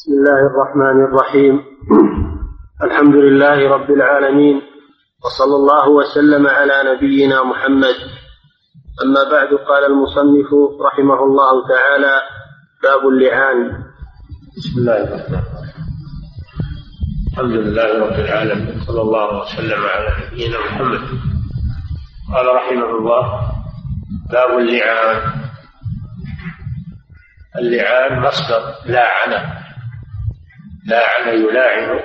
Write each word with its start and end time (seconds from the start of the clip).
بسم 0.00 0.12
الله 0.12 0.40
الرحمن 0.46 0.98
الرحيم. 1.04 1.54
الحمد 2.86 3.14
لله 3.14 3.68
رب 3.68 3.90
العالمين 3.90 4.62
وصلى 5.24 5.56
الله 5.56 5.88
وسلم 5.88 6.46
على 6.46 6.76
نبينا 6.92 7.42
محمد. 7.42 7.96
أما 9.04 9.22
بعد 9.32 9.48
قال 9.68 9.84
المصنف 9.84 10.48
رحمه 10.80 11.24
الله 11.24 11.68
تعالى 11.68 12.14
باب 12.82 13.08
اللعان. 13.08 13.58
بسم 14.56 14.78
الله 14.80 14.96
الرحمن 15.04 15.42
الرحيم. 15.44 15.84
الحمد 17.32 17.52
لله 17.52 17.88
رب 18.04 18.18
العالمين 18.24 18.80
صلى 18.86 19.00
الله 19.00 19.28
وسلم 19.42 19.80
على 19.84 20.08
نبينا 20.24 20.58
محمد. 20.58 21.02
قال 22.34 22.46
رحمه 22.56 22.90
الله 22.98 23.24
باب 24.32 24.58
اللعان. 24.58 25.16
اللعان 27.60 28.20
مصدر 28.20 28.62
لاعنة 28.86 29.69
لاعن 30.86 31.28
يلاعن 31.28 32.00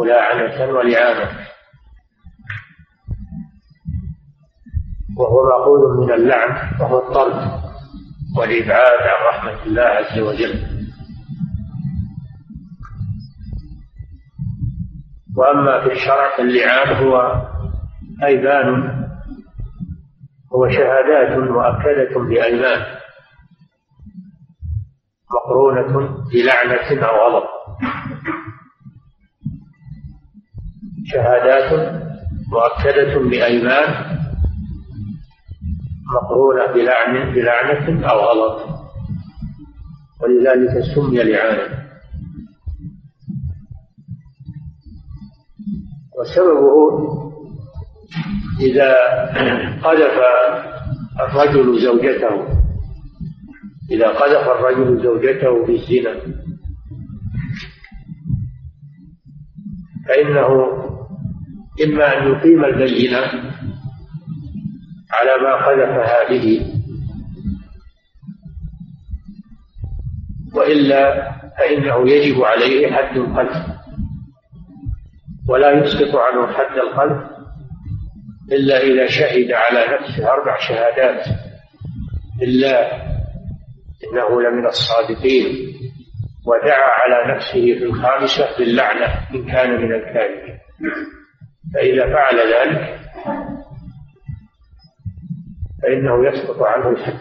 ملاعنة 0.00 0.72
ولعانة 0.72 1.48
وهو 5.18 5.48
مأخوذ 5.48 6.06
من 6.06 6.12
اللعن 6.12 6.80
وهو 6.80 6.98
الطرد 6.98 7.60
والإبعاد 8.38 9.00
عن 9.00 9.26
رحمة 9.28 9.62
الله 9.66 9.82
عز 9.82 10.18
وجل. 10.18 10.78
وأما 15.36 15.80
في 15.84 15.92
الشرع 15.92 16.36
فاللعان 16.36 17.04
هو 17.04 17.42
أيمان 18.24 18.98
هو 20.54 20.68
شهادات 20.68 21.38
مؤكدة 21.38 22.20
بأيمان 22.28 22.98
مقرونة 25.30 26.08
بلعنة 26.32 27.06
أو 27.08 27.16
غضب. 27.28 27.57
شهادات 31.12 31.98
مؤكدة 32.52 33.18
بأيمان 33.18 34.18
مقرونة 36.14 36.66
بلعن 36.66 37.34
بلعنة 37.34 38.08
أو 38.10 38.18
غلط. 38.18 38.68
ولذلك 40.22 40.84
سمي 40.94 41.22
لعانا. 41.22 41.78
وسببه 46.18 47.18
إذا 48.60 48.94
قذف 49.82 50.18
الرجل 51.20 51.80
زوجته 51.80 52.58
إذا 53.90 54.08
قذف 54.08 54.48
الرجل 54.48 55.02
زوجته 55.02 55.66
بالزنا 55.66 56.20
فإنه 60.08 60.87
إما 61.84 62.18
أن 62.18 62.28
يقيم 62.32 62.64
البينة 62.64 63.18
على 65.10 65.42
ما 65.42 65.66
قذفها 65.66 66.30
به 66.30 66.66
وإلا 70.54 71.30
فإنه 71.58 72.10
يجب 72.10 72.42
عليه 72.42 72.92
حد 72.92 73.16
القذف 73.16 73.66
ولا 75.48 75.70
يسقط 75.70 76.16
عنه 76.16 76.46
حد 76.52 76.76
القذف 76.76 77.30
إلا 78.52 78.80
إذا 78.82 79.06
شهد 79.06 79.52
على 79.52 79.96
نفسه 79.96 80.32
أربع 80.32 80.58
شهادات 80.58 81.26
إلا 82.42 82.92
إنه 84.04 84.42
لمن 84.42 84.66
الصادقين 84.66 85.74
ودعا 86.46 86.88
على 86.90 87.34
نفسه 87.34 87.60
في 87.78 87.84
الخامسة 87.84 88.58
باللعنة 88.58 89.06
إن 89.34 89.46
كان 89.46 89.70
من 89.70 89.94
الكاذبين. 89.94 90.58
فإذا 91.74 92.06
فعل 92.12 92.36
ذلك 92.36 92.98
فإنه 95.82 96.28
يسقط 96.28 96.62
عنه 96.62 96.88
الحد. 96.88 97.20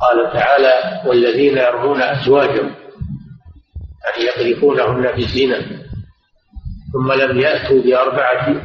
قال 0.00 0.32
تعالى 0.32 1.08
والذين 1.08 1.58
يرمون 1.58 2.02
أزواجهم 2.02 2.74
أن 4.08 4.22
يقذفونهن 4.26 5.02
بالزنا 5.02 5.58
ثم 6.92 7.12
لم 7.12 7.38
يأتوا 7.38 7.82
بأربعة 7.82 8.56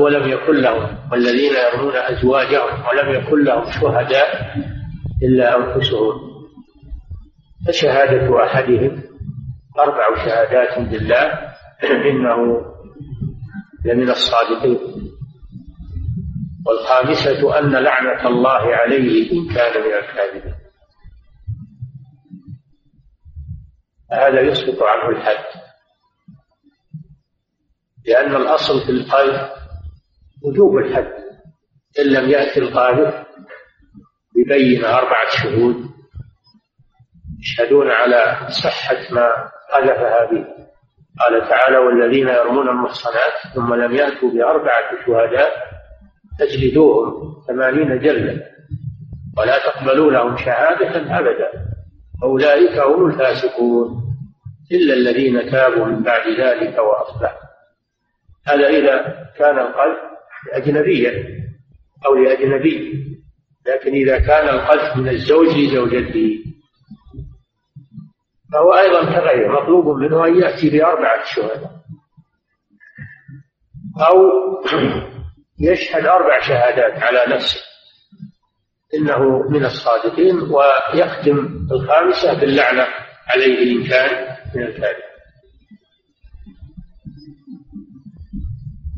ولم 0.00 0.28
يكن 0.28 0.54
لهم 0.54 0.98
والذين 1.12 1.52
يرمون 1.52 1.96
أزواجهم 1.96 2.86
ولم 2.86 3.14
يكن 3.14 3.44
لهم 3.44 3.64
شهداء 3.80 4.56
إلا 5.22 5.56
أنفسهم. 5.56 6.30
فشهادة 7.68 8.44
أحدهم 8.44 9.02
أربع 9.78 10.24
شهادات 10.24 10.78
بالله 10.78 11.32
إنه 12.10 12.60
لمن 13.84 14.10
الصادقين. 14.10 15.10
والخامسة 16.66 17.58
أن 17.58 17.72
لعنة 17.72 18.28
الله 18.28 18.76
عليه 18.76 19.32
إن 19.32 19.54
كان 19.54 19.82
من 19.82 19.94
الكاذبين. 19.94 20.54
هذا 24.12 24.40
يسقط 24.40 24.82
عنه 24.82 25.08
الحد. 25.08 25.60
لأن 28.06 28.36
الأصل 28.36 28.86
في 28.86 28.92
القذف 28.92 29.50
وجوب 30.42 30.76
الحد. 30.76 31.20
إن 31.98 32.06
لم 32.06 32.30
يأتي 32.30 32.60
القاذف 32.60 33.26
ببين 34.36 34.84
أربعة 34.84 35.30
شهود 35.30 35.90
يشهدون 37.40 37.90
على 37.90 38.48
صحة 38.62 39.14
ما 39.14 39.50
قذفها 39.72 40.24
به 40.30 40.46
قال 41.18 41.48
تعالى 41.48 41.78
والذين 41.78 42.28
يرمون 42.28 42.68
المحصنات 42.68 43.54
ثم 43.54 43.74
لم 43.74 43.94
يأتوا 43.94 44.30
بأربعة 44.30 45.04
شهداء 45.06 45.50
تجلدوهم 46.38 47.34
ثمانين 47.48 47.98
جلدة 47.98 48.42
ولا 49.38 49.58
تقبلوا 49.58 50.12
لهم 50.12 50.36
شهادة 50.36 51.18
أبدا. 51.18 51.48
أولئك 52.22 52.78
هم 52.78 53.06
الفاسقون. 53.06 54.00
إلا 54.72 54.94
الذين 54.94 55.50
تابوا 55.50 55.84
من 55.84 56.02
بعد 56.02 56.28
ذلك 56.40 56.78
وأصلحوا. 56.78 57.50
هذا 58.46 58.68
إذا 58.68 59.26
كان 59.38 59.58
القذف 59.58 59.98
لأجنبية 60.46 61.24
أو 62.06 62.14
لأجنبي. 62.14 63.04
لكن 63.66 63.92
إذا 63.92 64.18
كان 64.18 64.48
القذف 64.48 64.96
من 64.96 65.08
الزوج 65.08 65.48
لزوجته 65.48 66.49
فهو 68.52 68.72
أيضا 68.74 69.04
كغيره 69.04 69.62
مطلوب 69.62 69.96
منه 69.96 70.26
أن 70.26 70.40
يأتي 70.40 70.70
بأربعة 70.70 71.24
شهداء. 71.24 71.80
أو 74.08 74.16
يشهد 75.60 76.06
أربع 76.06 76.40
شهادات 76.40 77.02
على 77.02 77.34
نفسه. 77.34 77.60
إنه 78.94 79.48
من 79.48 79.64
الصادقين 79.64 80.36
ويختم 80.40 81.66
الخامسة 81.72 82.40
باللعنة 82.40 82.86
عليه 83.26 83.76
إن 83.76 83.88
كان 83.88 84.36
من 84.54 84.62
الكاذب 84.62 85.10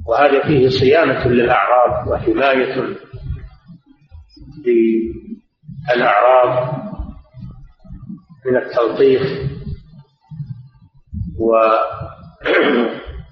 وهذا 0.06 0.42
فيه 0.42 0.69
صيانة 0.69 1.28
للأعراض 1.28 2.08
وحماية 2.08 2.96
للأعراض 5.96 6.82
من 8.47 8.56
التلطيف 8.56 9.22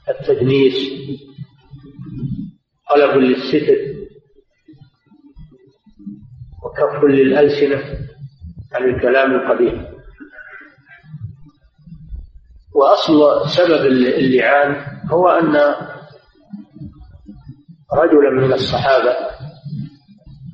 والتدنيس 0.07 0.75
طلب 2.91 3.17
للستر 3.17 3.77
وكف 6.65 7.05
للألسنة 7.05 7.99
عن 8.73 8.85
الكلام 8.85 9.35
القبيح. 9.35 9.91
وأصل 12.75 13.49
سبب 13.57 13.87
اللعان 13.87 14.77
هو 15.11 15.29
أن 15.29 15.57
رجلا 17.95 18.31
من 18.31 18.53
الصحابة 18.53 19.15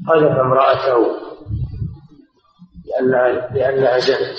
قذف 0.09 0.31
امرأته 0.39 1.07
لأنها 2.87 3.55
لأنها 3.55 3.99
زنت 3.99 4.39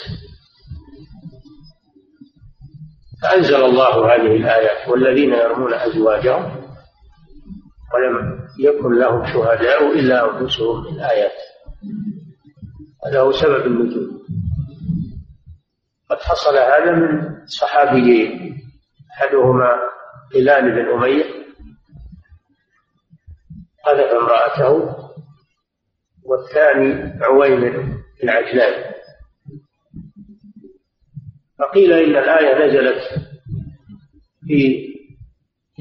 فأنزل 3.22 3.66
الله 3.66 4.16
هذه 4.16 4.36
الآيات 4.36 4.90
والذين 4.90 5.34
يرمون 5.34 5.74
أزواجهم 5.74 6.68
ولم 7.94 8.48
يكن 8.60 9.00
لهم 9.00 9.26
شهداء 9.26 9.92
إلا 10.00 10.42
أنفسهم 10.42 10.84
من 10.84 10.94
الآيات 10.94 11.32
هذا 13.06 13.22
هو 13.22 13.32
سبب 13.32 13.66
النزول. 13.66 14.22
قد 16.10 16.18
حصل 16.18 16.58
هذا 16.58 16.92
من 16.92 17.38
صحابيين 17.46 18.58
أحدهما 19.12 19.76
هلال 20.36 20.72
بن 20.72 20.92
أمية. 20.92 21.26
قذف 23.86 24.12
امرأته 24.22 24.96
والثاني 26.26 27.24
عويمر. 27.24 27.97
العجلان. 28.24 28.94
فقيل 31.60 31.94
إن 31.94 32.24
الآية 32.24 32.66
نزلت 32.66 33.02
في 34.48 34.88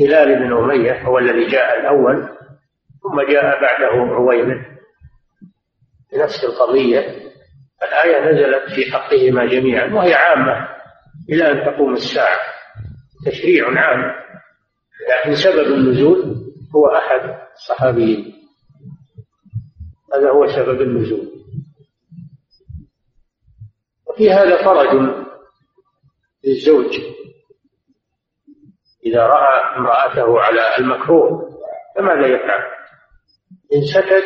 هلال 0.01 0.39
بن 0.39 0.53
أمية 0.53 1.03
هو 1.03 1.19
الذي 1.19 1.47
جاء 1.47 1.81
الأول 1.81 2.29
ثم 3.03 3.33
جاء 3.33 3.61
بعده 3.61 4.15
عويمر 4.15 4.67
بنفس 6.13 6.45
القضية. 6.45 7.01
الآية 7.83 8.33
نزلت 8.33 8.75
في 8.75 8.93
حقهما 8.93 9.47
جميعا 9.47 9.95
وهي 9.95 10.15
عامة 10.15 10.69
إلى 11.31 11.51
أن 11.51 11.75
تقوم 11.75 11.93
الساعة. 11.93 12.39
تشريع 13.27 13.81
عام 13.81 14.13
لكن 15.11 15.35
سبب 15.35 15.75
النزول 15.75 16.37
هو 16.75 16.87
أحد 16.87 17.39
الصحابيين. 17.55 18.35
هذا 20.15 20.31
هو 20.31 20.47
سبب 20.47 20.81
النزول. 20.81 21.36
وفي 24.17 24.33
هذا 24.33 24.65
فرج 24.65 25.11
للزوج 26.45 27.01
إذا 29.07 29.27
رأى 29.27 29.77
امرأته 29.77 30.41
على 30.41 30.61
المكروه 30.79 31.51
فماذا 31.97 32.27
يفعل؟ 32.27 32.61
إن 33.75 33.83
سكت 33.95 34.25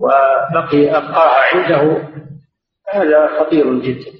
وبقي 0.00 0.90
أبقاها 0.90 1.56
عنده 1.56 2.08
هذا 2.88 3.40
خطير 3.40 3.80
جدا 3.80 4.12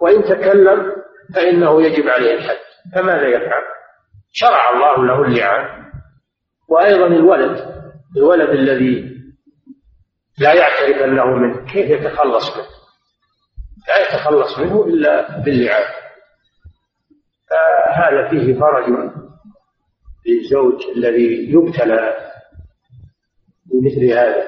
وإن 0.00 0.22
تكلم 0.22 0.92
فإنه 1.34 1.82
يجب 1.82 2.08
عليه 2.08 2.34
الحد 2.34 2.58
فماذا 2.94 3.28
يفعل؟ 3.28 3.62
شرع 4.32 4.70
الله 4.70 5.06
له 5.06 5.22
اللعان 5.24 5.84
وأيضا 6.68 7.06
الولد 7.06 7.74
الولد 8.16 8.50
الذي 8.50 9.14
لا 10.38 10.54
يعترف 10.54 11.02
أنه 11.02 11.26
منه 11.26 11.64
كيف 11.72 11.90
يتخلص 11.90 12.56
منه؟ 12.56 12.73
لا 13.88 13.98
يتخلص 14.02 14.58
منه 14.58 14.84
إلا 14.84 15.40
باللعان 15.40 15.92
فهذا 17.50 18.28
فيه 18.30 18.60
فرج 18.60 18.84
للزوج 20.26 20.82
الذي 20.96 21.52
يبتلى 21.52 22.14
بمثل 23.66 24.04
هذا. 24.04 24.44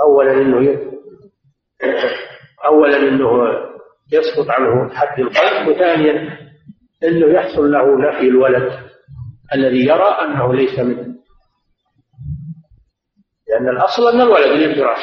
أولا 0.00 0.32
أنه 0.32 0.80
أولا 2.64 2.96
أنه 2.96 3.30
يسقط 4.12 4.50
عنه 4.50 4.94
حد 4.94 5.20
القلب 5.20 5.68
وثانيا 5.68 6.38
أنه 7.04 7.26
يحصل 7.26 7.70
له 7.72 7.98
نفي 7.98 8.28
الولد 8.28 8.72
الذي 9.54 9.86
يرى 9.86 10.08
أنه 10.24 10.54
ليس 10.54 10.78
منه. 10.78 11.16
لأن 13.48 13.68
الأصل 13.68 14.08
أن 14.14 14.20
الولد 14.20 14.46
للفراش 14.46 15.00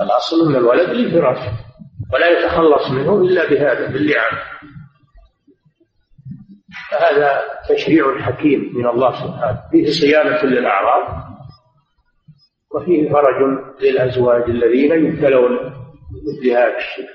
الأصل 0.00 0.48
أن 0.48 0.56
الولد 0.56 0.88
للفراش 0.88 1.38
ولا 2.12 2.28
يتخلص 2.28 2.90
منه 2.90 3.20
إلا 3.20 3.50
بهذا 3.50 3.86
باللعان. 3.92 4.36
فهذا 6.90 7.40
تشريع 7.68 8.18
حكيم 8.18 8.72
من 8.74 8.86
الله 8.86 9.10
سبحانه. 9.10 9.62
فيه 9.70 9.90
صيانة 9.90 10.42
للأعراض 10.42 11.22
وفيه 12.74 13.12
فرج 13.12 13.58
للأزواج 13.80 14.42
الذين 14.42 14.92
يبتلون 14.92 15.52
مثل 16.12 16.50
هذا 16.50 16.76
الشيء. 16.76 17.08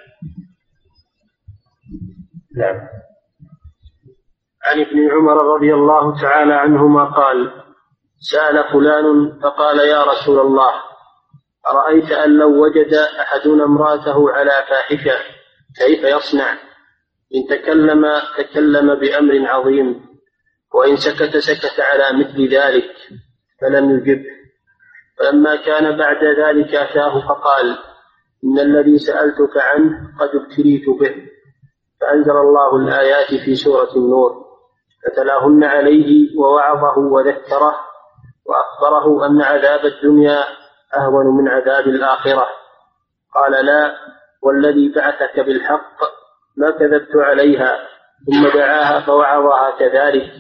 نعم. 2.58 2.76
عن 4.66 4.82
ابن 4.82 5.12
عمر 5.12 5.56
رضي 5.56 5.74
الله 5.74 6.22
تعالى 6.22 6.54
عنهما 6.54 7.06
قال 7.06 7.52
سأل 8.20 8.64
فلان 8.74 9.40
فقال 9.44 9.80
يا 9.90 10.04
رسول 10.04 10.40
الله 10.40 10.74
أرأيت 11.72 12.12
أن 12.12 12.38
لو 12.38 12.64
وجد 12.64 12.94
أحدنا 12.94 13.64
امرأته 13.64 14.31
على 14.31 14.52
فاحشة 14.69 15.18
كيف 15.78 16.04
يصنع؟ 16.04 16.52
إن 17.36 17.48
تكلم 17.50 18.06
تكلم 18.38 18.96
بأمر 18.96 19.48
عظيم 19.48 20.06
وإن 20.74 20.96
سكت 20.96 21.38
سكت 21.38 21.80
على 21.80 22.19
مثل 22.19 22.56
ذلك 22.56 22.96
فلم 23.62 23.92
يجبه 23.92 24.38
فلما 25.19 25.56
كان 25.56 25.98
بعد 25.98 26.24
ذلك 26.24 26.75
أتاه 26.75 27.28
فقال 27.28 27.78
إن 28.44 28.60
الذي 28.60 28.98
سألتك 28.98 29.58
عنه 29.58 30.12
قد 30.19 30.30
ابتليت 30.36 30.90
به. 30.90 31.16
فأنزل 32.02 32.31
الله 32.31 32.75
الآيات 32.75 33.28
في 33.46 33.56
سورة 33.56 33.96
النور 33.96 34.46
فتلاهن 35.06 35.64
عليه 35.64 36.38
ووعظه 36.40 36.98
وذكره 36.98 37.75
وأخبره 38.46 39.25
أن 39.25 39.42
عذاب 39.42 39.86
الدنيا 39.86 40.44
أهون 40.95 41.25
من 41.38 41.48
عذاب 41.48 41.88
الآخرة. 41.88 42.48
قال 43.36 43.66
لا 43.66 43.92
والذي 44.42 44.94
بعثك 44.95 45.39
بالحق 45.39 45.98
ما 46.57 46.72
كذبت 46.72 47.16
عليها 47.16 47.78
ثم 48.25 48.57
دعاها 48.57 49.06
فوعظها 49.06 49.80
كذلك. 49.80 50.31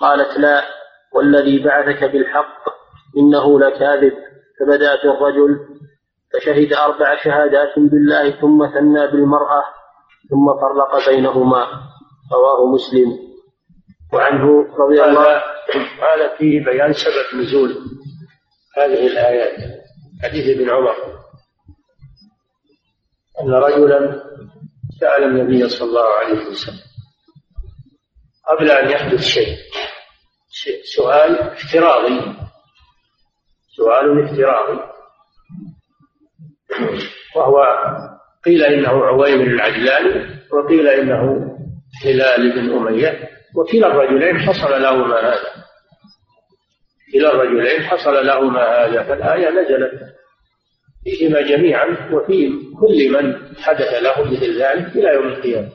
قالت 0.00 0.38
لا 0.38 0.62
والذي 1.14 1.64
بعثك 1.64 2.04
بالحق 2.04 2.62
إنه 3.18 3.60
لكاذب 3.60 4.12
فبدأ 4.60 4.94
الرجل 5.04 5.58
فشهد 6.32 6.72
أربع 6.72 7.16
شهادات 7.24 7.78
بالله 7.78 8.30
ثم 8.30 8.66
ثنى 8.66 9.06
بالمرأة 9.06 9.64
ثم 10.30 10.60
فرق 10.60 11.08
بينهما. 11.08 11.66
رواه 12.32 12.66
مسلم. 12.66 13.18
وعنه 14.12 14.66
رضي 14.78 15.04
الله 15.04 15.42
هذا 16.02 16.36
فيه 16.38 16.64
بيان 16.64 16.92
سبب 16.92 17.40
نزول. 17.40 18.01
هذه 18.76 19.06
الآيات. 19.06 19.82
حديث 20.22 20.56
ابن 20.56 20.70
عمر. 20.70 20.96
أن 23.42 23.50
رجلا 23.50 24.22
سأل 25.00 25.24
النبي 25.24 25.68
صلى 25.68 25.88
الله 25.88 26.08
عليه 26.08 26.46
وسلم 26.46 26.84
قبل 28.48 28.70
أن 28.70 28.90
يحدث 28.90 29.20
شيء. 29.20 29.56
سؤال 30.96 31.40
افتراضي. 31.40 32.36
سؤال 33.76 34.24
افتراضي. 34.24 34.80
وهو 37.36 37.64
قيل 38.44 38.62
إنه 38.62 39.04
عويمر 39.04 39.46
العجلاني 39.46 40.40
وقيل 40.52 40.88
إنه 40.88 41.48
هلال 42.04 42.52
بن 42.52 42.76
أمية 42.76 43.28
وكلا 43.56 43.86
الرجلين 43.86 44.38
حصل 44.38 44.82
لهما 44.82 45.20
هذا. 45.20 45.51
كلا 47.12 47.34
الرجلين 47.34 47.82
حصل 47.82 48.26
لهما 48.26 48.60
هذا 48.60 49.02
فالآية 49.02 49.50
نزلت 49.50 50.14
فيهما 51.04 51.40
جميعا 51.40 52.10
وفي 52.12 52.50
كل 52.80 53.12
من 53.12 53.56
حدث 53.56 54.02
له 54.02 54.24
مثل 54.24 54.62
ذلك 54.62 54.96
إلى 54.96 55.14
يوم 55.14 55.26
القيامة 55.28 55.70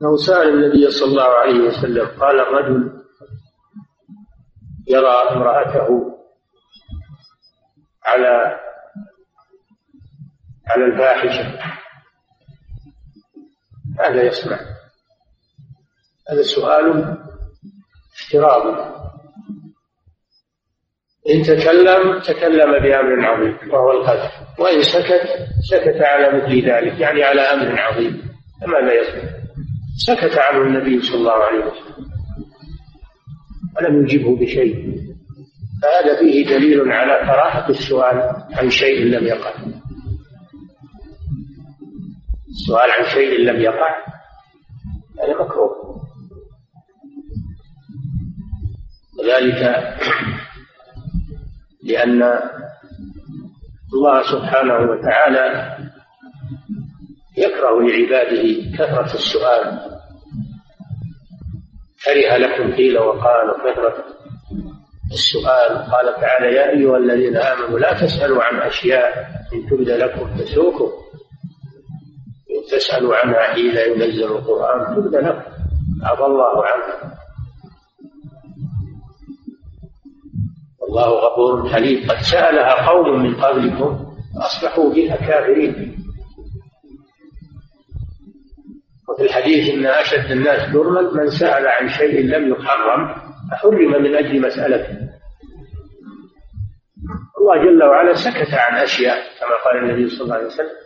لو 0.00 0.16
سأل 0.16 0.48
النبي 0.48 0.90
صلى 0.90 1.08
الله 1.08 1.28
عليه 1.28 1.60
وسلم 1.60 2.06
قال 2.06 2.40
الرجل 2.40 3.02
يرى 4.88 5.14
امرأته 5.30 6.18
على 8.04 8.60
على 10.66 10.84
الفاحشة 10.84 11.58
ماذا 13.98 14.22
يصنع؟ 14.22 14.60
هذا 16.30 16.42
سؤال 16.42 17.16
افتراضي 18.26 18.96
إن 21.30 21.42
تكلم 21.42 22.20
تكلم 22.20 22.72
بأمر 22.82 23.26
عظيم 23.26 23.72
وهو 23.72 23.92
القدر. 23.92 24.30
وإن 24.58 24.82
سكت 24.82 25.28
سكت 25.70 26.00
على 26.02 26.36
مثل 26.36 26.68
ذلك 26.68 27.00
يعني 27.00 27.24
على 27.24 27.40
أمر 27.40 27.80
عظيم. 27.80 28.22
فماذا 28.62 28.92
يصنع؟ 28.94 29.22
سكت 30.06 30.38
عنه 30.38 30.62
النبي 30.62 31.00
صلى 31.00 31.18
الله 31.18 31.32
عليه 31.32 31.58
وسلم. 31.58 32.06
ولم 33.76 34.04
يجبه 34.04 34.36
بشيء. 34.36 34.96
فهذا 35.82 36.18
فيه 36.18 36.46
دليل 36.46 36.92
على 36.92 37.26
كراهة 37.26 37.68
السؤال 37.68 38.32
عن 38.52 38.70
شيء 38.70 39.04
لم 39.04 39.26
يقع. 39.26 39.54
السؤال 42.48 42.90
عن 42.90 43.04
شيء 43.04 43.40
لم 43.40 43.60
يقع. 43.60 43.96
هذا 45.22 45.44
مكروه. 45.44 45.85
وذلك 49.26 49.94
لأن 51.82 52.22
الله 53.94 54.22
سبحانه 54.22 54.90
وتعالى 54.90 55.76
يكره 57.38 57.82
لعباده 57.82 58.76
كثرة 58.78 59.14
السؤال 59.14 59.80
كره 62.04 62.36
لكم 62.36 62.76
قيل 62.76 62.98
وقال 62.98 63.50
وكثرة 63.50 64.04
السؤال 65.12 65.76
قال 65.76 66.20
تعالى 66.20 66.56
يا 66.56 66.70
أيها 66.70 66.96
الذين 66.96 67.36
آمنوا 67.36 67.78
لا 67.78 67.92
تسألوا 67.92 68.42
عن 68.42 68.56
أشياء 68.56 69.28
إن 69.54 69.66
تبد 69.70 69.90
لكم 69.90 70.36
تسوكم 70.36 70.90
إن 72.50 72.76
تسألوا 72.78 73.16
عنها 73.16 73.42
حين 73.42 73.76
ينزل 73.76 74.24
القرآن 74.24 74.96
تبد 74.96 75.14
لكم 75.14 75.42
عفى 76.02 76.24
الله 76.24 76.66
عنها 76.66 77.15
الله 80.96 81.10
غفور 81.10 81.68
حليم. 81.68 82.10
قد 82.10 82.16
سألها 82.16 82.88
قوم 82.88 83.22
من 83.22 83.36
قبلكم 83.36 84.16
فأصبحوا 84.34 84.94
بها 84.94 85.16
كافرين. 85.16 85.96
وفي 89.08 89.22
الحديث 89.22 89.74
إن 89.74 89.86
أشد 89.86 90.30
الناس 90.30 90.72
جرما 90.72 91.00
من 91.00 91.30
سأل 91.30 91.66
عن 91.66 91.88
شيء 91.88 92.20
لم 92.20 92.52
يحرم 92.52 93.14
فحرم 93.50 94.02
من 94.02 94.16
أجل 94.16 94.40
مسألته 94.40 94.96
الله 97.38 97.56
جل 97.64 97.82
وعلا 97.84 98.14
سكت 98.14 98.54
عن 98.54 98.82
أشياء 98.82 99.16
كما 99.40 99.56
قال 99.64 99.76
النبي 99.84 100.08
صلى 100.08 100.24
الله 100.24 100.34
عليه 100.34 100.46
وسلم. 100.46 100.76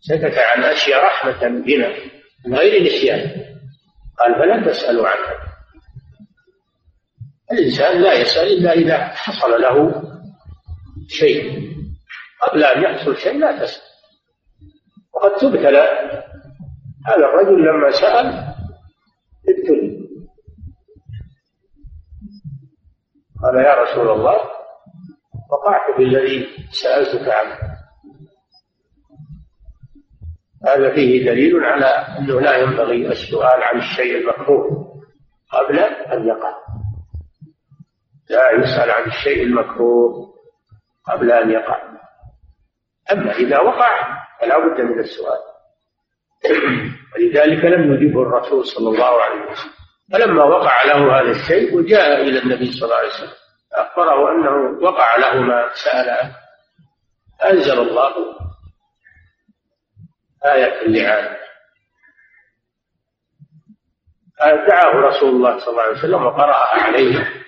سكت 0.00 0.38
عن 0.38 0.64
أشياء 0.64 1.04
رحمة 1.04 1.48
بنا 1.48 1.88
من 2.46 2.54
غير 2.54 2.82
نسيان. 2.82 3.20
قال 4.18 4.34
فلا 4.34 4.70
تسألوا 4.70 5.08
عنها. 5.08 5.49
الإنسان 7.52 8.02
لا 8.02 8.12
يسأل 8.12 8.46
إلا 8.46 8.72
إذا 8.72 8.98
حصل 8.98 9.50
له 9.62 10.02
شيء. 11.08 11.70
قبل 12.42 12.64
أن 12.64 12.82
يحصل 12.82 13.16
شيء 13.16 13.38
لا 13.38 13.64
تسأل. 13.64 13.82
وقد 15.14 15.30
تبتلى. 15.30 15.88
هذا 17.06 17.24
الرجل 17.24 17.62
لما 17.62 17.90
سأل 17.90 18.26
ابتلي. 19.48 20.00
قال 23.42 23.64
يا 23.64 23.74
رسول 23.74 24.10
الله 24.10 24.36
وقعت 25.50 25.98
بالذي 25.98 26.46
سألتك 26.70 27.28
عنه. 27.28 27.58
هذا 30.66 30.94
فيه 30.94 31.30
دليل 31.30 31.64
على 31.64 31.86
أنه 32.18 32.40
لا 32.40 32.56
ينبغي 32.56 33.08
السؤال 33.08 33.62
عن 33.62 33.78
الشيء 33.78 34.16
المكروه 34.16 34.90
قبل 35.52 35.78
أن 35.78 36.28
يقع. 36.28 36.69
لا 38.30 38.52
يسأل 38.52 38.90
عن 38.90 39.04
الشيء 39.04 39.42
المكروه 39.42 40.34
قبل 41.12 41.32
أن 41.32 41.50
يقع. 41.50 41.82
أما 43.12 43.32
إذا 43.32 43.60
وقع 43.60 44.18
فلا 44.40 44.58
بد 44.58 44.80
من 44.80 44.98
السؤال. 44.98 45.38
ولذلك 47.14 47.64
لم 47.64 47.94
يجبه 47.94 48.22
الرسول 48.22 48.66
صلى 48.66 48.88
الله 48.88 49.22
عليه 49.22 49.50
وسلم. 49.50 49.72
فلما 50.12 50.44
وقع 50.44 50.82
له 50.84 51.20
هذا 51.20 51.30
الشيء 51.30 51.76
وجاء 51.76 52.22
إلى 52.22 52.38
النبي 52.38 52.72
صلى 52.72 52.84
الله 52.84 52.96
عليه 52.96 53.08
وسلم. 53.08 53.32
أخبره 53.72 54.32
أنه 54.32 54.78
وقع 54.82 55.16
له 55.16 55.40
ما 55.40 55.70
سأل 55.74 56.10
عنه 56.10 56.36
أنزل 57.50 57.78
الله 57.78 58.14
آية 60.44 60.82
اللعان. 60.82 61.36
دعاه 64.40 64.92
رسول 64.94 65.28
الله 65.28 65.58
صلى 65.58 65.70
الله 65.70 65.82
عليه 65.82 65.98
وسلم 65.98 66.22
وقرأها 66.26 66.82
عليه. 66.82 67.39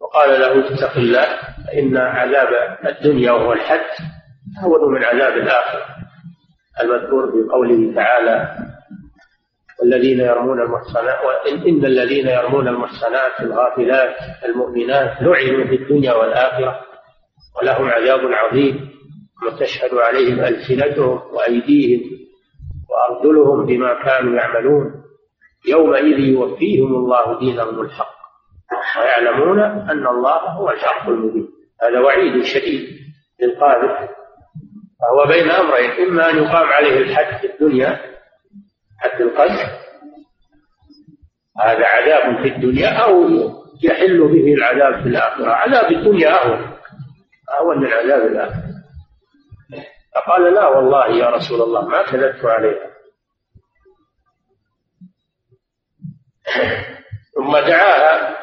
وقال 0.00 0.40
له 0.40 0.74
اتق 0.74 0.96
الله 0.96 1.26
فإن 1.66 1.96
عذاب 1.96 2.78
الدنيا 2.86 3.32
وهو 3.32 3.52
الحد 3.52 3.86
أهون 4.62 4.94
من 4.94 5.04
عذاب 5.04 5.32
الآخرة. 5.32 5.84
المذكور 6.82 7.32
في 7.32 7.50
قوله 7.52 7.94
تعالى 7.94 8.56
والذين 9.80 10.20
يرمون 10.20 10.60
المحصنات 10.60 11.18
وإن 11.24 11.62
إن 11.68 11.84
الذين 11.84 12.28
يرمون 12.28 12.68
المحصنات 12.68 13.40
الغافلات 13.40 14.16
المؤمنات 14.44 15.22
لعنوا 15.22 15.66
في 15.66 15.74
الدنيا 15.74 16.12
والآخرة 16.12 16.80
ولهم 17.60 17.88
عذاب 17.88 18.20
عظيم 18.32 18.90
وتشهد 19.46 19.94
عليهم 19.94 20.40
ألسنتهم 20.40 21.20
وأيديهم 21.32 22.00
وأرجلهم 22.90 23.66
بما 23.66 24.02
كانوا 24.04 24.36
يعملون. 24.36 25.02
يومئذ 25.68 26.18
يوفيهم 26.18 26.94
الله 26.94 27.38
دينهم 27.38 27.80
الحق. 27.80 28.07
ويعلمون 29.00 29.60
أن 29.60 30.06
الله 30.06 30.38
هو 30.38 30.70
الحق 30.70 31.08
المبين. 31.08 31.48
هذا 31.82 32.00
وعيد 32.00 32.44
شديد 32.44 32.98
للقاذف 33.40 34.10
فهو 35.00 35.26
بين 35.28 35.50
أمرين 35.50 35.90
إما 35.90 36.30
أن 36.30 36.36
يقام 36.36 36.66
عليه 36.66 36.98
الحد 36.98 37.40
في 37.40 37.52
الدنيا 37.52 38.00
حد 38.98 39.20
القذف 39.20 39.88
هذا 41.60 41.86
عذاب 41.86 42.42
في 42.42 42.48
الدنيا 42.48 42.88
أو 42.88 43.28
يحل 43.82 44.28
به 44.28 44.54
العذاب 44.54 45.02
في 45.02 45.08
الآخرة. 45.08 45.50
عذاب 45.52 45.92
الدنيا 45.92 46.42
أهون 46.42 46.78
أهون 47.60 47.78
من 47.78 47.92
عذاب 47.92 48.26
الآخرة. 48.26 48.68
فقال 50.14 50.54
لا 50.54 50.66
والله 50.66 51.06
يا 51.06 51.30
رسول 51.30 51.62
الله 51.62 51.88
ما 51.88 52.02
كذبت 52.02 52.44
عليها 52.44 52.88
ثم 57.34 57.52
دعاها 57.52 58.36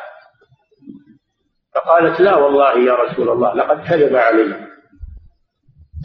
فقالت 1.75 2.19
لا 2.19 2.35
والله 2.35 2.79
يا 2.79 2.93
رسول 2.93 3.29
الله 3.29 3.53
لقد 3.53 3.87
كذب 3.87 4.15
علي 4.15 4.67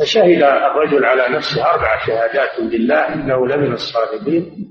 فشهد 0.01 0.43
الرجل 0.43 1.05
على 1.05 1.37
نفسه 1.37 1.71
أربع 1.71 2.07
شهادات 2.07 2.61
بالله 2.61 3.15
إنه 3.15 3.47
لمن 3.47 3.73
الصادقين 3.73 4.69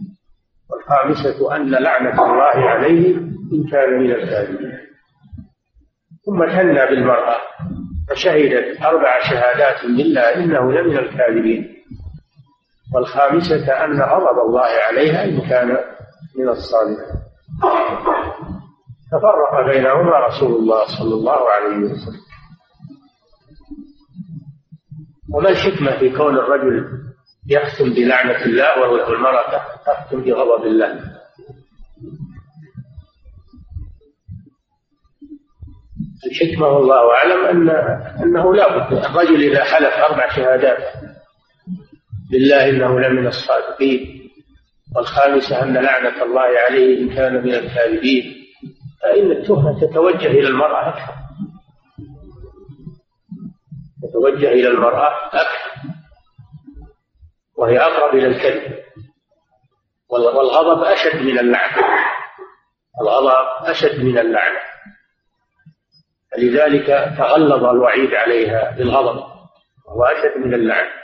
والخامسة 0.70 1.56
أن 1.56 1.72
لعنة 1.72 2.26
الله 2.26 2.70
عليه 2.70 3.16
إن 3.54 3.70
كان 3.72 4.00
من 4.00 4.12
الكاذبين. 4.12 4.80
ثم 6.26 6.46
ثنى 6.46 6.86
بالمرأة 6.86 7.38
فشهدت 8.10 8.82
أربع 8.82 9.20
شهادات 9.20 9.86
بالله 9.86 10.36
إنه 10.36 10.72
لمن 10.72 10.98
الكاذبين. 10.98 11.76
والخامسة 12.96 13.86
أن 13.86 14.02
غضب 14.02 14.40
الله 14.48 14.70
عليها 14.88 15.24
إن 15.26 15.50
كان 15.50 15.78
من 16.40 16.50
الصادقين. 16.50 17.20
ففرق 19.12 19.66
بينهما 19.66 20.20
رسول 20.28 20.52
الله 20.56 20.86
صلى 21.00 21.14
الله 21.14 21.50
عليه 21.50 21.78
وسلم. 21.78 22.22
وما 25.34 25.50
الحكمة 25.50 26.00
في 26.00 26.18
كون 26.18 26.36
الرجل 26.38 26.88
يختم 27.50 27.94
بلعنة 27.94 28.46
الله 28.46 28.80
والمرأة 28.80 29.62
تختم 29.86 30.22
بغضب 30.22 30.66
الله؟ 30.66 31.20
الحكمة 36.32 36.68
والله 36.68 37.14
أعلم 37.16 37.46
أن 37.46 37.70
أنه 38.24 38.56
لا 38.56 38.78
بد 38.78 38.94
الرجل 38.94 39.44
إذا 39.52 39.64
حلف 39.64 39.94
أربع 39.94 40.36
شهادات 40.36 40.94
بالله 42.32 42.70
إنه 42.70 43.00
لمن 43.00 43.28
الصادقين 43.28 44.30
والخامسة 44.96 45.64
أن 45.64 45.74
لعنة 45.74 46.24
الله 46.24 46.48
عليه 46.70 47.02
إن 47.02 47.16
كان 47.16 47.34
من 47.34 47.54
الكاذبين. 47.54 48.39
فإن 49.02 49.32
التهمة 49.32 49.82
تتوجه 49.82 50.28
إلى 50.28 50.48
المرأة 50.48 50.90
أكثر. 50.90 51.14
تتوجه 54.04 54.48
إلى 54.48 54.68
المرأة 54.68 55.28
أكثر. 55.28 55.90
وهي 57.58 57.80
أقرب 57.80 58.16
إلى 58.16 58.28
الكذب. 58.28 58.80
والغضب 60.10 60.84
أشد 60.84 61.22
من 61.22 61.40
اللعنة 61.40 61.78
الغضب 63.02 63.66
أشد 63.66 64.04
من 64.04 64.18
اللعنة 64.18 64.60
فلذلك 66.32 66.88
تغلظ 67.18 67.66
الوعيد 67.66 68.14
عليها 68.14 68.72
بالغضب. 68.78 69.24
وهو 69.88 70.04
أشد 70.04 70.38
من 70.38 70.54
اللعنة 70.54 71.00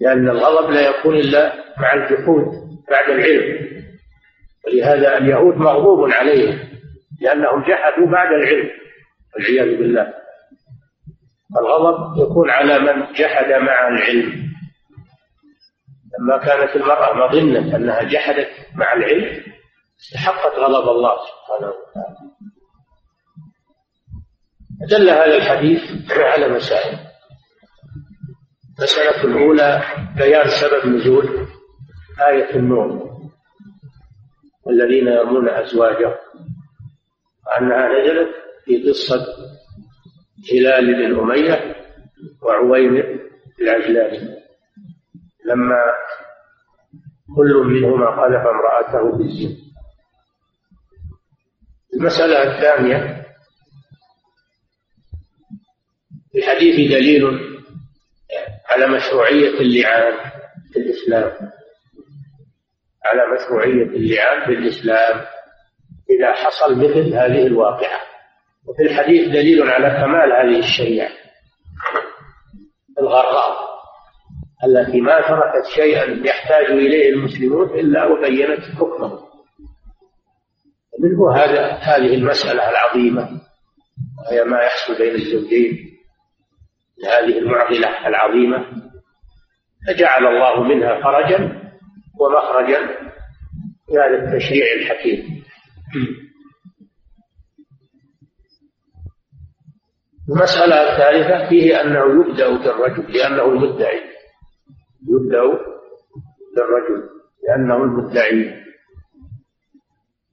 لأن 0.00 0.28
الغضب 0.28 0.70
لا 0.70 0.88
يكون 0.88 1.14
إلا 1.14 1.52
مع 1.78 1.92
الجحود 1.94 2.44
بعد 2.90 3.10
العلم. 3.10 3.63
ولهذا 4.66 5.18
اليهود 5.18 5.56
مغضوب 5.56 6.10
عليهم 6.10 6.58
لأنهم 7.20 7.62
جحدوا 7.62 8.06
بعد 8.12 8.28
العلم 8.32 8.70
والعياذ 9.34 9.78
بالله. 9.78 10.14
الغضب 11.60 12.22
يكون 12.22 12.50
على 12.50 12.78
من 12.78 13.12
جحد 13.12 13.52
مع 13.52 13.88
العلم. 13.88 14.44
لما 16.18 16.38
كانت 16.38 16.76
المرأة 16.76 17.14
مظنة 17.14 17.76
أنها 17.76 18.02
جحدت 18.02 18.48
مع 18.74 18.92
العلم 18.92 19.42
استحقت 20.00 20.58
غضب 20.58 20.88
الله 20.88 21.12
سبحانه 21.16 21.72
وتعالى. 21.72 22.16
دل 24.90 25.10
هذا 25.10 25.36
الحديث 25.36 25.80
على 26.10 26.48
مسائل. 26.48 26.98
المسألة 28.78 29.24
الأولى 29.24 29.82
بيان 30.16 30.48
سبب 30.48 30.86
نزول 30.86 31.46
آية 32.28 32.56
النور. 32.56 33.13
الذين 34.70 35.06
يرمون 35.08 35.48
أزواجهم. 35.48 36.14
وأنها 37.46 37.88
نزلت 37.88 38.34
في 38.64 38.88
قصة 38.90 39.26
هلال 40.52 40.94
بن 40.94 41.20
أمية 41.20 41.76
وعويمر 42.42 43.20
العجلاني 43.60 44.36
لما 45.46 45.76
كل 47.36 47.54
منهما 47.66 48.06
قذف 48.06 48.46
امرأته 48.46 49.18
بالزنا 49.18 49.56
المسألة 51.94 52.42
الثانية 52.42 53.26
في 56.32 56.38
الحديث 56.38 56.90
دليل 56.90 57.24
على 58.70 58.86
مشروعية 58.86 59.60
اللعان 59.60 60.30
في 60.72 60.78
الإسلام. 60.78 61.50
على 63.04 63.22
مشروعية 63.34 63.96
اللعان 63.96 64.44
في 64.44 64.52
الإسلام 64.52 65.20
إذا 66.10 66.32
حصل 66.32 66.78
مثل 66.78 67.14
هذه 67.14 67.46
الواقعة. 67.46 68.00
وفي 68.68 68.82
الحديث 68.82 69.28
دليل 69.28 69.70
على 69.70 69.90
كمال 69.90 70.32
هذه 70.32 70.58
الشريعة. 70.58 71.10
الغراء 72.98 73.74
التي 74.64 75.00
ما 75.00 75.20
تركت 75.20 75.66
شيئا 75.74 76.26
يحتاج 76.26 76.64
إليه 76.64 77.10
المسلمون 77.10 77.70
إلا 77.70 78.04
وبينت 78.04 78.60
حكمه. 78.60 79.20
منه 81.00 81.36
هذا 81.36 81.72
هذه 81.72 82.14
المسألة 82.14 82.70
العظيمة 82.70 83.28
وهي 84.18 84.44
ما 84.44 84.60
يحصل 84.62 84.98
بين 84.98 85.14
الزوجين. 85.14 85.94
هذه 87.06 87.38
المعضلة 87.38 88.08
العظيمة. 88.08 88.66
فجعل 89.88 90.26
الله 90.26 90.62
منها 90.62 91.02
فرجا 91.02 91.63
ومخرجا 92.24 92.78
هذا 93.90 94.16
التشريع 94.24 94.66
الحكيم. 94.74 95.44
المسألة 100.28 100.74
الثالثة 100.74 101.48
فيه 101.48 101.80
أنه 101.80 102.20
يبدأ 102.20 102.48
بالرجل 102.48 103.12
لأنه 103.12 103.44
المدعي. 103.44 104.00
يبدأ 105.08 105.42
بالرجل 106.56 107.08
لأنه 107.48 107.76
المدعي. 107.76 108.64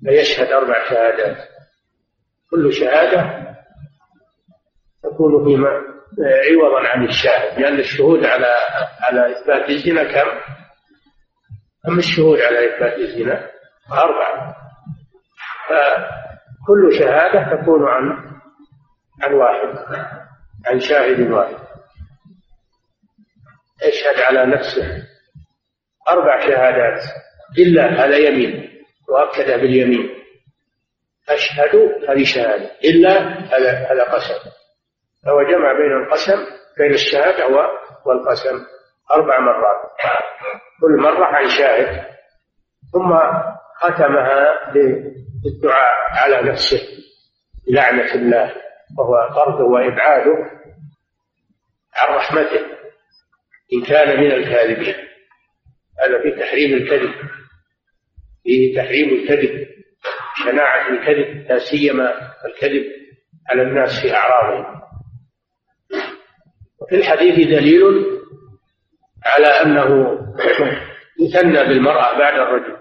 فيشهد 0.06 0.48
أربع 0.48 0.90
شهادات. 0.90 1.38
كل 2.52 2.74
شهادة 2.74 3.52
تكون 5.04 5.46
فيما 5.46 5.70
عوضا 6.20 6.88
عن 6.88 7.06
الشاهد 7.06 7.60
لأن 7.60 7.80
الشهود 7.80 8.26
على 8.26 8.56
على 9.02 9.32
إثبات 9.32 9.70
الزنا 9.70 10.04
كم؟ 10.04 10.28
كم 11.86 11.98
الشهود 12.00 12.40
على 12.40 12.76
إثبات 12.76 12.98
الزنا؟ 13.00 13.50
أربعة 13.92 14.56
فكل 15.70 17.00
شهادة 17.00 17.62
تكون 17.62 17.88
عن 17.88 18.32
عن 19.22 19.34
واحد 19.34 19.68
عن 20.68 20.80
شاهد 20.80 21.32
واحد. 21.32 21.58
يشهد 23.88 24.20
على 24.20 24.46
نفسه 24.46 25.08
أربع 26.10 26.40
شهادات 26.40 27.02
إلا 27.60 28.06
هذا 28.06 28.18
يمين 28.18 28.84
وأكد 29.10 29.62
باليمين. 29.62 30.10
أشهد 31.30 31.76
هذه 32.10 32.24
شهادة 32.24 32.72
إلا 32.84 33.12
هذا 33.40 33.72
هذا 33.72 34.04
قسم. 34.04 34.50
فهو 35.26 35.44
جمع 35.44 35.74
بين 35.74 36.04
القسم 36.04 36.46
بين 36.78 36.94
الشهادة 36.94 37.48
والقسم 38.06 38.66
أربع 39.12 39.40
مرات. 39.40 39.92
كل 40.82 40.98
مرة 41.02 41.26
عن 41.26 41.50
شاهد 41.50 42.06
ثم 42.94 43.18
ختمها 43.80 44.72
بالدعاء 45.44 45.96
على 46.12 46.50
نفسه 46.50 46.80
بلعنة 47.68 48.16
الله 48.16 48.56
وهو 48.98 49.30
طرده 49.36 49.64
وإبعاده 49.64 50.36
عن 51.96 52.16
رحمته 52.16 52.62
إن 53.74 53.84
كان 53.88 54.20
من 54.20 54.32
الكاذبين. 54.32 54.96
هذا 56.04 56.22
في 56.24 56.32
تحريم 56.40 56.74
الكذب 56.74 57.14
فيه 58.44 58.76
تحريم 58.76 59.10
الكذب 59.10 59.68
شناعة 60.44 60.90
الكذب 60.90 61.48
لا 61.50 61.60
سيما 61.60 62.14
الكذب 62.46 62.86
على 63.50 63.62
الناس 63.62 64.02
في 64.02 64.16
أعراضهم. 64.16 64.82
وفي 66.82 66.96
الحديث 66.96 67.48
دليل 67.48 68.21
على 69.26 69.48
أنه 69.48 70.20
يثنى 71.20 71.64
بالمرأة 71.64 72.18
بعد 72.18 72.34
الرجل. 72.34 72.76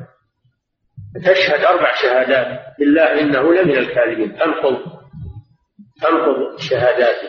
تشهد 1.25 1.65
أربع 1.65 1.95
شهادات. 2.03 2.61
بالله 2.79 3.21
إنه 3.21 3.55
لمن 3.55 3.77
الكاذبين. 3.77 4.39
تنقض 4.39 4.77
تنقض 6.03 6.59
شهاداته. 6.59 7.29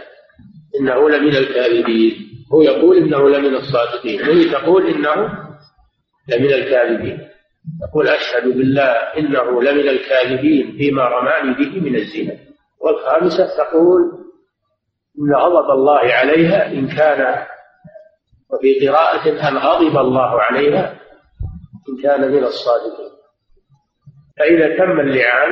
إنه 0.79 1.09
لمن 1.09 1.35
الكاذبين. 1.35 2.13
هو 2.53 2.61
يقول 2.61 2.97
إنه 2.97 3.29
لمن 3.29 3.55
الصادقين. 3.55 4.21
وهي 4.21 4.49
تقول 4.49 4.87
إنه 4.87 5.15
لمن 6.27 6.53
الكاذبين. 6.53 7.27
يقول 7.89 8.07
أشهد 8.07 8.43
بالله 8.43 8.91
إنه 8.91 9.63
لمن 9.63 9.89
الكاذبين 9.89 10.77
فيما 10.77 11.03
رماني 11.03 11.53
به 11.53 11.79
من 11.79 11.95
الزنا. 11.95 12.37
والخامسة 12.81 13.57
تقول 13.57 14.01
إن 15.19 15.35
غضب 15.35 15.69
الله 15.71 15.99
عليها 15.99 16.67
إن 16.67 16.87
كان 16.87 17.45
وفي 18.53 18.87
قراءة 18.87 19.49
أن 19.49 19.57
غضب 19.57 19.97
الله 19.97 20.41
عليها؟ 20.41 20.99
إن 21.89 22.03
كان 22.03 22.31
من 22.31 22.43
الصادقين. 22.43 23.11
فإذا 24.39 24.77
تم 24.77 24.99
اللعان 24.99 25.49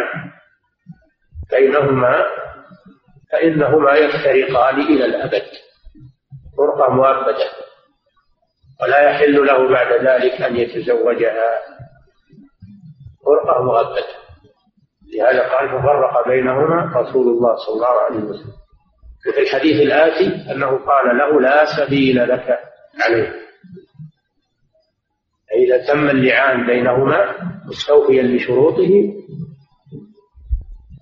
بينهما 1.51 2.25
فإنهما 3.31 3.93
يفترقان 3.93 4.81
إلى 4.81 5.05
الأبد. 5.05 5.43
فرقة 6.57 6.93
مؤبدة. 6.93 7.49
ولا 8.81 9.09
يحل 9.09 9.45
له 9.45 9.69
بعد 9.69 10.05
ذلك 10.05 10.41
أن 10.41 10.55
يتزوجها. 10.55 11.59
فرقة 13.25 13.63
مؤبدة. 13.63 14.19
لهذا 15.13 15.49
قال 15.49 15.69
ففرق 15.69 16.27
بينهما 16.27 16.91
رسول 16.95 17.27
الله 17.27 17.55
صلى 17.55 17.75
الله 17.75 18.01
عليه 18.01 18.19
وسلم. 18.19 18.53
وفي 19.29 19.39
الحديث 19.39 19.81
الآتي 19.81 20.51
أنه 20.51 20.85
قال 20.85 21.17
له 21.17 21.41
لا 21.41 21.65
سبيل 21.65 22.29
لك. 22.29 22.68
عليه. 23.01 23.33
فإذا 25.49 25.93
تم 25.93 26.09
اللعان 26.09 26.65
بينهما 26.65 27.35
مستوفيا 27.65 28.23
لشروطه 28.23 29.13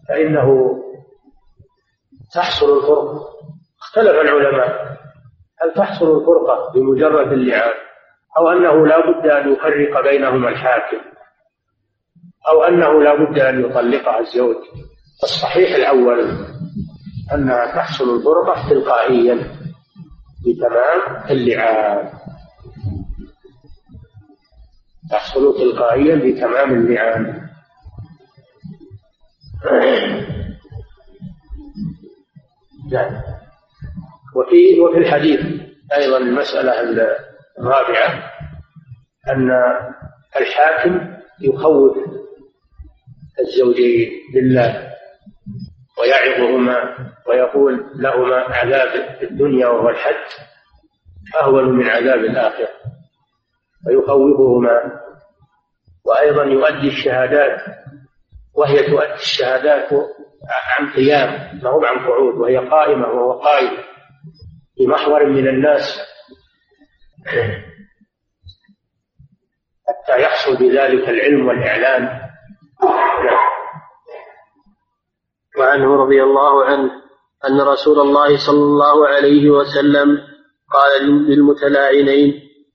فإنه 0.10 0.78
تحصل 2.36 2.78
الفرقة. 2.78 3.28
اختلف 3.82 4.12
العلماء. 4.12 4.98
هل 5.62 5.74
تحصل 5.76 6.18
الفرقة 6.18 6.72
بمجرد 6.74 7.32
اللعان؟ 7.32 7.74
أو 8.38 8.50
أنه 8.52 8.88
لا 8.88 9.00
بد 9.00 9.28
أن 9.28 9.54
يفرق 9.54 10.04
بينهما 10.04 10.50
الحاكم؟ 10.50 10.98
أو 12.50 12.64
أنه 12.64 13.04
لا 13.04 13.16
بد 13.16 13.40
أن 13.40 13.62
يطلقها 13.62 14.20
الزوج؟ 14.20 14.56
الصحيح 15.24 15.76
الأول 15.76 16.20
أنها 17.34 17.76
تحصل 17.76 18.16
الفرقة 18.16 18.70
تلقائيا. 18.70 19.57
بتمام 20.48 21.30
اللعان 21.30 22.10
تحصل 25.12 25.58
تلقائيا 25.58 26.16
بتمام 26.16 26.74
اللعان 26.74 27.48
نعم. 32.92 33.22
وفي 34.36 34.80
وفي 34.80 34.98
الحديث 34.98 35.40
أيضا 35.98 36.18
المسألة 36.18 36.82
الرابعة 37.60 38.32
أن 39.30 39.52
الحاكم 40.40 41.18
يخوف 41.42 41.98
الزوجين 43.40 44.10
بالله 44.34 44.87
ويعظهما 46.00 46.98
ويقول 47.28 47.86
لهما 47.96 48.36
عذاب 48.36 49.18
الدنيا 49.22 49.68
وهو 49.68 49.90
الحج 49.90 50.26
أهون 51.42 51.70
من 51.70 51.90
عذاب 51.90 52.20
الآخرة. 52.20 52.70
ويخوفهما 53.88 55.02
وأيضا 56.06 56.44
يؤدي 56.44 56.88
الشهادات 56.88 57.62
وهي 58.56 58.84
تؤدي 58.84 59.14
الشهادات 59.14 59.90
عن 60.80 60.90
قيام 60.94 61.60
ما 61.64 61.70
هو 61.70 61.86
عن 61.86 62.00
قعود 62.00 62.36
وهي 62.36 62.58
قائمة 62.58 63.08
وهو 63.08 63.40
قائم 63.40 63.78
في 64.76 64.88
محور 64.88 65.26
من 65.26 65.48
الناس. 65.48 66.00
حتى 69.88 70.22
يحصل 70.22 70.58
بذلك 70.58 71.10
العلم 71.10 71.48
والإعلان 71.48 72.22
وعنه 75.60 75.96
رضي 75.96 76.24
الله 76.24 76.66
عنه 76.66 76.92
أن 77.50 77.62
رسول 77.62 78.00
الله 78.00 78.38
صلى 78.38 78.64
الله 78.64 79.08
عليه 79.08 79.50
وسلم 79.50 80.18
قال 80.74 81.04
للمتلاعنين 81.30 82.34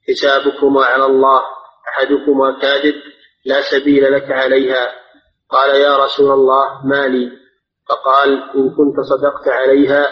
حسابكما 0.08 0.84
على 0.84 1.06
الله 1.06 1.40
أحدكما 1.88 2.60
كاذب 2.62 2.94
لا 3.44 3.60
سبيل 3.60 4.12
لك 4.12 4.30
عليها. 4.30 4.88
قال 5.50 5.80
يا 5.80 6.04
رسول 6.04 6.30
الله 6.30 6.86
ما 6.86 7.06
لي. 7.06 7.32
فقال 7.88 8.42
إن 8.56 8.70
كنت 8.70 9.00
صدقت 9.00 9.48
عليها 9.48 10.06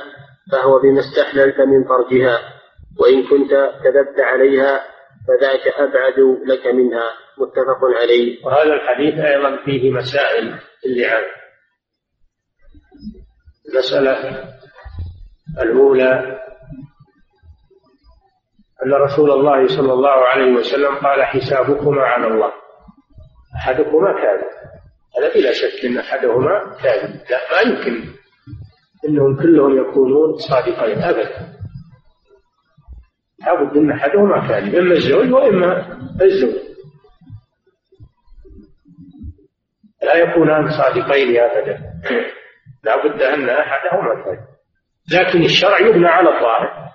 فهو 0.53 0.79
بما 0.79 1.01
استحللت 1.01 1.61
من 1.61 1.85
فرجها 1.85 2.39
وإن 2.99 3.23
كنت 3.23 3.51
كذبت 3.85 4.21
عليها 4.21 4.85
فذاك 5.29 5.69
أبعد 5.69 6.19
لك 6.47 6.67
منها. 6.67 7.11
متفق 7.39 7.85
عليه. 8.01 8.47
وهذا 8.47 8.73
الحديث 8.75 9.15
أيضا 9.15 9.57
فيه 9.65 9.91
مسائل 9.91 10.55
اللعان 10.87 11.40
المسألة 13.75 14.45
الأولى 15.61 16.41
أن 18.87 18.93
رسول 18.93 19.31
الله 19.31 19.67
صلى 19.67 19.93
الله 19.93 20.11
عليه 20.11 20.53
وسلم 20.53 20.95
قال 20.95 21.25
حسابكما 21.25 22.03
على 22.03 22.27
الله. 22.27 22.53
أحدكما 23.57 24.13
كاذب. 24.13 24.51
هذا 25.19 25.35
بلا 25.35 25.53
شك 25.53 25.85
أن 25.85 25.99
أحدهما 25.99 26.77
كاذب. 26.83 27.15
لا 27.31 27.39
ما 27.53 27.61
يمكن 27.71 28.13
إنهم 29.09 29.37
كلهم 29.37 29.81
يكونون 29.81 30.37
صادقين 30.37 31.03
أبدا. 31.03 31.55
لابد 33.39 33.77
إن 33.77 33.91
أحدهما 33.91 34.49
كاذب 34.49 34.75
إما 34.75 34.93
الزوج 34.93 35.33
وإما 35.33 35.99
الزوج. 36.23 36.55
لا 40.03 40.15
يكونان 40.15 40.71
صادقين 40.71 41.41
أبدا. 41.41 41.79
لا 42.85 42.97
بد 43.07 43.23
أن 43.23 43.49
احدهما 43.49 44.25
كاذب 44.25 44.51
لكن 45.13 45.43
الشرع 45.43 45.81
يبنى 45.81 46.07
على 46.09 46.29
الظاهر. 46.29 46.91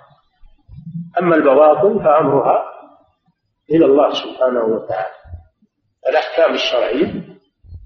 أما 1.22 1.36
البواطن 1.36 2.04
فأمرها 2.04 2.64
إلى 3.70 3.84
الله 3.84 4.10
سبحانه 4.10 4.64
وتعالى. 4.64 5.14
الأحكام 6.08 6.54
الشرعية 6.54 7.24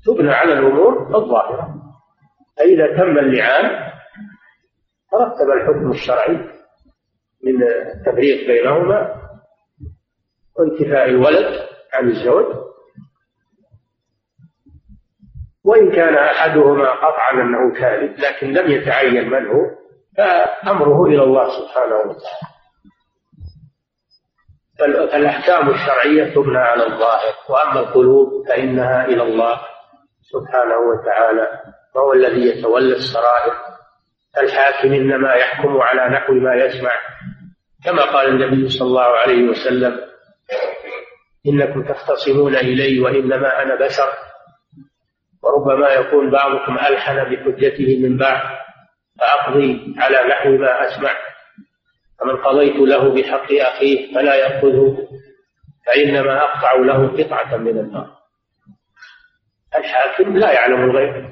تبنى 0.07 0.33
على 0.33 0.53
الأمور 0.53 1.17
الظاهرة. 1.17 1.75
فاذا 2.59 2.97
تم 2.97 3.19
اللعان 3.19 3.93
ترتب 5.11 5.51
الحكم 5.57 5.91
الشرعي 5.91 6.37
من 7.45 7.63
التفريق 7.63 8.47
بينهما 8.47 9.15
وانتفاء 10.59 11.05
الولد 11.09 11.61
عن 11.93 12.09
الزوج 12.09 12.70
وإن 15.65 15.91
كان 15.93 16.15
أحدهما 16.15 16.91
قطعا 16.91 17.33
أنه 17.33 17.81
كاذب 17.81 18.19
لكن 18.19 18.53
لم 18.53 18.71
يتعين 18.71 19.31
من 19.31 19.47
هو 19.47 19.71
فأمره 20.17 21.07
إلى 21.07 21.23
الله 21.23 21.49
سبحانه 21.49 21.95
وتعالى. 21.97 22.51
فالأحكام 24.79 25.71
الشرعية 25.71 26.35
تبنى 26.35 26.59
على 26.59 26.87
الظاهر 26.87 27.35
وأما 27.49 27.81
القلوب 27.81 28.49
فإنها 28.49 29.05
إلى 29.05 29.23
الله 29.23 29.61
سبحانه 30.23 30.75
وتعالى 30.91 31.49
وهو 31.95 32.13
الذي 32.13 32.47
يتولى 32.49 32.97
السرائر. 32.97 33.53
الحاكم 34.43 34.93
إنما 34.93 35.35
يحكم 35.35 35.81
على 35.81 36.17
نحو 36.17 36.33
ما 36.33 36.55
يسمع. 36.55 36.91
كما 37.85 38.03
قال 38.13 38.29
النبي 38.29 38.69
صلى 38.69 38.89
الله 38.89 39.03
عليه 39.03 39.49
وسلم 39.49 40.01
إنكم 41.47 41.83
تختصمون 41.83 42.57
إلي 42.57 43.01
وإنما 43.01 43.63
أنا 43.63 43.75
بشر. 43.75 44.09
وربما 45.43 45.89
يكون 45.89 46.31
بعضكم 46.31 46.75
ألحن 46.75 47.25
بحجته 47.25 47.99
من 48.03 48.17
بعض 48.17 48.41
فأقضي 49.21 49.95
على 49.99 50.29
نحو 50.29 50.51
ما 50.51 50.87
أسمع. 50.87 51.15
فمن 52.21 52.37
قضيت 52.37 52.77
له 52.77 53.15
بحق 53.15 53.53
أخيه 53.53 54.15
فلا 54.15 54.35
يأخذه 54.35 55.09
فإنما 55.87 56.43
أقطع 56.45 56.73
له 56.73 57.09
قطعة 57.09 57.57
من 57.57 57.79
النار. 57.79 58.17
الحاكم 59.77 60.37
لا 60.37 60.53
يعلم 60.53 60.91
الغيب 60.91 61.31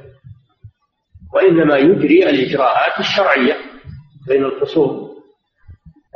وإنما 1.34 1.76
يجري 1.76 2.30
الإجراءات 2.30 3.00
الشرعية 3.00 3.56
بين 4.28 4.44
الخصوم 4.44 5.08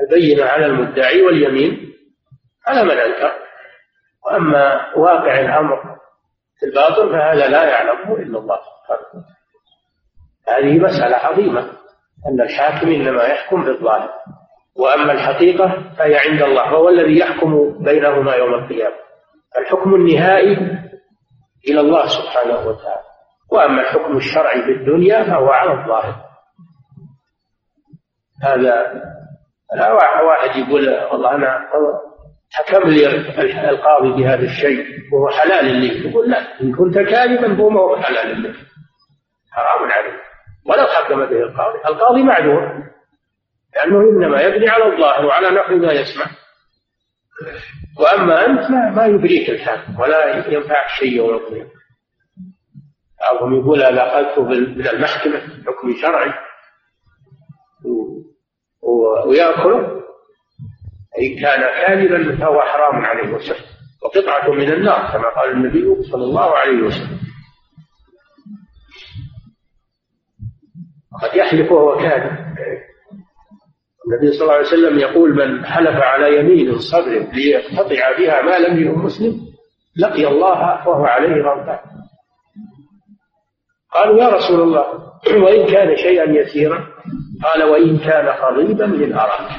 البينة 0.00 0.44
على 0.44 0.66
المدعي 0.66 1.22
واليمين 1.22 1.92
على 2.66 2.84
من 2.84 2.90
أنكر. 2.90 3.32
وأما 4.26 4.94
واقع 4.96 5.40
الأمر 5.40 6.01
في 6.62 6.68
الباطن 6.68 7.12
فهذا 7.12 7.48
لا 7.48 7.64
يعلمه 7.64 8.16
إلا 8.16 8.38
الله 8.38 8.56
سبحانه 8.56 9.24
هذه 10.48 10.78
مسألة 10.78 11.16
عظيمة 11.16 11.60
أن 12.28 12.40
الحاكم 12.40 12.88
إنما 12.88 13.22
يحكم 13.22 13.64
بالظاهر 13.64 14.10
وأما 14.76 15.12
الحقيقة 15.12 15.94
فهي 15.98 16.16
عند 16.16 16.42
الله 16.42 16.72
وهو 16.72 16.88
الذي 16.88 17.18
يحكم 17.18 17.78
بينهما 17.84 18.34
يوم 18.34 18.54
القيامة. 18.54 18.94
الحكم 19.58 19.94
النهائي 19.94 20.52
إلى 21.68 21.80
الله 21.80 22.04
سبحانه 22.06 22.68
وتعالى 22.68 23.02
وأما 23.52 23.80
الحكم 23.80 24.16
الشرعي 24.16 24.62
في 24.62 24.72
الدنيا 24.72 25.24
فهو 25.24 25.48
على 25.48 25.72
الظاهر. 25.72 26.14
هذا 28.42 29.02
لا 29.74 29.92
واحد 30.22 30.56
يقول 30.56 30.88
والله 31.12 31.34
أنا 31.34 31.58
حكم 32.52 32.88
لي 32.88 33.06
القاضي 33.70 34.22
بهذا 34.22 34.42
الشيء؟ 34.42 34.86
وهو 35.12 35.28
حلال 35.28 35.64
لي. 35.64 36.10
يقول 36.10 36.30
لا 36.30 36.60
إن 36.60 36.72
كنت 36.72 36.98
كاذبا 36.98 37.56
فهو 37.56 37.70
ما 37.70 37.80
هو 37.80 37.96
حلال 37.96 38.42
لك. 38.42 38.54
حرام 39.52 39.92
عليك. 39.92 40.20
ولو 40.66 40.86
حكم 40.86 41.26
به 41.26 41.42
القاضي. 41.42 41.78
القاضي 41.88 42.22
معذور 42.22 42.82
لأنه 43.76 44.00
إنما 44.00 44.40
يبني 44.42 44.68
على 44.68 44.84
الظاهر 44.84 45.26
وعلى 45.26 45.50
نحو 45.50 45.76
ما 45.76 45.92
يسمع. 45.92 46.26
وأما 48.00 48.46
أنت 48.46 48.70
ما, 48.70 48.90
ما 48.90 49.06
يبريك 49.06 49.50
الحاكم 49.50 50.00
ولا 50.00 50.46
ينفعك 50.48 50.88
شيء 50.98 51.16
يوم 51.16 51.30
القيامة 51.34 51.70
بعضهم 53.20 53.60
يقول 53.60 53.82
أنا 53.82 54.06
أخذته 54.06 54.42
من 54.42 54.88
المحكمة 54.88 55.40
حكم 55.66 55.94
شرعي. 56.02 56.32
ويأكله. 59.26 60.01
إن 61.20 61.40
كان 61.40 61.60
كاذبا 61.60 62.36
فهو 62.36 62.60
حرام 62.60 63.04
عليه 63.04 63.32
وسلم 63.34 63.64
وقطعة 64.02 64.50
من 64.50 64.72
النار 64.72 65.12
كما 65.12 65.28
قال 65.28 65.50
النبي 65.50 66.02
صلى 66.02 66.24
الله 66.24 66.56
عليه 66.56 66.82
وسلم. 66.82 67.18
قد 71.22 71.36
يحلف 71.36 71.72
وهو 71.72 71.96
كاذب. 71.98 72.52
النبي 74.06 74.32
صلى 74.32 74.42
الله 74.42 74.54
عليه 74.54 74.66
وسلم 74.66 74.98
يقول 74.98 75.34
من 75.34 75.66
حلف 75.66 75.96
على 75.96 76.38
يمين 76.38 76.78
صبر 76.78 77.26
ليقتطع 77.32 78.18
بها 78.18 78.42
مال 78.42 78.66
امرئ 78.66 78.88
مسلم 78.88 79.40
لقي 79.96 80.26
الله 80.26 80.88
وهو 80.88 81.04
عليه 81.04 81.42
غضبان. 81.42 81.78
قالوا 83.94 84.22
يا 84.22 84.28
رسول 84.28 84.60
الله 84.60 85.12
وإن 85.44 85.66
كان 85.66 85.96
شيئا 85.96 86.30
يسيرا؟ 86.30 86.88
قال 87.42 87.62
وإن 87.62 87.98
كان 87.98 88.28
قريبا 88.28 88.86
من 88.86 89.12
أراك. 89.12 89.50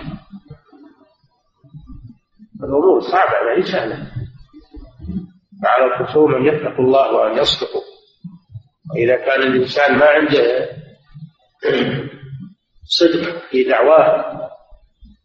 الأمور 2.63 3.01
صعبة 3.01 3.49
يعني 3.49 3.63
سهلة 3.63 4.11
فعلى 5.63 5.85
الخصوم 5.85 6.35
أن 6.35 6.45
يتقوا 6.45 6.85
الله 6.85 7.11
وأن 7.11 7.37
يصدقوا 7.37 7.81
وإذا 8.95 9.15
كان 9.15 9.41
الإنسان 9.41 9.97
ما 9.97 10.05
عنده 10.05 10.69
صدق 12.83 13.39
في 13.49 13.63
دعواه 13.63 14.49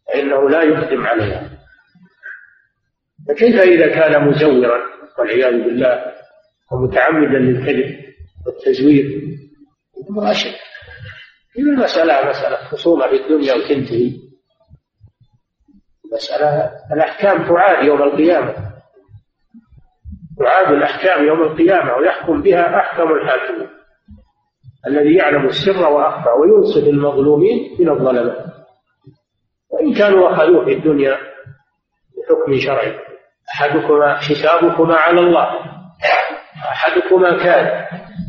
فإنه 0.07 0.49
لا 0.49 0.63
يقدم 0.63 1.07
عليها. 1.07 1.49
فكيف 3.27 3.61
إذا 3.61 3.87
كان 3.87 4.27
مزورا 4.27 4.79
والعياذ 5.19 5.63
بالله 5.63 6.05
ومتعمدا 6.71 7.37
للكذب 7.37 7.99
والتزوير؟ 8.45 9.21
أمر 10.09 10.31
أشد 10.31 10.55
إذا 11.57 11.69
المسألة 11.71 12.29
مسألة 12.29 12.55
خصومة 12.55 13.07
في 13.07 13.15
الدنيا 13.15 13.53
وتنتهي. 13.53 14.28
مسألة 16.19 16.71
الأحكام 16.93 17.47
تعاد 17.47 17.85
يوم 17.85 18.03
القيامة. 18.03 18.53
تعاد 20.39 20.73
الأحكام 20.73 21.25
يوم 21.25 21.41
القيامة 21.41 21.93
ويحكم 21.93 22.41
بها 22.41 22.79
أحكم 22.79 23.11
الحاكمين 23.11 23.69
الذي 24.87 25.15
يعلم 25.15 25.45
السر 25.45 25.87
وأخفى 25.87 26.29
وينصف 26.29 26.87
المظلومين 26.87 27.77
من 27.79 27.89
الظلمات 27.89 28.45
وإن 29.69 29.93
كانوا 29.93 30.33
أخذوه 30.33 30.65
في 30.65 30.73
الدنيا 30.73 31.17
بحكم 32.17 32.59
شرعي. 32.65 32.99
أحدكما 33.53 34.17
حسابكما 34.17 34.95
على 34.95 35.19
الله. 35.19 35.49
أحدكما 36.71 37.43
كان. 37.43 37.85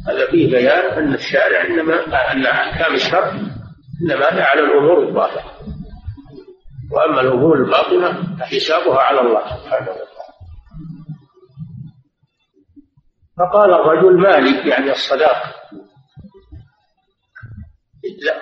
هذا 0.08 0.30
فيه 0.30 0.50
بيان 0.50 0.98
أن 0.98 1.14
الشارع 1.14 1.64
إنما 1.64 1.94
أن 2.32 2.46
أحكام 2.46 2.94
الشرع 2.94 3.32
إنما 4.02 4.24
على 4.24 4.60
الأمور 4.60 5.02
الظاهرة. 5.02 5.69
وأما 6.92 7.20
الأمور 7.20 7.56
الباطنة 7.56 8.36
فحسابها 8.36 8.98
على 8.98 9.20
الله 9.20 9.40
سبحانه 9.40 9.90
وتعالى. 9.90 10.10
فقال 13.38 13.72
الرجل 13.74 14.18
مالك 14.20 14.66
يعني 14.66 14.90
الصداق 14.90 15.36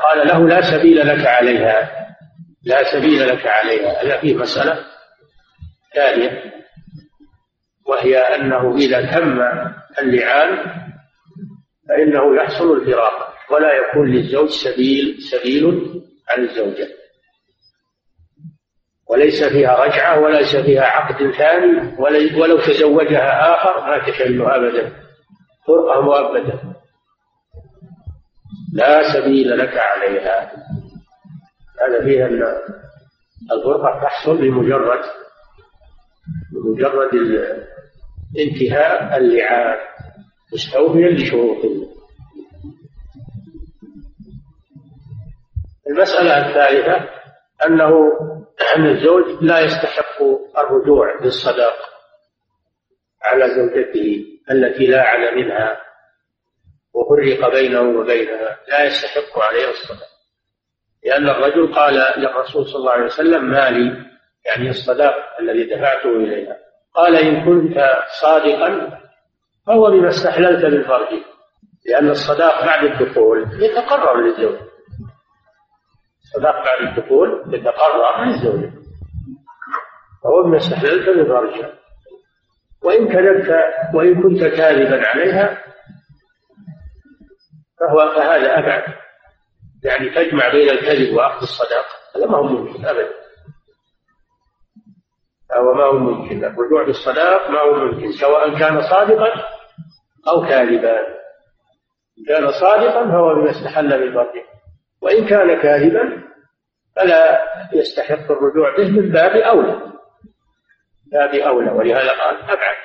قال 0.03 0.29
له 0.29 0.49
لا 0.49 0.61
سبيل 0.61 1.07
لك 1.09 1.27
عليها 1.27 2.07
لا 2.63 2.85
سبيل 2.85 3.29
لك 3.29 3.47
عليها. 3.47 4.03
هذا 4.03 4.21
فيه 4.21 4.35
مسألة 4.35 4.85
ثانية 5.95 6.53
وهي 7.87 8.19
أنه 8.19 8.77
إذا 8.77 9.19
تم 9.19 9.41
اللعان 9.99 10.79
فإنه 11.89 12.37
يحصل 12.37 12.73
الفراق 12.73 13.35
ولا 13.51 13.73
يكون 13.75 14.11
للزوج 14.11 14.49
سبيل 14.49 15.23
سبيل 15.23 15.65
عن 16.29 16.45
الزوجة. 16.45 16.89
وليس 19.11 19.45
فيها 19.45 19.85
رجعة 19.85 20.21
وليس 20.21 20.57
فيها 20.57 20.83
عقد 20.83 21.31
ثاني 21.31 21.97
ولو 22.41 22.59
تزوجها 22.59 23.55
آخر 23.55 23.81
ما 23.81 23.99
تحل 23.99 24.43
أبدا. 24.43 24.93
فرقة 25.67 26.01
مؤبدة. 26.01 26.61
لا 28.73 29.13
سبيل 29.13 29.59
لك 29.59 29.77
عليها. 29.77 30.53
هذا 31.81 32.05
فيها 32.05 32.27
أن 32.27 32.43
الفرقة 33.53 34.03
تحصل 34.03 34.37
بمجرد 34.37 35.01
بمجرد 36.53 37.11
انتهاء 38.39 39.17
اللعان 39.17 39.79
مستوفيا 40.53 41.09
لشروطه 41.09 41.89
المسألة 45.91 46.49
الثالثة 46.49 47.09
أنه 47.67 47.89
أن 47.89 48.48
الزوج 48.87 49.43
لا 49.43 49.61
يستحق 49.61 50.23
الرجوع 50.59 51.21
بالصداق 51.21 51.77
على 53.23 53.49
زوجته 53.49 54.25
التي 54.51 54.87
لا 54.87 55.03
عن 55.03 55.37
منها 55.37 55.81
وفرق 56.95 57.53
بينه 57.53 57.81
وبينها. 57.81 58.59
لا 58.69 58.85
يستحق 58.85 59.39
عليه 59.39 59.71
الصداق 59.71 60.09
لأن 61.05 61.29
الرجل 61.29 61.75
قال 61.75 61.95
للرسول 62.17 62.67
صلى 62.67 62.81
الله 62.81 62.93
عليه 62.93 63.05
وسلم 63.05 63.45
مالي 63.45 64.07
يعني 64.47 64.71
الصداق 64.71 65.15
الذي 65.41 65.65
دفعته 65.65 66.11
إليها. 66.11 66.57
قال 66.95 67.17
إن 67.17 67.45
كنت 67.45 67.91
صادقا 68.21 69.01
فهو 69.67 69.91
بما 69.91 70.09
استحللت 70.09 70.65
من 70.65 70.85
فرجه 70.85 71.25
لأن 71.87 72.11
الصداق 72.11 72.65
بعد 72.67 72.85
الدخول 72.85 73.63
يتقرر 73.63 74.21
للزوج. 74.21 74.68
بعد 76.43 76.81
الدخول 76.89 77.55
يتقرر 77.55 78.25
للزوج 78.25 78.71
فهو 80.25 80.43
بما 80.43 80.57
استحللت 80.57 81.09
من 81.09 81.27
فرجها 81.27 81.75
وإن 82.83 83.09
كذبت 83.09 83.49
وإن 83.95 84.23
كنت 84.23 84.45
كاذبا 84.45 85.07
عليها 85.07 85.65
فهو 87.81 88.15
فهذا 88.17 88.59
أبعد. 88.59 88.83
يعني 89.85 90.11
تجمع 90.11 90.49
بين 90.49 90.71
الكذب 90.71 91.17
وأخذ 91.17 91.43
الصداق 91.43 91.87
هذا 92.17 92.27
ما 92.27 92.39
هو 92.39 92.43
ممكن 92.43 92.87
أبدا. 92.87 93.11
هو 95.53 95.75
ما 95.75 95.85
هو 95.85 95.99
ممكن. 95.99 96.45
الرجوع 96.45 96.87
بالصداق 96.87 97.51
ما 97.51 97.61
هو 97.61 97.75
ممكن 97.75 98.13
سواء 98.13 98.59
كان 98.59 98.81
صادقا 98.81 99.29
أو 100.29 100.47
كاذبا. 100.49 100.99
إن 102.19 102.25
كان 102.29 102.51
صادقا 102.61 103.09
فهو 103.09 103.35
بما 103.35 103.51
استحل 103.51 103.99
بالباطل 103.99 104.43
وإن 105.03 105.27
كان 105.27 105.63
كاذبا 105.63 106.28
فلا 106.99 107.43
يستحق 107.73 108.31
الرجوع 108.31 108.77
به 108.77 108.91
من 108.91 109.13
باب 109.13 109.37
أولى. 109.37 109.93
باب 111.13 111.35
أولى 111.35 111.71
ولهذا 111.71 112.13
قال 112.13 112.43
أبعد. 112.43 112.77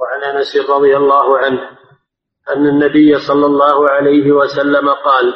وعن 0.00 0.36
أنس 0.36 0.56
رضي 0.70 0.96
الله 0.96 1.38
عنه 1.38 1.60
أن 2.56 2.66
النبي 2.66 3.18
صلى 3.18 3.46
الله 3.46 3.90
عليه 3.90 4.32
وسلم 4.32 4.88
قال 4.88 5.34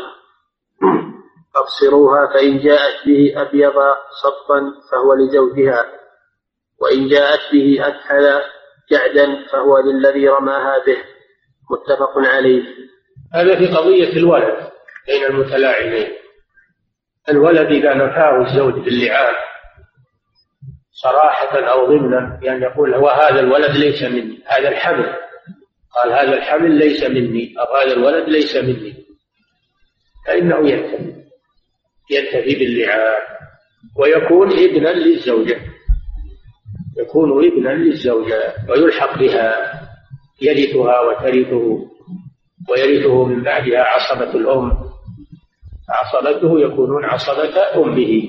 أبصروها 1.57 2.27
فإن 2.35 2.59
جاءت 2.59 3.07
به 3.07 3.43
أبيض 3.43 3.75
صفا 4.23 4.73
فهو 4.93 5.15
لزوجها 5.15 5.87
وإن 6.81 7.09
جاءت 7.09 7.41
به 7.53 7.87
أكحل 7.87 8.43
جعدا 8.91 9.47
فهو 9.53 9.79
للذي 9.79 10.29
رماها 10.29 10.79
به. 10.87 10.99
متفق 11.71 12.19
عليه. 12.19 12.63
هذا 13.35 13.59
في 13.59 13.77
قضية 13.77 14.13
الولد 14.17 14.71
بين 15.07 15.25
المتلاعبين. 15.25 16.22
الولد 17.29 17.67
إذا 17.67 17.95
نفاه 17.95 18.43
الزوج 18.43 18.75
باللعان 18.75 19.35
صراحة 20.93 21.59
أو 21.59 21.87
ضمنا 21.87 22.39
يعني 22.43 22.65
يقول 22.65 22.95
وهذا 22.95 23.41
الولد 23.41 23.77
ليس 23.77 24.03
مني 24.03 24.39
هذا 24.47 24.69
الحمل 24.69 25.15
قال 25.95 26.13
هذا 26.13 26.35
الحمل 26.35 26.79
ليس 26.79 27.05
مني 27.05 27.55
أو 27.59 27.77
هذا 27.77 27.93
الولد 27.93 28.29
ليس 28.29 28.57
مني. 28.57 28.95
فإنه 30.27 30.69
ينتهي 30.71 31.13
ينتهي 32.11 32.55
باللعان 32.55 33.23
ويكون 33.97 34.53
ابنا 34.53 34.89
للزوجة 34.89 35.61
يكون 36.99 37.47
ابنا 37.47 37.69
للزوجة 37.71 38.55
ويلحق 38.69 39.19
بها 39.19 39.73
يرثها 40.43 41.01
وترثه 41.01 41.89
ويرثه 42.69 43.25
من 43.25 43.43
بعدها 43.43 43.81
عصبة 43.81 44.31
الأم. 44.31 44.82
عصبته 45.93 46.61
يكونون 46.61 47.05
عصبة 47.05 47.77
أمه. 47.77 48.23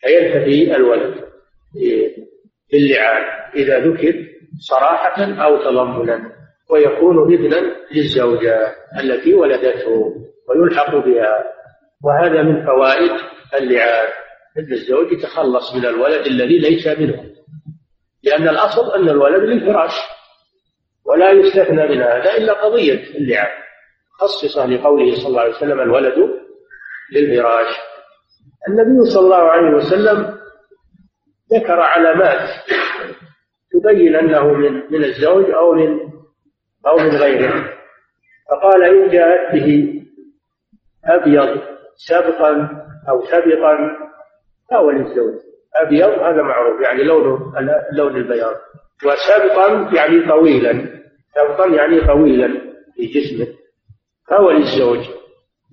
فينتهي 0.00 0.76
الولد 0.76 1.14
باللعان 2.72 3.50
إذا 3.56 3.78
ذكر 3.78 4.26
صراحة 4.60 5.22
أو 5.44 5.56
تضمنا 5.56 6.32
ويكون 6.70 7.34
ابنا 7.34 7.76
للزوجة 7.94 8.74
التي 9.00 9.34
ولدته 9.34 9.88
ويلحق 10.48 10.96
بها. 10.96 11.44
وهذا 12.04 12.42
من 12.42 12.66
فوائد 12.66 13.10
اللعان 13.60 14.08
أن 14.58 14.72
الزوج 14.72 15.12
يتخلص 15.12 15.74
من 15.74 15.86
الولد 15.86 16.26
الذي 16.26 16.58
ليس 16.58 16.86
منه. 16.86 17.24
لأن 18.22 18.48
الأصل 18.48 18.94
أن 18.94 19.08
الولد 19.08 19.42
للفراش 19.42 19.92
ولا 21.06 21.30
يستثنى 21.30 21.88
من 21.88 22.02
هذا 22.02 22.36
إلا 22.36 22.52
قضية 22.52 23.16
اللعان 23.16 23.65
خصص 24.18 24.58
لقوله 24.58 25.14
صلى 25.14 25.28
الله 25.28 25.40
عليه 25.40 25.56
وسلم 25.56 25.80
الولد 25.80 26.30
للفراش 27.12 27.66
النبي 28.68 29.10
صلى 29.10 29.24
الله 29.24 29.36
عليه 29.50 29.70
وسلم 29.76 30.36
ذكر 31.52 31.80
علامات 31.80 32.48
تبين 33.72 34.16
أنه 34.16 34.52
من 34.52 34.72
من 34.92 35.04
الزوج 35.04 35.50
أو 35.50 35.72
من 35.72 35.98
أو 36.86 36.96
من 36.96 37.10
غيره. 37.10 37.72
فقال 38.50 38.82
إن 38.84 39.10
جاءت 39.10 39.54
به 39.54 40.00
أبيض 41.04 41.60
سبقا 41.96 42.70
أو 43.08 43.24
سبقا 43.24 43.78
فهو 44.70 44.90
للزوج. 44.90 45.34
أبيض 45.74 46.08
هذا 46.08 46.42
معروف 46.42 46.80
يعني 46.80 47.02
لونه 47.02 47.52
لون 47.92 48.16
البياض. 48.16 48.54
وسبقا 49.04 49.90
يعني 49.96 50.28
طويلا. 50.28 51.02
سبقا 51.34 51.66
يعني 51.66 52.00
طويلا 52.00 52.48
في 52.94 53.06
جسمه. 53.06 53.46
فهو 54.28 54.50
للزوج 54.50 55.06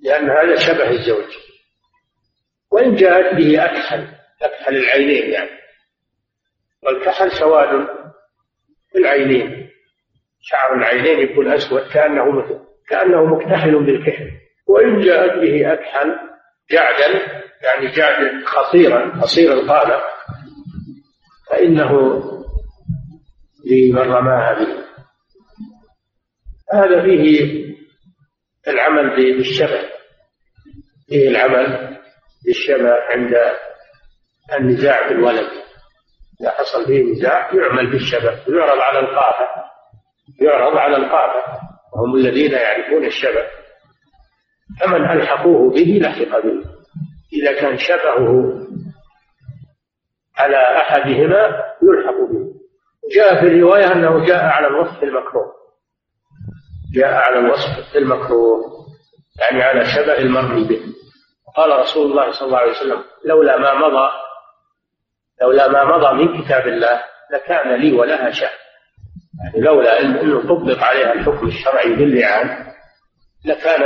لأن 0.02 0.30
هذا 0.30 0.54
شبه 0.56 0.90
الزوج. 0.90 1.36
وإن 2.72 2.94
جاءت 2.94 3.34
به 3.34 3.64
أكحل 3.64 4.08
أكحل 4.42 4.76
العينين 4.76 5.30
يعني. 5.30 5.50
والكحل 6.82 7.30
سواد 7.30 7.86
في 8.92 8.98
العينين. 8.98 9.70
شعر 10.40 10.74
العينين 10.74 11.30
يكون 11.30 11.52
أسود 11.52 11.82
كأنه 11.92 12.24
كأنه 12.88 13.24
مكتحل 13.24 13.84
بالكحل. 13.84 14.30
وإن 14.68 15.00
جاءت 15.00 15.38
به 15.38 15.72
أكحل 15.72 16.18
جعدا 16.70 17.42
يعني 17.62 17.94
جعدا 17.96 18.42
خطيرا 18.46 19.20
قصير 19.22 19.52
القامة 19.52 20.02
فإنه 21.50 22.22
لمن 23.66 23.98
رماها 23.98 24.54
به. 24.54 24.84
هذا 26.72 27.02
فيه 27.02 27.64
العمل 28.68 29.16
بالشبه 29.36 29.80
فيه 31.08 31.28
العمل 31.28 31.96
بالشبه 32.46 32.90
عند 33.10 33.34
النزاع 34.58 35.08
في 35.08 35.14
الولد 35.14 35.48
إذا 36.40 36.50
حصل 36.50 36.86
فيه 36.86 37.02
نزاع 37.02 37.54
يعمل 37.54 37.90
بالشبه 37.90 38.30
يعرض 38.48 38.80
على 38.80 38.98
القافة 38.98 39.46
يعرض 40.40 40.76
على 40.76 40.96
القافة 40.96 41.60
وهم 41.94 42.16
الذين 42.16 42.52
يعرفون 42.52 43.04
الشبه 43.04 43.64
فمن 44.80 45.10
ألحقوه 45.10 45.70
به 45.70 45.98
لحق 46.02 46.42
به. 46.42 46.64
إذا 47.32 47.60
كان 47.60 47.78
شبهه 47.78 48.54
على 50.38 50.56
أحدهما 50.56 51.64
يلحق 51.82 52.18
به. 52.32 52.54
جاء 53.14 53.40
في 53.40 53.46
الرواية 53.46 53.92
أنه 53.92 54.26
جاء 54.26 54.44
على 54.44 54.66
الوصف 54.66 55.02
المكروه. 55.02 55.52
جاء 56.94 57.12
على 57.14 57.38
الوصف 57.38 57.96
المكروه 57.96 58.60
يعني 59.40 59.62
على 59.62 59.84
شبه 59.84 60.18
المرمي 60.18 60.64
به. 60.64 60.80
قال 61.56 61.80
رسول 61.80 62.10
الله 62.10 62.32
صلى 62.32 62.46
الله 62.46 62.58
عليه 62.58 62.70
وسلم 62.70 63.04
لولا 63.24 63.58
ما 63.58 63.74
مضى 63.74 64.10
لولا 65.42 65.68
ما 65.68 65.84
مضى 65.96 66.24
من 66.24 66.42
كتاب 66.42 66.66
الله 66.68 67.02
لكان 67.32 67.74
لي 67.74 67.92
ولها 67.92 68.30
شأن. 68.30 68.58
يعني 69.44 69.64
لولا 69.64 70.00
أنه 70.00 70.42
طبق 70.42 70.82
عليها 70.82 71.12
الحكم 71.12 71.46
الشرعي 71.46 71.96
باللعان 71.96 72.66
لكان 73.44 73.82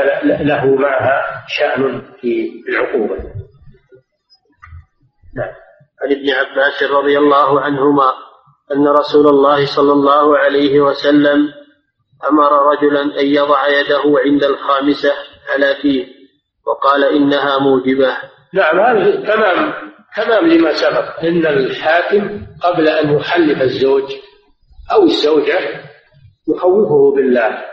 له 0.46 0.74
معها 0.74 1.44
شأن 1.48 2.02
في 2.20 2.50
العقوبة. 2.68 3.16
نعم. 5.36 5.54
عن 6.02 6.12
ابن 6.12 6.30
عباس 6.30 6.82
رضي 6.82 7.18
الله 7.18 7.60
عنهما 7.60 8.12
أن 8.72 8.88
رسول 8.88 9.26
الله 9.26 9.66
صلى 9.76 9.92
الله 9.92 10.38
عليه 10.38 10.80
وسلم 10.80 11.57
أمر 12.30 12.72
رجلا 12.72 13.20
أن 13.20 13.26
يضع 13.26 13.68
يده 13.68 14.02
عند 14.24 14.44
الخامسة 14.44 15.12
على 15.52 15.74
فيه 15.82 16.06
وقال 16.66 17.04
إنها 17.04 17.58
موجبة. 17.58 18.16
نعم 18.54 18.80
هذا 18.80 19.34
تمام 19.34 19.72
تمام 20.16 20.46
لما 20.46 20.72
سبق. 20.72 21.20
إن 21.20 21.46
الحاكم 21.46 22.46
قبل 22.62 22.88
أن 22.88 23.16
يحلف 23.16 23.62
الزوج 23.62 24.12
أو 24.92 25.02
الزوجة 25.02 25.58
يخوفه 26.48 27.16
بالله 27.16 27.64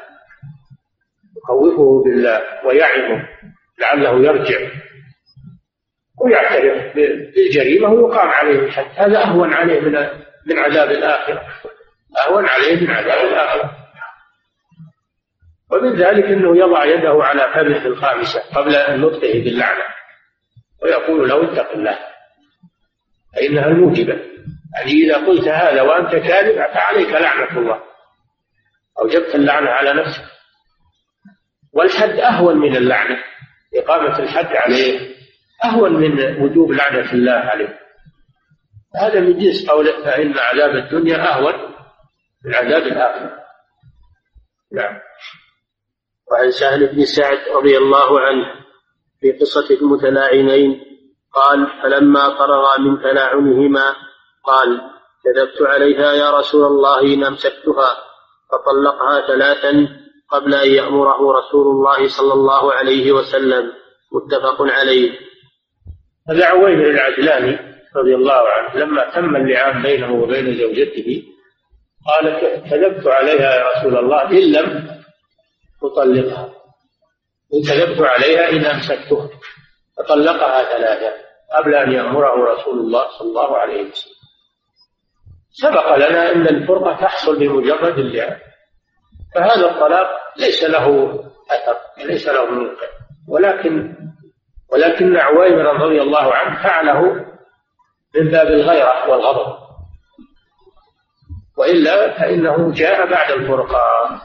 يخوفه 1.37 2.03
بالله 2.03 2.41
ويعظه 2.67 3.27
لعله 3.79 4.25
يرجع 4.27 4.71
ويعترف 6.21 6.95
بالجريمة 6.95 7.89
ويقام 7.89 8.29
عليه 8.29 8.59
الحد. 8.59 8.85
هذا 8.95 9.23
أهون 9.23 9.53
عليه 9.53 9.79
من 9.79 9.91
من 10.45 10.59
عذاب 10.59 10.91
الآخرة. 10.91 11.41
أهون 12.27 12.45
عليه 12.45 12.81
من 12.81 12.91
عذاب 12.91 13.25
الآخرة. 13.27 13.84
ومن 15.71 15.95
ذلك 15.95 16.25
أنه 16.25 16.57
يضع 16.57 16.85
يده 16.85 17.23
على 17.23 17.53
فمه 17.53 17.85
الخامسة 17.85 18.39
قبل 18.55 19.01
نطقه 19.01 19.33
باللعنة 19.33 19.83
ويقول 20.83 21.29
له 21.29 21.53
اتق 21.53 21.71
الله 21.71 21.99
فإنها 23.35 23.65
الموجبة. 23.67 24.13
يعني 24.75 24.91
إذا 24.91 25.17
قلت 25.17 25.47
هذا 25.47 25.81
وأنت 25.81 26.15
كاذب 26.15 26.55
فعليك 26.55 27.09
لعنة 27.09 27.57
الله. 27.57 27.81
أوجبت 28.99 29.35
اللعنة 29.35 29.69
على 29.69 29.93
نفسك. 29.93 30.23
والحد 31.73 32.19
أهون 32.19 32.57
من 32.57 32.75
اللعنة. 32.75 33.23
إقامة 33.75 34.19
الحد 34.19 34.55
عليه 34.55 35.15
أهون 35.65 35.93
من 35.93 36.41
وجوب 36.43 36.71
لعنة 36.71 37.13
الله 37.13 37.31
عليه. 37.31 37.79
هذا 38.95 39.19
من 39.19 39.39
جنس 39.39 39.69
قوله 39.69 40.03
فإن 40.03 40.37
عذاب 40.37 40.75
الدنيا 40.75 41.17
أهون 41.17 41.53
من 42.45 42.55
عذاب 42.55 42.81
الآخرة. 42.81 43.45
نعم. 44.73 44.99
وعن 46.35 46.51
سهل 46.51 46.87
بن 46.87 47.05
سعد 47.05 47.37
رضي 47.55 47.77
الله 47.77 48.19
عنه 48.19 48.45
في 49.21 49.31
قصة 49.31 49.75
المتلاعنين 49.75 50.81
قال 51.33 51.67
فلما 51.83 52.37
فرغا 52.37 52.79
من 52.79 53.01
تلاعنهما 53.01 53.95
قال 54.43 54.81
كذبت 55.23 55.61
عليها 55.61 56.13
يا 56.13 56.39
رسول 56.39 56.65
الله 56.65 57.01
إن 57.01 57.23
أمسكتها 57.23 57.97
فطلقها 58.51 59.27
ثلاثا 59.27 59.87
قبل 60.31 60.53
أن 60.53 60.69
يأمره 60.69 61.39
رسول 61.39 61.67
الله 61.67 62.07
صلى 62.07 62.33
الله 62.33 62.73
عليه 62.73 63.11
وسلم. 63.11 63.71
متفق 64.11 64.61
عليه. 64.61 65.11
هذا 66.29 66.45
عويل 66.45 66.81
العجلاني 66.81 67.59
رضي 67.95 68.15
الله 68.15 68.41
عنه 68.47 68.75
لما 68.83 69.11
تم 69.15 69.35
اللعان 69.35 69.81
بينه 69.83 70.13
وبين 70.13 70.57
زوجته 70.57 71.23
قال 72.07 72.39
كذبت 72.69 73.07
عليها 73.07 73.55
يا 73.55 73.69
رسول 73.69 73.97
الله 73.97 74.31
إن 74.31 74.51
لم 74.51 74.94
تطلقها. 75.89 76.49
كذبت 77.69 78.01
عليها 78.01 78.49
إن 78.49 78.65
أمسكتها. 78.65 79.29
فطلقها 79.97 80.63
ثلاثة 80.63 81.13
قبل 81.57 81.75
أن 81.75 81.91
يأمره 81.91 82.53
رسول 82.53 82.79
الله 82.79 83.07
صلى 83.19 83.29
الله 83.29 83.57
عليه 83.57 83.81
وسلم. 83.89 84.15
سبق 85.51 85.95
لنا 85.95 86.31
أن 86.31 86.47
الفرقة 86.47 87.01
تحصل 87.01 87.39
بمجرد 87.39 87.99
اللعان 87.99 88.39
فهذا 89.35 89.71
الطلاق 89.71 90.09
ليس 90.37 90.63
له 90.63 91.13
أثر 91.51 91.77
ليس 92.05 92.27
له 92.27 92.45
منكر 92.45 92.89
ولكن 93.29 93.95
ولكن 94.71 95.17
عويمر 95.17 95.65
رضي 95.65 96.01
الله 96.01 96.33
عنه 96.33 96.63
فعله 96.63 97.01
من 98.15 98.31
باب 98.31 98.47
الغيرة 98.47 99.09
والغضب. 99.09 99.57
وإلا 101.57 102.19
فإنه 102.19 102.71
جاء 102.73 103.09
بعد 103.11 103.31
الفرقان 103.31 104.19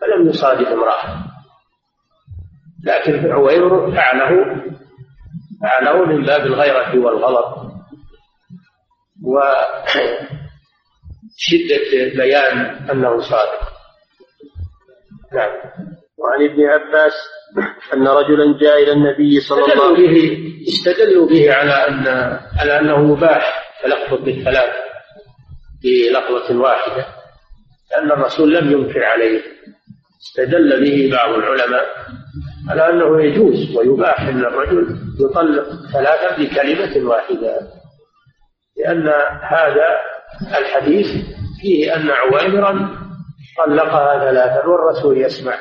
فلم 0.00 0.28
يصادف 0.28 0.68
امرأة. 0.68 1.24
لكن 2.84 3.32
عويمر 3.32 3.92
فعله 3.92 4.62
فعله 5.62 6.04
من 6.04 6.22
باب 6.22 6.46
الغيرة 6.46 6.98
والغضب 6.98 7.70
وشدة 9.24 9.88
بيان 12.22 12.58
أنه 12.90 13.20
صادق. 13.20 13.72
نعم. 15.32 15.50
وعن 16.18 16.44
ابن 16.44 16.64
عباس 16.64 17.12
أن 17.94 18.08
رجلا 18.08 18.58
جاء 18.60 18.82
إلى 18.82 18.92
النبي 18.92 19.40
صلى 19.40 19.64
الله 19.64 19.72
عليه 19.72 19.82
وسلم 19.82 20.06
به 20.06 20.38
استدلوا 20.68 21.28
به 21.28 21.54
على 21.54 21.72
أن 21.88 22.06
على 22.60 22.80
أنه 22.80 22.98
مباح 23.02 23.72
تلفظ 23.82 24.24
بالثلاث 24.24 24.74
بلفظة 25.82 26.60
واحدة 26.60 27.06
لأن 27.90 28.12
الرسول 28.12 28.54
لم 28.54 28.72
ينكر 28.72 29.04
عليه. 29.04 29.55
استدل 30.28 30.80
به 30.80 31.16
بعض 31.16 31.34
العلماء 31.34 31.86
على 32.70 32.90
أنه 32.90 33.22
يجوز 33.22 33.76
ويباح 33.76 34.20
أن 34.20 34.40
الرجل 34.40 34.96
يطلق 35.20 35.66
ثلاثة 35.92 36.36
بكلمة 36.42 37.08
واحدة 37.08 37.60
لأن 38.76 39.08
هذا 39.42 39.86
الحديث 40.58 41.06
فيه 41.60 41.96
أن 41.96 42.10
عويمرا 42.10 42.90
طلقها 43.66 44.30
ثلاثا 44.30 44.66
والرسول 44.66 45.18
يسمع 45.18 45.54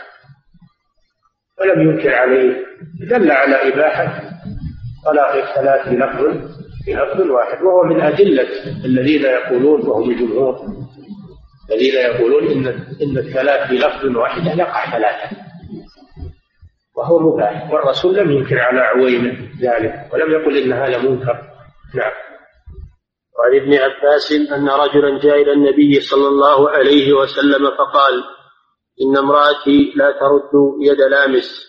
ولم 1.59 1.89
ينكر 1.89 2.13
عليه 2.15 2.65
دل 3.09 3.31
على 3.31 3.73
إباحة 3.73 4.21
طلاق 5.05 5.33
الثلاث 5.33 5.87
بلفظ 5.89 6.55
بلفظ 6.87 7.21
واحد 7.31 7.63
وهو 7.63 7.83
من 7.83 8.01
أدلة 8.01 8.47
الذين 8.85 9.21
يقولون 9.25 9.87
وهم 9.87 10.11
الجمهور 10.11 10.84
الذين 11.71 11.95
يقولون 11.95 12.47
إن 12.47 12.67
إن 13.01 13.17
الثلاث 13.17 13.69
بلفظ 13.71 14.17
واحد 14.17 14.57
يقع 14.57 14.91
ثلاثة. 14.91 15.37
وهو 16.97 17.19
مباح. 17.19 17.71
والرسول 17.71 18.15
لم 18.15 18.31
ينكر 18.31 18.59
على 18.59 18.79
عويمة 18.79 19.37
ذلك 19.61 20.09
ولم 20.13 20.31
يقل 20.31 20.57
إن 20.57 20.73
هذا 20.73 20.97
منكر. 20.97 21.37
نعم. 21.95 22.11
وعن 23.39 23.55
ابن 23.61 23.73
عباس 23.73 24.31
أن 24.31 24.69
رجلا 24.69 25.19
جاء 25.19 25.41
إلى 25.41 25.51
النبي 25.51 25.99
صلى 25.99 26.27
الله 26.27 26.69
عليه 26.69 27.13
وسلم 27.13 27.71
فقال 27.77 28.23
إن 29.01 29.17
امرأتي 29.17 29.93
لا 29.95 30.11
ترد 30.11 30.51
يد 30.81 31.01
لامس. 31.01 31.65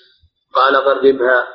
قال 0.54 0.76
غربها. 0.76 1.46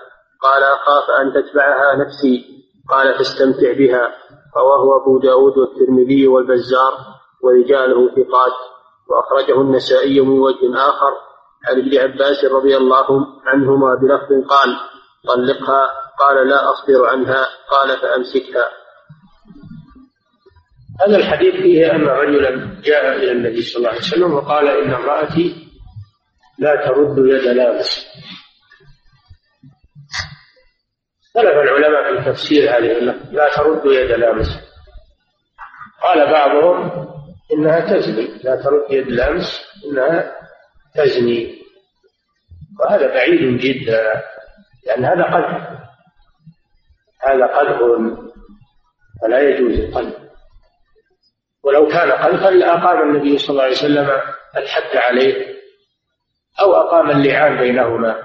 قال 0.41 0.63
أخاف 0.63 1.03
أن 1.21 1.33
تتبعها 1.33 1.95
نفسي. 1.95 2.45
قال 2.89 3.17
فاستمتع 3.17 3.73
بها. 3.73 4.13
رواه 4.57 5.01
أبو 5.01 5.19
داود 5.19 5.57
والترمذي 5.57 6.27
والبزار. 6.27 7.20
ورجاله 7.43 8.09
ثقات. 8.15 8.57
وأخرجه 9.07 9.61
النسائي 9.61 10.19
من 10.19 10.39
وجه 10.39 10.75
آخر. 10.75 11.13
عن 11.67 11.79
ابن 11.79 11.97
عباس 11.97 12.45
رضي 12.45 12.77
الله 12.77 13.07
عنهما 13.45 13.95
بلفظ 13.95 14.47
قال 14.49 14.77
طلقها. 15.27 15.89
قال 16.19 16.47
لا 16.47 16.71
أصبر 16.71 17.07
عنها. 17.07 17.47
قال 17.71 17.99
فأمسكها. 18.01 18.69
هذا 21.07 21.17
الحديث 21.17 21.55
فيه 21.55 21.91
أن 21.91 22.05
رجلا 22.05 22.81
جاء 22.81 23.15
إلى 23.15 23.31
النبي 23.31 23.61
صلى 23.61 23.77
الله 23.77 23.89
عليه 23.89 23.99
وسلم 23.99 24.33
وقال 24.33 24.67
إن 24.67 24.93
امرأتي 24.93 25.67
لا 26.59 26.87
ترد 26.87 27.17
يد 27.17 27.47
لامس. 27.47 28.07
اختلف 31.23 31.57
العلماء 31.57 32.23
في 32.23 32.31
تفسير 32.31 32.77
هذه 32.77 33.15
لا 33.31 33.49
ترد 33.55 33.85
يد 33.85 34.11
لامس. 34.11 34.47
قال 36.03 36.31
بعضهم 36.31 37.10
إنها 37.53 37.79
تزني 37.79 38.27
لا 38.43 38.55
ترد 38.55 38.85
يد 38.89 39.07
لامس 39.07 39.61
إنها 39.85 40.35
تزني 40.95 41.61
وهذا 42.79 43.07
بعيد 43.07 43.57
جدا 43.57 44.23
لأن 44.87 45.05
هذا 45.05 45.23
قدر 45.23 45.77
هذا 47.23 47.45
قدر 47.45 48.17
فلا 49.21 49.39
يجوز 49.49 49.79
القدر 49.79 50.21
ولو 51.63 51.87
كان 51.87 52.11
قذفا 52.11 52.49
لأقام 52.49 53.09
النبي 53.09 53.37
صلى 53.37 53.49
الله 53.49 53.63
عليه 53.63 53.73
وسلم 53.73 54.09
الحد 54.57 54.97
عليه 54.97 55.51
أو 56.59 56.73
أقام 56.73 57.11
اللعان 57.11 57.57
بينهما. 57.57 58.23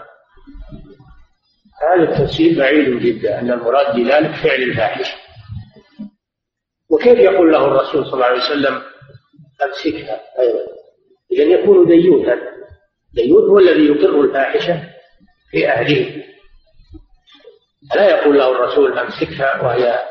هذا 1.82 2.02
التفسير 2.02 2.58
بعيد 2.58 2.98
جدا 2.98 3.38
أن 3.40 3.50
المراد 3.50 3.96
بذلك 3.96 4.34
فعل 4.34 4.62
الفاحشة 4.62 5.14
وكيف 6.90 7.18
يقول 7.18 7.52
له 7.52 7.66
الرسول 7.66 8.04
صلى 8.06 8.14
الله 8.14 8.26
عليه 8.26 8.38
وسلم 8.38 8.82
أمسكها 9.64 10.20
أيضا 10.40 10.60
إذا 11.32 11.42
يكون 11.42 11.86
ديوثا. 11.86 12.38
ديوث 13.14 13.44
هو 13.50 13.58
الذي 13.58 13.86
يقر 13.86 14.20
الفاحشة 14.20 14.82
في 15.50 15.68
أهله. 15.68 16.24
لا 17.94 18.10
يقول 18.10 18.38
له 18.38 18.50
الرسول 18.50 18.98
أمسكها 18.98 19.62
وهي 19.62 20.04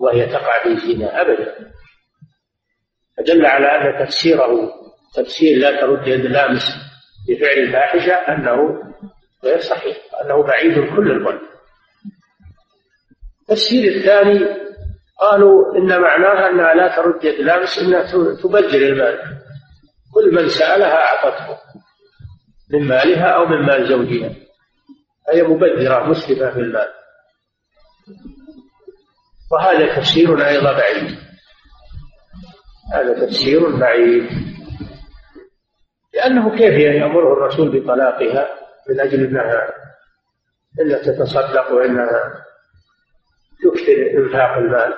وهي 0.00 0.26
تقع 0.26 0.62
في 0.62 0.68
الزنا 0.68 1.20
أبدا. 1.20 1.72
فدل 3.18 3.46
على 3.46 3.66
أن 3.66 4.06
تفسيره 4.06 4.72
تفسير 5.14 5.58
لا 5.58 5.80
ترد 5.80 6.08
يد 6.08 6.26
لامس 6.26 6.62
بفعل 7.28 7.58
الفاحشة 7.58 8.12
أنه 8.12 8.82
غير 9.44 9.60
صحيح 9.60 9.96
أنه 10.24 10.42
بعيد 10.42 10.74
كل 10.74 11.10
الظن 11.10 11.40
التفسير 13.42 13.92
الثاني 13.92 14.38
قالوا 15.20 15.76
إن 15.76 16.00
معناها 16.00 16.50
أنها 16.50 16.74
لا 16.74 16.96
ترد 16.96 17.24
يد 17.24 17.40
لامس 17.40 17.78
إنها 17.78 18.02
تبذر 18.42 18.78
المال. 18.78 19.18
كل 20.14 20.34
من 20.34 20.48
سألها 20.48 20.96
أعطته 20.96 21.58
من 22.72 22.88
مالها 22.88 23.26
أو 23.26 23.46
من 23.46 23.66
مال 23.66 23.88
زوجها. 23.88 24.34
هي 25.32 25.42
مبذرة 25.42 26.06
مسرفة 26.06 26.50
في 26.50 26.60
المال. 26.60 26.88
وهذا 29.52 29.96
تفسير 29.96 30.46
أيضا 30.46 30.72
بعيد. 30.72 31.18
هذا 32.92 33.26
تفسير 33.26 33.76
بعيد. 33.76 34.30
لأنه 36.14 36.50
كيف 36.50 36.72
يأمره 36.72 37.32
الرسول 37.32 37.80
بطلاقها 37.80 38.48
من 38.90 39.00
أجل 39.00 39.24
أنها 39.24 39.72
إنها 40.80 40.98
تتصدق 40.98 41.72
وإنها 41.72 42.44
تكثر 43.70 44.18
إنفاق 44.18 44.56
المال. 44.56 44.94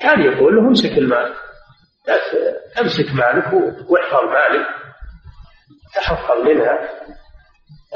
كان 0.00 0.20
يقول 0.20 0.56
له 0.56 0.68
امسك 0.68 0.98
المال. 0.98 1.34
امسك 2.80 3.14
مالك 3.14 3.52
واحفظ 3.90 4.24
مالك. 4.24 4.66
تحفظ 5.94 6.44
منها. 6.44 6.78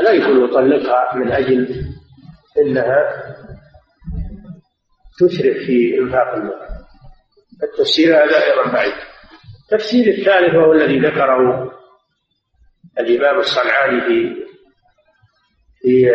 لا 0.01 0.11
يقول 0.11 0.45
يطلقها 0.45 1.15
من 1.15 1.33
أجل 1.33 1.85
أنها 2.59 3.25
تسرف 5.19 5.57
في 5.67 5.99
إنفاق 5.99 6.35
المال. 6.35 6.69
التفسير 7.63 8.17
هذا 8.17 8.45
أيضا 8.45 8.73
بعيد. 8.73 8.95
التفسير 9.65 10.07
الثالث 10.07 10.55
وهو 10.55 10.73
الذي 10.73 10.99
ذكره 10.99 11.73
الإمام 13.01 13.39
الصنعاني 13.39 14.01
في 14.01 14.45
في 15.81 16.11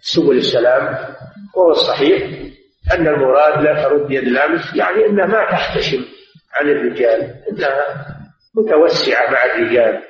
سبل 0.00 0.36
السلام 0.36 1.14
وهو 1.56 1.70
الصحيح. 1.70 2.41
أن 2.94 3.08
المراد 3.08 3.62
لا 3.62 3.82
ترد 3.82 4.10
يد 4.10 4.24
لامس 4.24 4.76
يعني 4.76 5.06
أنها 5.06 5.26
ما 5.26 5.50
تحتشم 5.50 6.04
عن 6.54 6.68
الرجال 6.68 7.34
إنها 7.50 8.06
متوسعة 8.54 9.30
مع 9.30 9.44
الرجال. 9.44 10.02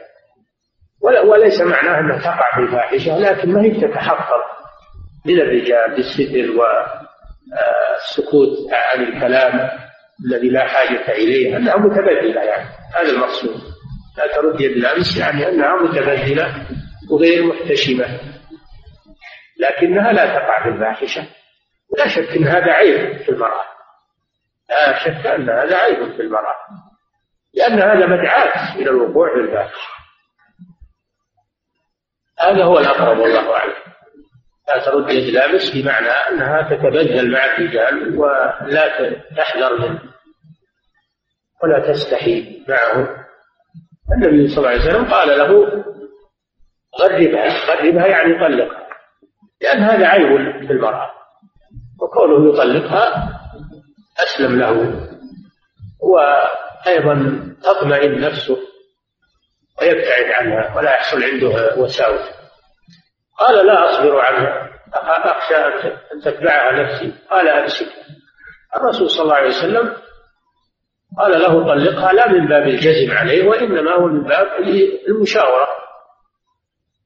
وليس 1.25 1.61
معناه 1.61 2.01
أنها 2.01 2.19
تقع 2.19 2.55
في 2.55 2.61
الفاحشة 2.61 3.19
لكن 3.19 3.53
ما 3.53 3.63
هي 3.63 3.71
تتحفظ 3.71 4.41
من 5.27 5.41
الرجال 5.41 5.97
بالستر 5.97 6.51
والسكوت 7.53 8.73
عن 8.73 9.03
الكلام 9.03 9.71
الذي 10.27 10.49
لا 10.49 10.69
حاجة 10.69 11.13
إليه 11.13 11.57
أنها 11.57 11.77
متبذلة 11.77 12.43
يعني. 12.43 12.69
هذا 12.95 13.11
المقصود. 13.11 13.61
لا 14.19 14.27
ترد 14.35 14.61
يد 14.61 14.71
الأمس 14.71 15.19
يعني 15.19 15.49
أنها 15.49 15.83
متبذلة 15.83 16.67
وغير 17.11 17.45
محتشمة 17.47 18.21
لكنها 19.59 20.13
لا 20.13 20.27
تقع 20.27 20.63
في 20.63 20.69
الفاحشة. 20.69 21.23
لا 21.99 22.09
شك 22.09 22.37
أن 22.37 22.45
هذا 22.45 22.73
عيب 22.73 23.17
في 23.23 23.29
المرأة. 23.29 23.65
لا 24.71 24.99
شك 24.99 25.27
أن 25.27 25.51
هذا 25.51 25.77
عيب 25.77 26.13
في 26.17 26.23
المرأة. 26.23 26.57
لأن 27.55 27.79
هذا 27.79 28.07
مدعاة 28.07 28.77
إلى 28.77 28.91
الوقوع 28.91 29.35
في 29.35 29.41
الفاحشة 29.41 29.89
هذا 32.39 32.65
هو 32.65 32.79
الأقرب 32.79 33.19
والله 33.19 33.57
أعلم. 33.57 33.75
لا 34.69 34.85
ترد 34.85 35.11
يد 35.11 35.35
لامس 35.35 35.71
بمعنى 35.71 36.09
أنها 36.09 36.63
تتبذل 36.63 37.33
مع 37.33 37.45
الرجال 37.45 38.19
ولا 38.19 39.13
تحذر 39.37 39.79
منه. 39.79 40.03
ولا 41.63 41.93
تستحي 41.93 42.65
معه. 42.69 43.27
النبي 44.13 44.49
صلى 44.49 44.59
الله 44.59 44.69
عليه 44.69 44.81
وسلم 44.81 45.11
قال 45.11 45.29
له 45.29 45.85
غربها. 47.01 47.67
غربها 47.67 48.07
يعني 48.07 48.35
طلقها. 48.35 48.89
لأن 49.61 49.83
هذا 49.83 50.07
عيب 50.07 50.67
في 50.67 50.73
المرأة. 50.73 51.22
وكونه 52.03 52.49
يطلقها 52.49 53.31
أسلم 54.23 54.61
له. 54.61 54.73
وأيضا 56.01 57.15
تطمئن 57.63 58.21
نفسه 58.21 58.57
ويبتعد 59.81 60.31
عنها 60.31 60.77
ولا 60.77 60.95
يحصل 60.95 61.23
عنده 61.23 61.77
وساوس. 61.77 62.31
قال 63.39 63.67
لا 63.67 63.91
أصبر 63.91 64.21
عنها. 64.21 64.69
أخشى 64.95 65.57
أن 66.15 66.21
تتبعها 66.25 66.73
نفسي. 66.83 67.15
قال 67.31 67.49
أمسك. 67.49 67.87
الرسول 68.77 69.11
صلى 69.11 69.23
الله 69.23 69.35
عليه 69.35 69.49
وسلم 69.49 69.97
قال 71.19 71.33
له 71.41 71.67
طلقها 71.67 72.13
لا 72.13 72.29
من 72.29 72.49
باب 72.49 72.63
الجزم 72.63 73.17
عليه 73.17 73.49
وإنما 73.49 73.95
هو 73.95 74.07
من 74.07 74.23
باب 74.23 74.47
المشاورة. 75.09 75.67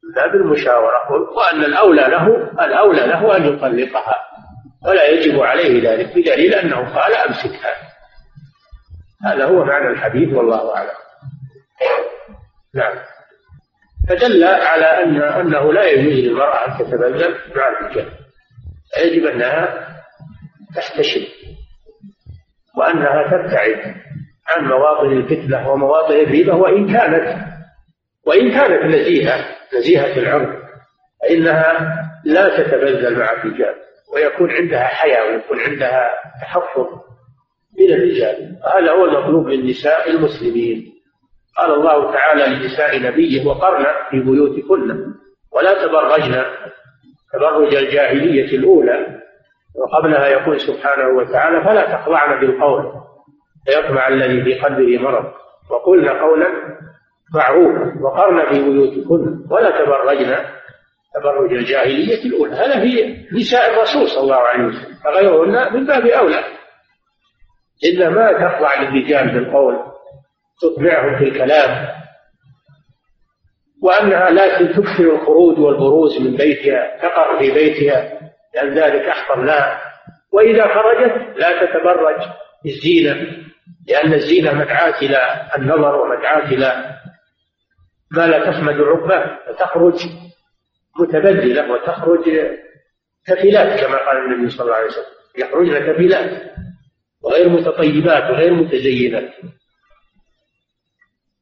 من 0.04 0.14
باب 0.14 0.34
المشاورة. 0.34 1.12
وأن 1.36 1.64
الأولى 1.64 2.02
له 2.02 2.26
الأولى 2.64 3.06
له 3.06 3.36
أن 3.36 3.44
يطلقها. 3.44 4.35
ولا 4.86 5.08
يجب 5.08 5.40
عليه 5.40 5.90
ذلك 5.90 6.10
بدليل 6.16 6.54
أنه 6.54 6.94
قال 6.94 7.14
أمسكها 7.14 7.74
هذا. 9.24 9.44
هو 9.44 9.64
معنى 9.64 9.88
الحديث 9.88 10.34
والله 10.34 10.76
أعلم. 10.76 10.96
نعم. 12.74 12.94
فدل 14.08 14.44
على 14.44 14.84
أن 14.84 15.22
أنه 15.22 15.72
لا 15.72 15.84
يجوز 15.84 16.14
للمرأة 16.24 16.66
أن 16.66 16.78
تتبذل 16.78 17.34
مع 17.56 17.68
الرجال. 17.68 18.12
يجب 19.04 19.26
أنها 19.26 19.88
تحتشم 20.76 21.26
وأنها 22.76 23.22
تبتعد 23.22 23.94
عن 24.48 24.64
مواطن 24.64 25.12
الفتنة 25.12 25.70
ومواطن 25.70 26.14
الريبة 26.14 26.54
وإن 26.54 26.92
كانت 26.92 27.46
وإن 28.26 28.50
كانت 28.50 28.94
نزيهة 28.94 29.44
نزيهة 29.78 30.18
العرض 30.18 30.56
فإنها 31.22 31.96
لا 32.24 32.62
تتبذل 32.62 33.18
مع 33.18 33.32
الرجال. 33.32 33.74
ويكون 34.16 34.50
عندها 34.50 34.84
حياة 34.84 35.24
ويكون 35.24 35.60
عندها 35.60 36.10
تحفظ 36.40 36.86
من 37.78 37.94
الرجال. 37.94 38.56
هذا 38.74 38.92
هو 38.92 39.04
المطلوب 39.04 39.46
من 39.46 39.66
نساء 39.66 40.10
المسلمين. 40.10 40.92
قال 41.58 41.72
الله 41.74 42.12
تعالى 42.12 42.46
لنساء 42.46 43.02
نبيه 43.02 43.46
وقرن 43.46 43.84
في 44.10 44.20
بيوتكن. 44.20 45.14
ولا 45.52 45.86
تبرجن 45.86 46.44
تبرج 47.32 47.74
الجاهلية 47.74 48.56
الأولى. 48.56 49.06
وقبلها 49.74 50.26
يقول 50.26 50.60
سبحانه 50.60 51.08
وتعالى 51.08 51.64
فلا 51.64 51.96
تخضعن 51.96 52.40
بالقول. 52.40 52.92
فيطمع 53.66 54.08
الذي 54.08 54.44
في 54.44 54.60
قلبه 54.60 54.98
مرض. 54.98 55.32
وقلن 55.70 56.08
قولا 56.08 56.46
معروفا. 57.34 58.02
وقرن 58.02 58.46
في 58.48 58.62
بيوتكن. 58.62 59.46
ولا 59.50 59.84
تبرجن 59.84 60.36
تبرج 61.20 61.52
الجاهلية 61.52 62.24
الأولى. 62.24 62.54
هذا 62.54 62.80
في 62.80 63.16
نساء 63.32 63.74
الرسول 63.74 64.08
صلى 64.08 64.20
الله 64.20 64.36
عليه 64.36 64.64
وسلم 64.64 64.94
فغيرهن 65.04 65.74
من 65.74 65.86
باب 65.86 66.06
أولى. 66.06 66.44
إلا 67.84 68.10
ما 68.10 68.32
تخضع 68.32 68.80
للرجال 68.82 69.28
بالقول 69.28 69.76
تطمعهم 70.62 71.18
في 71.18 71.24
الكلام 71.24 71.88
وأنها 73.82 74.30
لا 74.30 74.62
تكثر 74.62 75.14
الخروج 75.14 75.58
والبروز 75.58 76.20
من 76.20 76.36
بيتها 76.36 76.96
تقر 77.02 77.38
في 77.38 77.50
بيتها 77.54 78.20
لأن 78.54 78.74
ذلك 78.74 79.02
أحفظ 79.08 79.38
لها. 79.38 79.80
وإذا 80.32 80.74
خرجت 80.74 81.38
لا 81.38 81.66
تتبرج 81.66 82.16
بالزينة 82.64 83.26
لأن 83.88 84.12
الزينة 84.14 84.52
مدعاة 84.54 85.02
إلى 85.02 85.48
النظر 85.58 85.96
ومدعاة 86.00 86.44
إلى 86.44 86.96
ما 88.10 88.26
لا 88.26 88.50
تحمد 88.50 88.80
عقباه 88.80 89.38
فتخرج 89.46 89.94
متبذلة 90.98 91.72
وتخرج 91.72 92.24
كفلات 93.26 93.80
كما 93.80 93.96
قال 93.96 94.16
النبي 94.16 94.50
صلى 94.50 94.64
الله 94.64 94.74
عليه 94.74 94.86
وسلم. 94.86 95.16
يخرجن 95.38 95.78
كفلات 95.78 96.52
وغير 97.22 97.48
متطيبات 97.48 98.30
وغير 98.30 98.52
متزينات. 98.52 99.30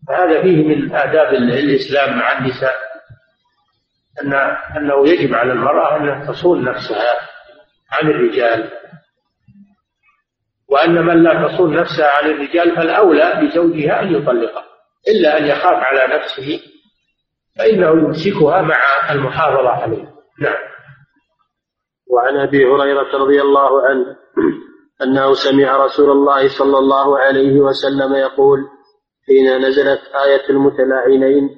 فهذا 0.08 0.42
فيه 0.42 0.56
من 0.56 0.94
آداب 0.94 1.34
الإسلام 1.34 2.18
مع 2.18 2.38
النساء 2.38 2.74
أن 4.22 4.32
أنه 4.76 5.08
يجب 5.08 5.34
على 5.34 5.52
المرأة 5.52 5.96
أن 5.96 6.26
تصون 6.28 6.64
نفسها 6.64 7.16
عن 7.92 8.10
الرجال. 8.10 8.70
وأن 10.68 10.94
من 10.94 11.22
لا 11.22 11.48
تصون 11.48 11.76
نفسها 11.76 12.10
عن 12.10 12.30
الرجال 12.30 12.76
فالأولى 12.76 13.40
بزوجها 13.42 14.02
أن 14.02 14.14
يطلقها 14.14 14.64
إلا 15.08 15.38
أن 15.38 15.46
يخاف 15.46 15.74
على 15.74 16.14
نفسه 16.14 16.60
فإنه 17.58 17.88
يمسكها 17.88 18.62
مع 18.62 18.76
المحافظة 19.10 19.68
عليه. 19.68 20.14
نعم. 20.40 20.74
وعن 22.10 22.36
أبي 22.36 22.66
هريرة 22.66 23.16
رضي 23.16 23.42
الله 23.42 23.82
عنه 23.86 24.16
أنه 25.02 25.34
سمع 25.34 25.84
رسول 25.84 26.10
الله 26.10 26.48
صلى 26.48 26.78
الله 26.78 27.18
عليه 27.18 27.60
وسلم 27.60 28.14
يقول 28.14 28.58
حين 29.26 29.58
نزلت 29.58 30.00
آية 30.24 30.50
المتلاعنين 30.50 31.50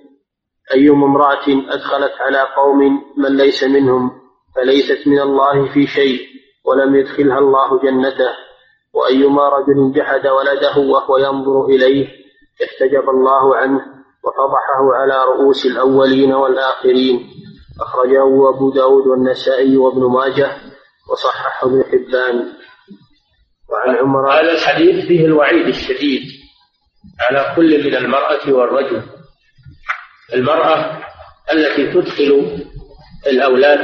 أيما 0.75 1.07
امرأة 1.07 1.49
أدخلت 1.49 2.13
على 2.21 2.39
قوم 2.57 2.79
من 3.17 3.37
ليس 3.37 3.65
منهم 3.65 4.11
فليست 4.57 5.09
من 5.09 5.21
الله 5.21 5.73
في 5.73 5.87
شيء 5.87 6.21
ولم 6.65 6.97
يدخلها 6.97 7.39
الله 7.39 7.81
جنته. 7.83 8.47
وأيما 8.95 9.49
رجل 9.49 9.93
جحد 9.93 10.27
ولده 10.27 10.77
وهو 10.79 11.17
ينظر 11.17 11.65
إليه 11.65 12.09
احتجب 12.65 13.11
الله 13.11 13.57
عنه 13.57 13.96
وفضحه 14.27 14.95
على 14.95 15.25
رؤوس 15.25 15.67
الأولين 15.67 16.33
والآخرين. 16.33 17.31
أخرجه 17.81 18.51
أبو 18.55 18.71
داود 18.71 19.07
والنسائي 19.07 19.77
وابن 19.77 20.01
ماجه 20.01 20.57
وصححه 21.11 21.67
ابن 21.67 21.85
حبان. 21.85 22.53
وعن 23.71 23.97
عمر 23.97 24.33
هذا 24.33 24.53
الحديث 24.53 25.07
فيه 25.07 25.25
الوعيد 25.25 25.67
الشديد 25.67 26.23
على 27.21 27.53
كل 27.57 27.85
من 27.85 27.95
المرأة 27.97 28.53
والرجل. 28.53 29.03
المرأة 30.35 31.03
التي 31.53 31.93
تدخل 31.93 32.59
الأولاد 33.27 33.81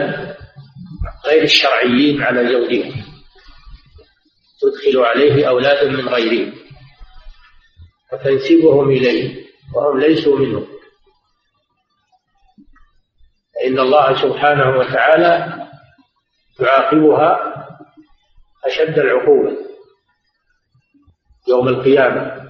غير 1.26 1.43
الشرعيين 1.43 2.22
على 2.22 2.53
زوجها 2.53 2.93
تدخل 4.62 4.99
عليه 5.01 5.49
أولادا 5.49 5.88
من 5.88 6.09
غيره 6.09 6.53
وتنسبهم 8.12 8.90
إليه. 8.90 9.41
وهم 9.75 10.01
ليسوا 10.01 10.39
منه. 10.39 10.66
فإن 13.55 13.79
الله 13.79 14.23
سبحانه 14.23 14.79
وتعالى 14.79 15.62
يعاقبها 16.61 17.53
أشد 18.64 18.99
العقوبة 18.99 19.57
يوم 21.49 21.68
القيامة. 21.68 22.43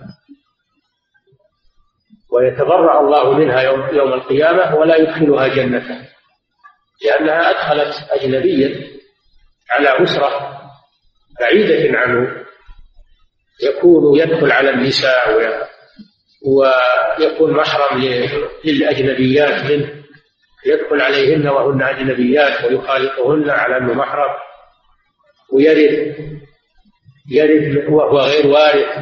ويتبرأ 2.32 3.00
الله 3.00 3.32
منها 3.38 3.60
يوم, 3.60 3.88
يوم 3.94 4.12
القيامة 4.12 4.74
ولا 4.76 4.96
يدخلها 4.96 5.48
جنته 5.48 6.08
لأنها 7.04 7.50
أدخلت 7.50 8.10
أجنبيا 8.10 8.90
على 9.70 10.04
أسرة 10.04 10.60
بعيدة 11.40 11.98
عنه 11.98 12.44
يكون 13.62 14.18
يدخل 14.18 14.52
على 14.52 14.70
النساء 14.70 15.38
ويكون 16.46 17.52
محرم 17.52 17.98
للأجنبيات 18.64 19.70
منه. 19.70 19.88
يدخل 20.66 21.00
عليهن 21.00 21.48
وهن 21.48 21.82
أجنبيات 21.82 22.64
ويخالطهن 22.64 23.50
على 23.50 23.76
أنه 23.76 23.92
محرم. 23.94 24.30
ويرث 25.52 26.18
يرث 27.30 27.88
وهو 27.88 28.18
غير 28.18 28.46
وارث 28.46 28.98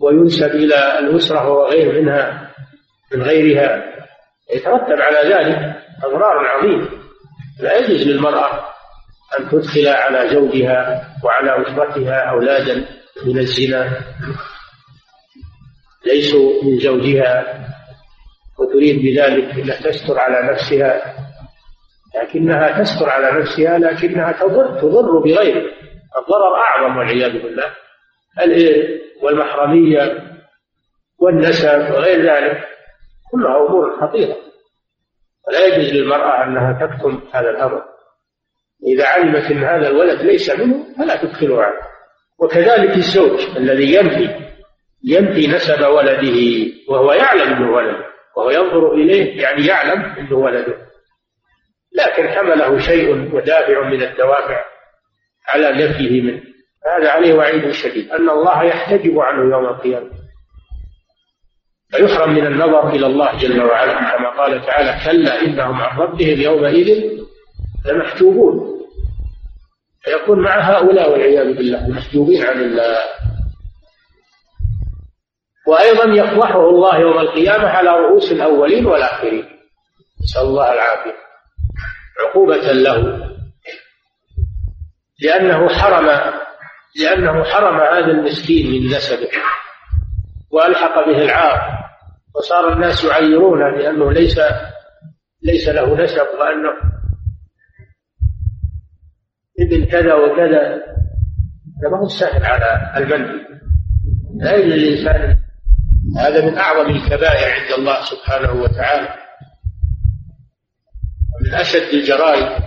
وينسب 0.00 0.50
إلى 0.50 0.98
الأسرة 0.98 1.48
وهو 1.48 1.66
غير 1.66 2.02
منها 2.02 2.54
من 3.14 3.22
غيرها. 3.22 3.82
يترتب 4.54 5.00
على 5.00 5.34
ذلك 5.34 5.76
أضرار 6.04 6.46
عظيمة. 6.46 6.88
لا 7.60 7.78
يجوز 7.78 8.02
للمرأة 8.08 8.72
أن 9.38 9.48
تدخل 9.48 9.86
على 9.86 10.30
زوجها 10.34 11.08
وعلى 11.24 11.62
أسرتها 11.62 12.30
أولادا 12.30 12.86
من 13.26 13.38
الزنا. 13.38 14.00
ليسوا 16.06 16.64
من 16.64 16.78
زوجها 16.78 17.58
وتريد 18.58 19.02
بذلك 19.02 19.44
أن 19.58 19.84
تستر 19.84 20.18
على 20.18 20.52
نفسها 20.52 21.16
لكنها 22.14 22.82
تستر 22.82 23.08
على 23.08 23.40
نفسها 23.40 23.78
لكنها 23.78 24.32
تضر 24.32 24.80
تضر 24.80 25.18
بغيرها 25.18 25.72
الضرر 26.18 26.56
أعظم 26.56 26.96
والعياذ 26.96 27.42
بالله. 27.42 27.72
والمحرمية 29.22 30.22
والنسب 31.18 31.94
وغير 31.94 32.32
ذلك. 32.32 32.64
كلها 33.32 33.66
أمور 33.66 34.00
خطيرة. 34.00 34.36
ولا 35.48 35.66
يجوز 35.66 35.92
للمرأة 35.92 36.44
أنها 36.44 36.86
تكتم 36.86 37.20
هذا 37.32 37.50
الأمر. 37.50 37.82
إذا 38.86 39.06
علمت 39.06 39.50
أن 39.50 39.64
هذا 39.64 39.88
الولد 39.88 40.22
ليس 40.22 40.50
منه 40.50 40.84
فلا 40.98 41.22
تدخله 41.22 41.62
عنه 41.62 41.80
وكذلك 42.38 42.96
الزوج 42.96 43.40
الذي 43.56 43.94
ينفي 43.94 44.51
ينفي 45.04 45.46
نسب 45.46 45.86
ولده 45.86 46.70
وهو 46.88 47.12
يعلم 47.12 47.52
إنه 47.52 47.72
ولده 47.72 48.04
وهو 48.36 48.50
ينظر 48.50 48.92
إليه 48.94 49.42
يعني 49.42 49.66
يعلم 49.66 50.02
إنه 50.02 50.36
ولده. 50.36 50.76
لكن 51.98 52.28
حمله 52.28 52.78
شيء 52.78 53.34
ودافع 53.34 53.88
من 53.88 54.02
الدوافع 54.02 54.64
على 55.48 55.72
نفيه 55.72 56.22
منه. 56.22 56.42
هذا 56.86 57.10
عليه 57.10 57.34
وعيد 57.34 57.70
شديد. 57.70 58.10
أن 58.10 58.30
الله 58.30 58.64
يحتجب 58.64 59.18
عنه 59.18 59.56
يوم 59.56 59.66
القيامة. 59.66 60.10
فيحرم 61.90 62.34
من 62.34 62.46
النظر 62.46 62.88
إلى 62.88 63.06
الله 63.06 63.38
جل 63.38 63.62
وعلا 63.62 64.16
كما 64.16 64.28
قال 64.28 64.66
تعالى 64.66 64.98
كلا 65.04 65.40
إنهم 65.40 65.74
عن 65.74 65.98
ربهم 65.98 66.40
يومئذ 66.40 67.18
لمحجوبون. 67.86 68.72
فيكون 70.04 70.42
مع 70.42 70.58
هؤلاء 70.58 71.12
والعياذ 71.12 71.56
بالله 71.56 71.86
المحجوبين 71.86 72.46
عن 72.46 72.60
الله. 72.60 72.98
وأيضا 75.66 76.04
يفضحه 76.04 76.68
الله 76.70 76.98
يوم 76.98 77.18
القيامة 77.18 77.68
على 77.68 77.90
رؤوس 77.90 78.32
الأولين 78.32 78.86
والآخرين. 78.86 79.44
نسأل 80.22 80.42
الله 80.42 80.72
العافية. 80.72 81.16
عقوبة 82.20 82.72
له. 82.72 83.28
لأنه 85.22 85.68
حرم 85.68 86.06
لأنه 87.02 87.44
حرم 87.44 87.80
هذا 87.80 88.10
المسكين 88.10 88.70
من 88.70 88.96
نسبه. 88.96 89.28
وألحق 90.50 91.06
به 91.06 91.22
العار. 91.22 91.78
وصار 92.34 92.72
الناس 92.72 93.04
يعيرونه 93.04 93.76
بأنه 93.76 94.12
ليس 94.12 94.40
ليس 95.42 95.68
له 95.68 96.02
نسب 96.04 96.26
وأنه 96.40 96.72
ابن 99.60 99.84
كذا 99.84 100.14
وكذا. 100.14 100.92
هذا 101.82 101.90
ما 101.90 101.98
هو 101.98 102.08
سهل 102.08 102.44
على 102.44 102.92
المنفي 102.96 103.52
لا 104.40 104.54
يجوز 104.54 104.72
للإنسان 104.72 105.41
هذا 106.18 106.44
من 106.44 106.58
أعظم 106.58 106.90
الكبائر 106.90 107.50
عند 107.50 107.72
الله 107.72 108.04
سبحانه 108.04 108.52
وتعالى. 108.62 109.14
ومن 111.34 111.54
أشد 111.54 111.82
الجرائم 111.82 112.62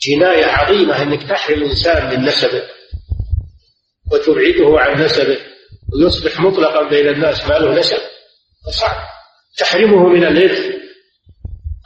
جناية 0.00 0.46
عظيمة 0.46 1.02
أنك 1.02 1.28
تحرم 1.28 1.62
إنسان 1.62 2.10
من 2.10 2.24
نسبه 2.26 2.62
وتبعده 4.12 4.80
عن 4.80 5.04
نسبه 5.04 5.38
ويصبح 5.92 6.40
مطلقا 6.40 6.88
بين 6.88 7.08
الناس 7.08 7.48
ما 7.48 7.54
له 7.54 7.78
نسب. 7.78 7.98
فصعب. 8.66 9.08
تحرمه 9.58 10.08
من 10.08 10.24
الإرث 10.24 10.74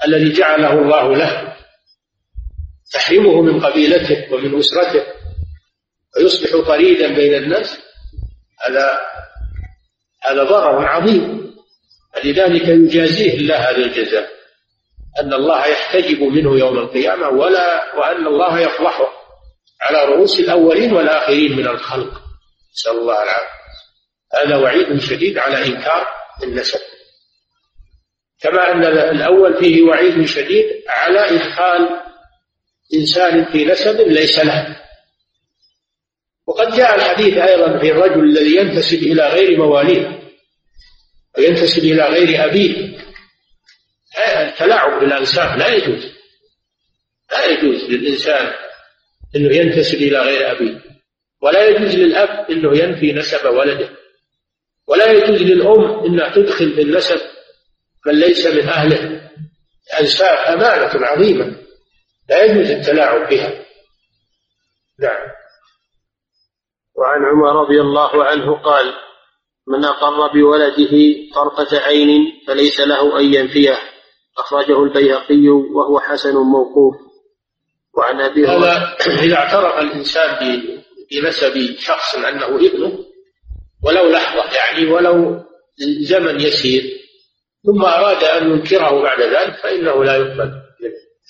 الذي 0.07 0.33
جعله 0.33 0.73
الله 0.73 1.17
له. 1.17 1.57
تحرمه 2.93 3.43
من 3.43 3.61
قبيلته 3.61 4.35
ومن 4.35 4.59
أسرته. 4.59 5.03
ويصبح 6.17 6.67
طريدا 6.67 7.15
بين 7.15 7.35
الناس. 7.35 7.79
هذا 8.67 9.01
هذا 10.25 10.43
ضرر 10.43 10.87
عظيم. 10.87 11.55
فلذلك 12.14 12.68
يجازيه 12.68 13.35
الله 13.35 13.57
هذا 13.57 13.77
الجزاء 13.77 14.31
أن 15.20 15.33
الله 15.33 15.66
يحتجب 15.66 16.22
منه 16.22 16.59
يوم 16.59 16.79
القيامة 16.79 17.29
ولا 17.29 17.95
وأن 17.97 18.27
الله 18.27 18.61
يفضحه 18.61 19.12
على 19.81 20.05
رؤوس 20.05 20.41
الأولين 20.41 20.93
والآخرين 20.93 21.57
من 21.57 21.68
الخلق. 21.68 22.12
نسأل 22.75 22.93
الله 22.93 23.22
العافية. 23.22 23.55
هذا 24.35 24.57
وعيد 24.57 25.01
شديد 25.01 25.39
على 25.39 25.66
إنكار 25.66 26.07
النسب. 26.43 26.81
كما 28.41 28.72
أن 28.72 28.85
الأول 28.85 29.57
فيه 29.57 29.83
وعيد 29.83 30.25
شديد 30.25 30.66
على 30.89 31.20
إدخال 31.20 31.89
إنسان 32.95 33.45
في 33.45 33.64
نسب 33.64 34.01
ليس 34.01 34.39
له. 34.39 34.84
وقد 36.47 36.77
جاء 36.77 36.95
الحديث 36.95 37.39
أيضا 37.39 37.79
في 37.79 37.91
الرجل 37.91 38.25
الذي 38.25 38.57
ينتسب 38.57 38.99
إلى 38.99 39.29
غير 39.29 39.59
مواليه 39.59 40.23
وينتسب 41.39 41.85
إلى 41.85 42.03
غير 42.03 42.45
أبيه. 42.45 42.99
التلاعب 44.19 45.01
بالأنساب 45.01 45.59
لا 45.59 45.75
يجوز 45.75 46.15
لا 47.33 47.47
يجوز 47.47 47.91
للإنسان 47.91 48.53
أنه 49.37 49.57
ينتسب 49.57 49.95
إلى 49.95 50.19
غير 50.19 50.53
أبيه 50.53 50.81
ولا 51.43 51.69
يجوز 51.69 51.95
للأب 51.95 52.51
أنه 52.51 52.79
ينفي 52.79 53.13
نسب 53.13 53.47
ولده 53.47 53.89
ولا 54.87 55.13
يجوز 55.13 55.43
للأم 55.43 56.05
أنها 56.05 56.35
تدخل 56.35 56.75
في 56.75 56.83
النسب 56.83 57.21
من 58.07 58.21
ليس 58.21 58.47
من 58.47 58.69
أهله. 58.69 59.31
الأنساب 59.93 60.37
أمانة 60.59 61.07
عظيمة 61.07 61.57
لا 62.29 62.45
يجوز 62.45 62.71
التلاعب 62.71 63.29
بها. 63.29 63.65
نعم. 65.01 65.34
وعن 67.05 67.25
عمر 67.25 67.63
رضي 67.63 67.81
الله 67.81 68.25
عنه 68.25 68.63
قال 68.63 68.95
من 69.69 69.85
أقر 69.85 70.33
بولده 70.33 70.93
طرفة 71.35 71.79
عين 71.79 72.33
فليس 72.47 72.81
له 72.81 73.21
أن 73.21 73.35
ينفيه. 73.35 73.79
أخرجه 74.39 74.83
البيهقي 74.83 75.49
وهو 75.49 76.01
حسن 76.01 76.37
موقوف. 76.37 76.95
وعن 77.99 78.21
أبي 78.21 78.47
هذا 78.47 78.97
إذا 79.23 79.37
اعترف 79.37 79.79
الإنسان 79.79 80.63
بنسب 81.11 81.77
شخص 81.79 82.15
أنه 82.15 82.47
ابنه 82.47 82.99
ولو 83.85 84.11
لحظة 84.11 84.57
يعني 84.57 84.93
ولو 84.93 85.41
زمن 86.01 86.41
يسير 86.41 86.83
ثم 87.67 87.85
أراد 87.85 88.25
أن 88.25 88.51
ينكره 88.51 89.03
بعد 89.03 89.21
ذلك 89.21 89.57
فإنه 89.63 90.05
لا 90.05 90.17
يقبل. 90.17 90.53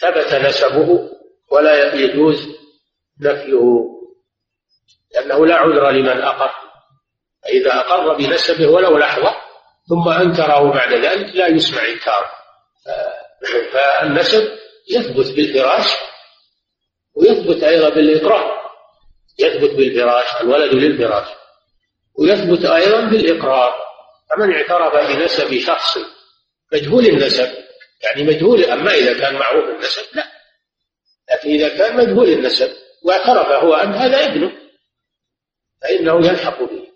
ثبت 0.01 0.35
نسبه 0.35 1.11
ولا 1.53 1.95
يجوز 1.95 2.49
نفيه. 3.21 3.94
لأنه 5.15 5.47
لا 5.47 5.55
عذر 5.55 5.91
لمن 5.91 6.23
أقر. 6.23 6.51
فإذا 7.45 7.75
أقر 7.75 8.15
بنسبه 8.15 8.69
ولو 8.69 8.99
لحظة 8.99 9.35
ثم 9.89 10.09
أنكره 10.09 10.73
بعد 10.73 10.93
ذلك 10.93 11.37
لا 11.37 11.47
يسمع 11.47 11.83
إنكاره. 11.83 12.31
فالنسب 13.73 14.59
يثبت 14.91 15.33
بالفراش 15.37 15.87
ويثبت 17.15 17.63
أيضا 17.63 17.89
بالإقرار. 17.89 18.65
يثبت 19.39 19.71
بالفراش 19.71 20.41
الولد 20.41 20.75
للفراش. 20.75 21.27
ويثبت 22.19 22.65
أيضا 22.65 23.01
بالإقرار. 23.01 23.75
فمن 24.31 24.55
اعترف 24.55 25.11
بنسب 25.11 25.59
شخص 25.59 25.99
مجهول 26.73 27.07
النسب 27.07 27.49
يعني 28.03 28.25
مجهول 28.25 28.65
أما 28.65 28.95
إذا 28.95 29.21
كان 29.21 29.35
معروف 29.35 29.65
النسب 29.65 30.03
لا. 30.15 30.25
لكن 31.31 31.49
إذا 31.49 31.69
كان 31.69 31.97
مجهول 31.97 32.29
النسب 32.29 32.71
واعترف 33.05 33.49
هو 33.49 33.75
أن 33.75 33.93
هذا 33.93 34.25
ابنه 34.25 34.53
فإنه 35.85 36.27
يلحق 36.27 36.63
به. 36.63 36.89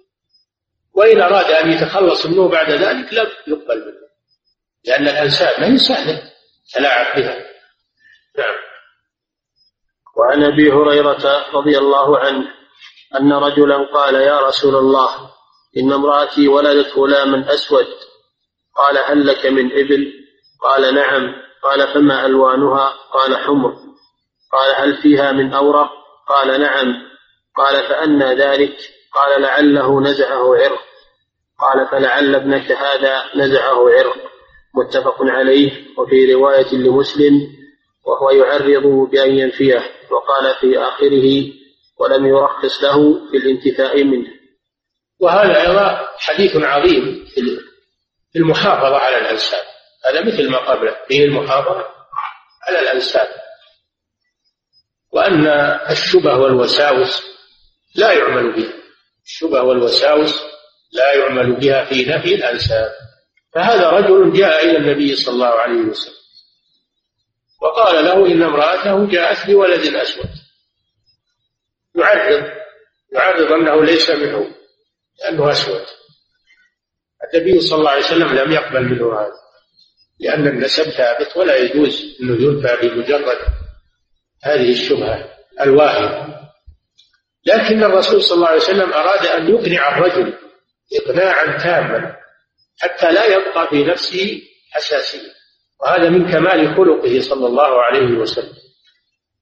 وإن 0.95 1.21
أراد 1.21 1.51
أن 1.51 1.73
يتخلص 1.73 2.27
منه 2.27 2.49
بعد 2.49 2.71
ذلك 2.71 3.13
لم 3.13 3.27
يقبل 3.47 3.79
منه. 3.79 4.09
لأن 4.85 5.09
الأنساب 5.09 5.61
ما 5.61 5.67
هي 5.67 5.79
سهلة. 5.79 6.23
تلاعب 6.75 7.17
بها. 7.17 7.39
نعم. 8.39 8.55
وعن 10.17 10.45
أبي 10.45 10.73
هريرة 10.73 11.47
رضي 11.55 11.79
الله 11.79 12.19
عنه 12.19 12.49
أن 13.21 13.33
رجلا 13.33 13.77
قال 13.95 14.15
يا 14.15 14.41
رسول 14.41 14.77
الله 14.77 15.31
إن 15.77 15.93
امرأتي 15.93 16.49
ولدت 16.49 16.99
غلاما 16.99 17.55
أسود. 17.55 17.87
قال 18.77 18.99
هل 19.07 19.27
لك 19.27 19.47
من 19.47 19.73
إبل؟ 19.73 20.13
قال 20.63 20.95
نعم. 20.95 21.35
قال 21.63 21.89
فما 21.89 22.27
ألوانها؟ 22.27 22.89
قال 23.13 23.37
حمر. 23.37 23.75
قال 24.53 24.75
هل 24.77 25.03
فيها 25.03 25.33
من 25.33 25.53
أورق؟ 25.53 25.91
قال 26.29 26.61
نعم. 26.61 27.08
قال 27.59 27.89
فأنى 27.89 28.35
ذلك 28.35 28.77
قال 29.13 29.43
لعله 29.43 30.01
نزعه 30.01 30.57
عرق. 30.57 30.81
قال 31.59 31.89
فلعل 31.89 32.35
ابنك 32.35 32.73
هذا 32.73 33.25
نزعه 33.37 33.91
عرق. 33.91 34.17
متفق 34.75 35.17
عليه 35.21 35.71
وفي 35.99 36.35
رواية 36.35 36.75
لمسلم 36.75 37.33
وهو 38.07 38.31
يعرض 38.31 39.11
بأن 39.11 39.39
ينفيه 39.39 39.91
وقال 40.11 40.55
في 40.61 40.79
آخره 40.79 41.53
ولم 42.01 42.27
يرخص 42.27 42.85
له 42.85 43.29
في 43.31 43.37
الانتفاء 43.37 44.05
منه. 44.05 44.29
وهذا 45.21 45.61
أيضا 45.61 46.09
حديث 46.19 46.57
عظيم 46.57 47.25
في 48.33 48.39
المحافظة 48.39 48.97
على 48.97 49.19
الأنساب. 49.19 49.65
هذا 50.07 50.25
مثل 50.25 50.51
ما 50.51 50.59
قبله 50.59 50.97
فيه 51.09 51.25
المحافظة 51.25 51.85
على 52.69 52.81
الأنساب. 52.81 53.29
وأن 55.13 55.47
الشبه 55.91 56.39
والوساوس 56.39 57.38
لا 57.95 58.13
يعمل 58.13 58.53
بها. 58.53 58.73
الشبه 59.25 59.63
والوساوس 59.63 60.43
لا 60.93 61.15
يعمل 61.15 61.53
بها 61.57 61.85
في 61.85 62.05
نفي 62.05 62.35
الأنساب. 62.35 62.91
فهذا 63.55 63.91
رجل 63.91 64.33
جاء 64.33 64.65
إلى 64.65 64.79
النبي 64.79 65.17
صلى 65.17 65.35
الله 65.35 65.47
عليه 65.47 65.81
وسلم. 65.81 66.15
وقال 67.63 68.05
له 68.05 68.27
إن 68.27 68.43
امرأته 68.43 69.07
جاءت 69.07 69.47
بولد 69.47 69.95
أسود. 69.95 70.31
يعرض 71.95 72.45
يعرض 73.13 73.53
أنه 73.53 73.85
ليس 73.85 74.11
منه 74.11 74.55
لأنه 75.21 75.51
أسود. 75.51 75.85
النبي 77.35 77.61
صلى 77.61 77.79
الله 77.79 77.91
عليه 77.91 78.05
وسلم 78.05 78.29
لم 78.29 78.53
يقبل 78.53 78.83
منه 78.83 79.21
هذا 79.21 79.33
لأن 80.21 80.47
النسب 80.47 80.83
ثابت 80.83 81.37
ولا 81.37 81.57
يجوز 81.57 82.17
أنه 82.21 82.43
ينفى 82.43 82.89
بمجرد 82.89 83.39
هذه 84.43 84.71
الشبهة 84.71 85.29
الواهية 85.61 86.39
لكن 87.49 87.85
الرسول 87.85 88.23
صلى 88.23 88.37
الله 88.37 88.49
عليه 88.49 88.61
وسلم 88.61 88.93
أراد 88.93 89.27
أن 89.27 89.49
يقنع 89.49 89.99
الرجل 89.99 90.35
إقناعا 90.93 91.59
تاما 91.59 92.17
حتى 92.81 93.13
لا 93.13 93.25
يبقى 93.25 93.69
في 93.69 93.85
نفسه 93.85 94.43
حساسية. 94.73 95.33
وهذا 95.81 96.09
من 96.09 96.33
كمال 96.33 96.77
خلقه 96.77 97.21
صلى 97.21 97.47
الله 97.47 97.83
عليه 97.83 98.19
وسلم. 98.19 98.55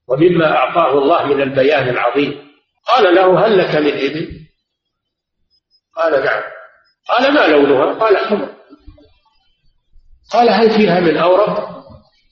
ومما 0.08 0.56
أعطاه 0.56 0.98
الله 0.98 1.24
من 1.26 1.42
البيان 1.42 1.88
العظيم. 1.88 2.46
قال 2.86 3.14
له 3.14 3.46
هل 3.46 3.58
لك 3.58 3.74
من 3.74 3.92
إبل؟ 3.92 4.40
قال 5.96 6.24
نعم. 6.24 6.42
قال 7.08 7.34
ما 7.34 7.46
لونها؟ 7.46 7.98
قال 7.98 8.18
حمر. 8.18 8.48
قال 10.32 10.50
هل 10.50 10.70
فيها 10.70 11.00
من 11.00 11.16
أورق؟ 11.16 11.76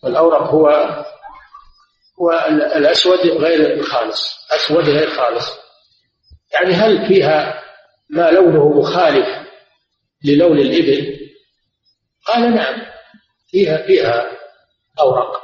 الأورق 0.05 0.43
هو 0.43 0.69
هو 2.21 2.33
الأسود 2.77 3.27
غير 3.27 3.73
الخالص. 3.79 4.47
أسود 4.51 4.89
غير 4.89 5.11
خالص. 5.11 5.64
يعني 6.53 6.75
هل 6.75 7.09
فيها 7.09 7.63
ما 8.11 8.31
لونه 8.31 8.81
مخالف 8.81 9.45
للون 10.25 10.59
الإبل؟ 10.59 11.31
قال 12.27 12.55
نعم 12.55 12.87
فيها 13.51 13.87
فيها 13.87 14.31
أورق. 15.01 15.43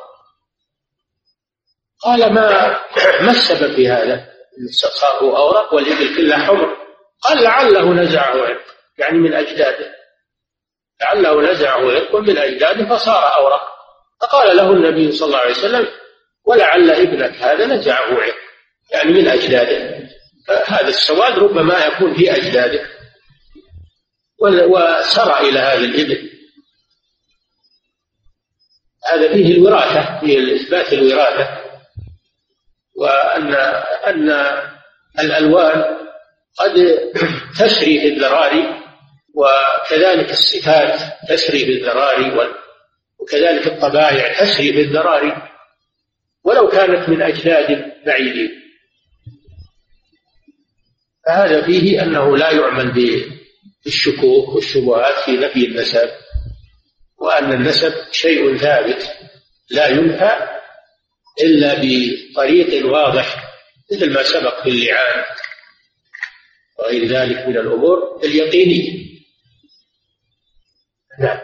قال 2.02 2.32
ما 2.32 2.50
ما 3.20 3.30
السبب 3.30 3.72
في 3.72 3.88
هذا؟ 3.88 4.30
صار 4.70 5.20
أورق 5.20 5.74
والإبل 5.74 6.16
كلها 6.16 6.38
حمر. 6.38 6.76
قال 7.20 7.42
لعله 7.42 7.92
نزعه 7.92 8.42
عرق 8.42 8.60
يعني 8.98 9.18
من 9.18 9.34
أجداده 9.34 9.94
لعله 11.00 11.52
نزعه 11.52 11.90
عرق 11.90 12.16
من 12.16 12.38
أجداده 12.38 12.96
فصار 12.96 13.34
أورق. 13.36 13.62
فقال 14.20 14.56
له 14.56 14.72
النبي 14.72 15.12
صلى 15.12 15.26
الله 15.26 15.38
عليه 15.38 15.50
وسلم 15.50 15.88
ولعل 16.44 16.90
ابنك 16.90 17.36
هذا 17.36 17.66
نزعه 17.66 18.14
عرق 18.14 18.36
يعني 18.92 19.12
من 19.12 19.28
أجداده. 19.28 19.99
هذا 20.66 20.88
السواد 20.88 21.38
ربما 21.38 21.86
يكون 21.86 22.14
في 22.14 22.32
أجداده. 22.36 22.86
وسرى 24.42 25.48
إلى 25.48 25.58
هذا 25.58 25.84
الإبل. 25.84 26.30
هذا 29.12 29.32
فيه 29.32 29.54
الوراثة 29.54 30.20
فيه 30.20 30.56
إثبات 30.56 30.92
الوراثة. 30.92 31.60
وأن 32.96 33.54
أن 34.06 34.30
الألوان 35.18 35.84
قد 36.58 36.98
تسري 37.60 38.00
في 38.00 38.08
الذراري 38.08 38.80
وكذلك 39.34 40.30
الصفات 40.30 41.00
تسري 41.28 41.58
في 41.58 41.72
الذراري 41.72 42.50
وكذلك 43.18 43.66
الطبائع 43.66 44.40
تسري 44.40 44.72
في 44.72 44.80
الذراري. 44.80 45.50
ولو 46.44 46.68
كانت 46.68 47.08
من 47.08 47.22
أجداد 47.22 47.92
بعيدين. 48.06 48.59
فهذا 51.26 51.66
فيه 51.66 52.02
أنه 52.02 52.36
لا 52.36 52.50
يعمل 52.50 52.92
بالشكوك 53.84 54.48
والشبهات 54.48 55.24
في 55.24 55.30
نفي 55.36 55.66
النسب 55.66 56.10
وأن 57.18 57.52
النسب 57.52 57.92
شيء 58.12 58.56
ثابت 58.56 59.08
لا 59.70 59.88
ينفى 59.88 60.60
إلا 61.42 61.74
بطريق 61.74 62.86
واضح 62.86 63.50
مثل 63.92 64.14
ما 64.14 64.22
سبق 64.22 64.62
في 64.62 64.68
اللعان 64.68 65.24
وغير 66.78 67.04
ذلك 67.04 67.48
من 67.48 67.56
الأمور 67.56 68.20
اليقينية. 68.24 69.10
نعم. 71.20 71.38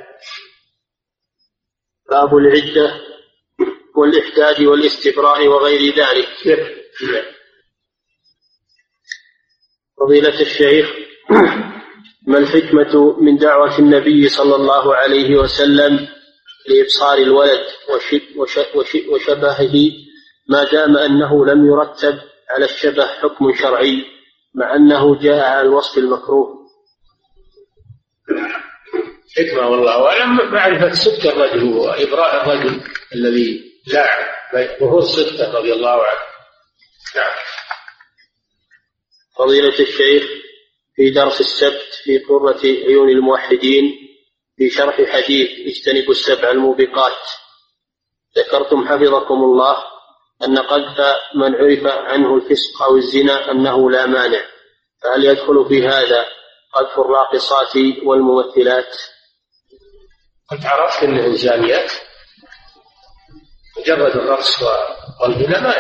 باب 2.11 2.37
العدة 2.37 3.01
والإحداد 3.97 4.63
والاستبراء 4.63 5.47
وغير 5.47 5.95
ذلك. 5.95 6.29
نعم. 7.03 7.36
فضيلة 10.01 10.41
الشيخ 10.41 10.87
ما 12.31 12.39
الحكمة 12.39 13.21
من 13.21 13.37
دعوة 13.37 13.79
النبي 13.79 14.29
صلى 14.29 14.55
الله 14.57 14.97
عليه 14.97 15.37
وسلم 15.37 16.09
لإبصار 16.69 17.19
الولد 17.19 17.67
وشبهه؟ 19.09 19.75
ما 20.49 20.65
دام 20.65 20.97
أنه 20.97 21.47
لم 21.47 21.67
يرتب 21.67 22.19
على 22.51 22.65
الشبه 22.65 23.07
حكم 23.07 23.55
شرعي 23.55 24.05
مع 24.55 24.77
أنه 24.77 25.21
جاء 25.21 25.51
على 25.51 25.61
الوصف 25.61 25.99
المكروه. 25.99 26.57
حكمة 29.37 29.69
والله 29.69 30.09
أعلم 30.09 30.53
معرفة 30.53 30.93
صدق 30.93 31.27
الرجل 31.27 31.65
وإبراء 31.65 32.43
الرجل 32.43 32.81
الذي 33.15 33.73
لاعب 33.87 34.27
وهو 34.81 34.99
الصدق 34.99 35.59
رضي 35.59 35.73
الله 35.73 36.03
عنه. 36.03 36.21
نعم. 37.17 37.33
فضيلة 39.39 39.79
الشيخ 39.81 40.25
في 40.97 41.11
درس 41.11 41.41
السبت 41.41 41.95
في 42.05 42.19
قرة 42.19 42.61
عيون 42.65 43.09
الموحدين 43.09 43.85
في 44.57 44.71
شرح 44.71 45.03
حديث 45.13 45.51
اجتنبوا 45.67 46.13
السبع 46.13 46.51
الموبقات. 46.51 47.23
ذكرتم 48.39 48.89
حفظكم 48.89 49.35
الله 49.35 49.77
أن 50.45 50.59
قذف 50.59 50.99
من 51.35 51.55
عرف 51.55 51.87
عنه 51.87 52.35
الفسق 52.35 52.83
أو 52.83 52.97
الزنا 52.97 53.51
أنه 53.51 53.91
لا 53.91 54.07
مانع. 54.07 54.41
فهل 55.03 55.25
يدخل 55.25 55.67
في 55.69 55.87
هذا 55.87 56.27
قذف 56.75 56.99
الراقصات 56.99 57.77
والممثلات؟ 58.05 58.97
أنت 60.53 60.67
عرفت 60.67 61.03
أنه 61.03 61.35
زانيات 61.35 61.93
مجرد 63.79 64.17
الرقص 64.17 64.63
والغنى 65.23 65.61
ما 65.61 65.75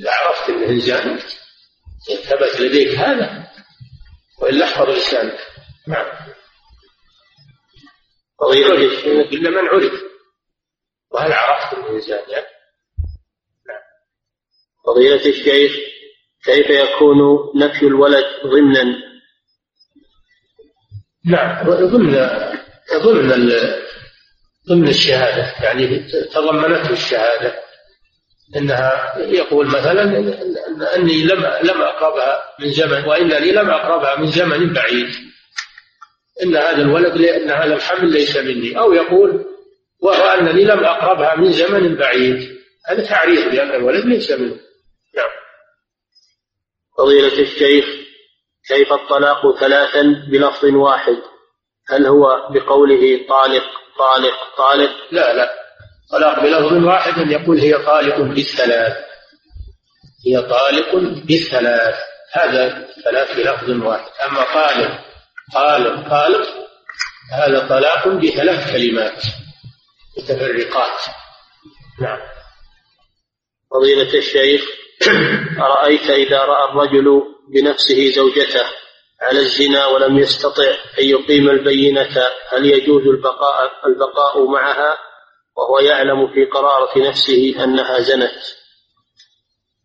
إذا 0.00 0.10
عرفت 0.10 0.48
أنه 0.48 0.78
زاني 0.78 1.20
ثبت 2.06 2.60
لديك 2.60 2.88
هذا 2.98 3.50
وإلا 4.38 4.64
أحفظ 4.64 4.90
لسانك 4.90 5.38
نعم. 5.88 6.06
فضيلة 8.40 8.74
الشيخ 8.74 9.32
إلا 9.32 9.50
من 9.50 9.68
عرف. 9.68 10.02
وهل 11.10 11.32
عرفت 11.32 11.74
زاني 12.06 12.34
نعم. 13.68 13.82
فضيلة 14.86 15.26
الشيخ 15.26 15.72
كيف 16.44 16.70
يكون 16.70 17.18
نفي 17.56 17.86
الولد 17.86 18.24
ضمنا؟ 18.46 19.12
نعم. 21.24 21.70
ضمن 21.70 22.12
ضمن 23.02 23.52
ضمن 24.68 24.88
الشهادة 24.88 25.64
يعني 25.64 26.08
تضمنته 26.34 26.90
الشهادة. 26.90 27.71
إنها 28.56 29.18
يقول 29.18 29.66
مثلا 29.66 30.02
إني 30.96 31.22
لم 31.22 31.46
لم 31.62 31.82
أقربها 31.82 32.42
من 32.60 32.72
زمن 32.72 33.04
وانني 33.04 33.52
لم 33.52 33.70
أقربها 33.70 34.16
من 34.16 34.26
زمن 34.26 34.72
بعيد. 34.72 35.08
إن 36.42 36.56
هذا 36.56 36.82
الولد 36.82 37.16
لأن 37.16 37.50
هذا 37.50 37.74
الحمل 37.74 38.12
ليس 38.12 38.36
مني. 38.36 38.78
أو 38.78 38.92
يقول 38.92 39.44
وانني 40.00 40.64
لم 40.64 40.84
أقربها 40.84 41.36
من 41.36 41.52
زمن 41.52 41.96
بعيد. 41.96 42.52
هذا 42.86 43.06
تعريف 43.08 43.48
بأن 43.48 43.70
الولد 43.70 44.04
ليس 44.04 44.30
منه 44.30 44.56
نعم. 45.16 45.30
فضيلة 46.98 47.40
الشيخ 47.40 47.84
كيف 48.68 48.92
الطلاق 48.92 49.58
ثلاثا 49.60 50.02
بلفظ 50.30 50.64
واحد؟ 50.64 51.16
هل 51.88 52.06
هو 52.06 52.48
بقوله 52.50 53.26
طالق 53.28 53.64
طالق 53.98 54.56
طالق؟ 54.56 54.90
لا 55.10 55.32
لا. 55.34 55.61
طلاق 56.10 56.40
بلفظ 56.40 56.72
واحد 56.72 57.30
يقول 57.30 57.60
هي 57.60 57.74
طالق 57.74 58.20
بالثلاث. 58.20 58.96
هي 60.26 60.42
طالق 60.42 60.94
بالثلاث. 61.26 61.94
هذا 62.32 62.88
ثلاث 63.04 63.36
بلفظ 63.36 63.70
واحد. 63.70 64.10
أما 64.28 64.44
طالق 64.54 65.00
طالق 65.54 66.08
طالق 66.08 66.48
هذا 67.32 67.68
طلاق 67.68 68.08
بثلاث 68.08 68.72
كلمات 68.72 69.22
متفرقات. 70.18 71.00
نعم. 72.00 72.18
فضيلة 73.70 74.14
الشيخ 74.18 74.62
أرأيت 75.58 76.10
إذا 76.10 76.38
رأى 76.38 76.70
الرجل 76.70 77.22
بنفسه 77.54 78.10
زوجته 78.10 78.64
على 79.22 79.38
الزنا 79.38 79.86
ولم 79.86 80.18
يستطع 80.18 80.70
أن 80.98 81.04
يقيم 81.04 81.50
البينة 81.50 82.26
هل 82.48 82.66
يجوز 82.66 83.02
البقاء 83.06 83.70
البقاء 83.86 84.46
معها؟ 84.46 84.96
وهو 85.62 85.78
يعلم 85.78 86.34
في 86.34 86.44
قرارة 86.44 87.08
نفسه 87.08 87.64
أنها 87.64 87.98
زنت. 88.00 88.42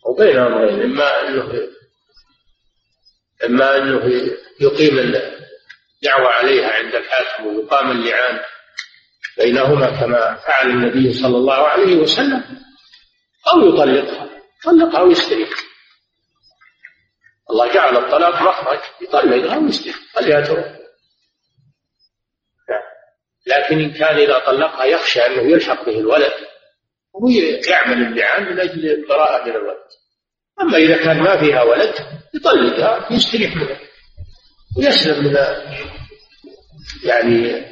وبين 0.05 0.37
أمرين 0.37 0.81
إما 0.81 1.27
أنه 1.27 1.67
إما 3.45 3.77
أنه 3.77 4.31
يقيم 4.61 4.99
الدعوة 4.99 6.27
عليها 6.27 6.71
عند 6.71 6.95
الحاكم 6.95 7.47
ويقام 7.47 7.91
اللعان 7.91 8.39
بينهما 9.37 9.89
كما 9.99 10.35
فعل 10.35 10.69
النبي 10.69 11.13
صلى 11.13 11.37
الله 11.37 11.53
عليه 11.67 11.95
وسلم 11.95 12.43
أو 13.53 13.67
يطلقها 13.69 14.29
طلقها 14.63 15.01
ويستريح. 15.01 15.49
الله 17.49 17.73
جعل 17.73 17.97
الطلاق 17.97 18.41
مخرج 18.41 18.79
يطلقها 19.01 19.57
ويستريح. 19.57 19.95
خليها 20.15 20.41
تروح 20.41 20.76
لكن 23.47 23.79
إن 23.79 23.93
كان 23.93 24.17
إذا 24.17 24.39
طلقها 24.39 24.83
يخشى 24.85 25.19
أنه 25.25 25.51
يلحق 25.51 25.85
به 25.85 25.99
الولد 25.99 26.33
هو 27.15 27.29
يعمل 27.69 28.07
اللعان 28.07 28.43
من 28.43 28.59
أجل 28.59 28.89
البراءة 28.89 29.45
من 29.45 29.51
الولد. 29.51 29.87
أما 30.61 30.77
إذا 30.77 30.97
كان 30.97 31.17
ما 31.17 31.37
فيها 31.37 31.63
ولد 31.63 31.93
يطلقها 32.33 33.07
يستريح 33.11 33.55
منها 33.55 33.79
ويسلم 34.77 35.23
من 35.23 35.35
يعني 37.03 37.65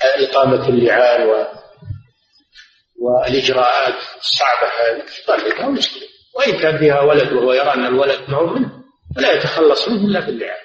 إقامة 0.00 0.68
اللعان 0.68 1.28
و 1.28 1.46
والإجراءات 3.00 3.94
الصعبة 4.18 4.68
هذه 4.80 5.04
يطلقها 5.22 5.66
ويستريح. 5.66 6.10
وإن 6.36 6.58
كان 6.58 6.78
فيها 6.78 7.00
ولد 7.00 7.32
وهو 7.32 7.52
يرى 7.52 7.74
أن 7.74 7.86
الولد 7.86 8.30
معه 8.30 8.54
منه 8.54 8.84
فلا 9.16 9.32
يتخلص 9.32 9.88
منه 9.88 10.06
إلا 10.06 10.20
باللعان. 10.20 10.64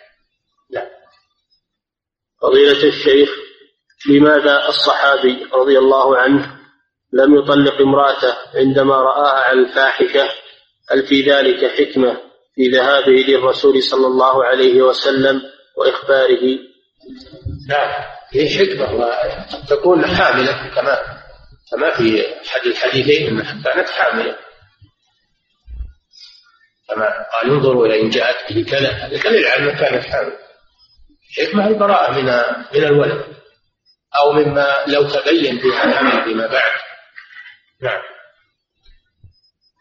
لا 0.70 0.89
فضيلة 2.41 2.88
الشيخ 2.88 3.48
لماذا 4.07 4.67
الصحابي 4.67 5.47
رضي 5.53 5.77
الله 5.77 6.17
عنه 6.17 6.59
لم 7.13 7.35
يطلق 7.35 7.81
امرأته 7.81 8.35
عندما 8.55 8.95
رآها 8.95 9.39
على 9.39 9.59
الفاحشة 9.59 10.29
هل 10.91 11.07
في 11.07 11.21
ذلك 11.21 11.71
حكمة 11.71 12.17
في 12.55 12.67
ذهابه 12.67 13.11
للرسول 13.11 13.83
صلى 13.83 14.07
الله 14.07 14.45
عليه 14.45 14.81
وسلم 14.81 15.41
وإخباره؟ 15.77 16.59
نعم 17.69 18.03
في 18.31 18.49
حكمة 18.49 18.93
وقد 18.93 19.65
تكون 19.69 20.05
حاملة 20.05 20.71
كما 20.75 20.97
كما 21.71 21.97
في 21.97 22.25
أحد 22.47 22.61
الحديثين 22.65 23.27
أنها 23.27 23.63
كانت 23.63 23.89
حاملة. 23.89 24.35
كما 26.89 27.05
قال 27.05 27.51
انظروا 27.51 27.85
إلى 27.85 28.01
إن 28.01 28.09
جاءت 28.09 28.53
به 28.53 28.63
كذا 28.63 28.89
هذا 28.89 29.57
أنها 29.57 29.73
كانت 29.73 30.05
حاملة. 30.05 30.37
حكمة 31.37 31.67
البراءة 31.67 32.11
من 32.11 32.25
من 32.75 32.83
الولد. 32.87 33.38
أو 34.16 34.32
مما 34.32 34.68
لو 34.88 35.03
تبين 35.03 35.60
فيها 35.60 35.84
الأمر 35.84 36.24
فيما 36.24 36.47
بعد. 36.47 36.72
نعم. 37.82 38.01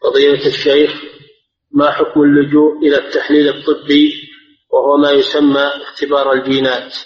فضيلة 0.03 0.47
الشيخ 0.47 0.91
ما 1.71 1.91
حكم 1.91 2.21
اللجوء 2.21 2.77
إلى 2.77 2.97
التحليل 2.97 3.49
الطبي 3.49 4.13
وهو 4.73 4.97
ما 4.97 5.11
يسمى 5.11 5.71
اختبار 5.81 6.33
الجينات 6.33 6.97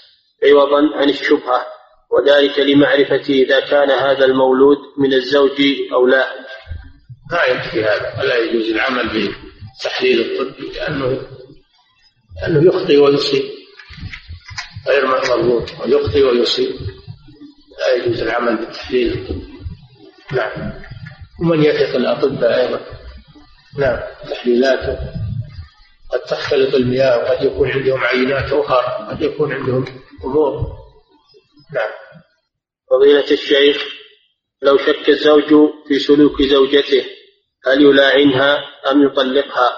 عوضا 0.43 0.97
عن 0.97 1.09
الشبهة 1.09 1.65
وذلك 2.11 2.59
لمعرفة 2.59 3.29
إذا 3.29 3.59
كان 3.59 3.89
هذا 3.89 4.25
المولود 4.25 4.77
من 4.97 5.13
الزوج 5.13 5.61
أو 5.93 6.07
لا. 6.07 6.27
ما 7.31 7.43
يكفي 7.43 7.83
هذا. 7.83 8.13
ولا 8.19 8.37
يجوز 8.37 8.69
العمل 8.69 9.09
بالتحليل 9.09 10.21
الطبي 10.21 10.71
لأنه 10.71 11.21
لأنه 12.41 12.67
يخطئ 12.67 12.97
ويصيب. 12.97 13.43
غير 14.87 15.07
مضبوط 15.07 15.69
ويخطئ 15.79 16.23
ويصيب. 16.23 16.75
لا 17.83 17.93
يجوز 17.93 18.21
العمل 18.21 18.57
بالتحليل. 18.57 19.13
الطبي 19.13 19.53
نعم. 20.31 20.73
ومن 21.41 21.63
يثق 21.63 21.95
الأطباء 21.95 22.61
أيضا. 22.61 22.79
نعم. 23.77 23.99
تحليلاته. 24.29 24.97
قد 26.11 26.19
تختلط 26.19 26.75
المياه 26.75 27.17
وقد 27.17 27.45
يكون 27.45 27.71
عندهم 27.71 28.03
عينات 28.03 28.53
أخرى 28.53 29.07
قد 29.09 29.21
يكون 29.21 29.53
عندهم 29.53 29.85
أمور. 30.25 30.53
نعم. 31.73 31.89
فضيلة 32.89 33.31
الشيخ 33.31 33.83
لو 34.61 34.77
شك 34.77 35.09
الزوج 35.09 35.71
في 35.87 35.99
سلوك 35.99 36.41
زوجته 36.41 37.05
هل 37.67 37.81
يلاعنها 37.81 38.57
أم 38.91 39.05
يطلقها؟ 39.05 39.73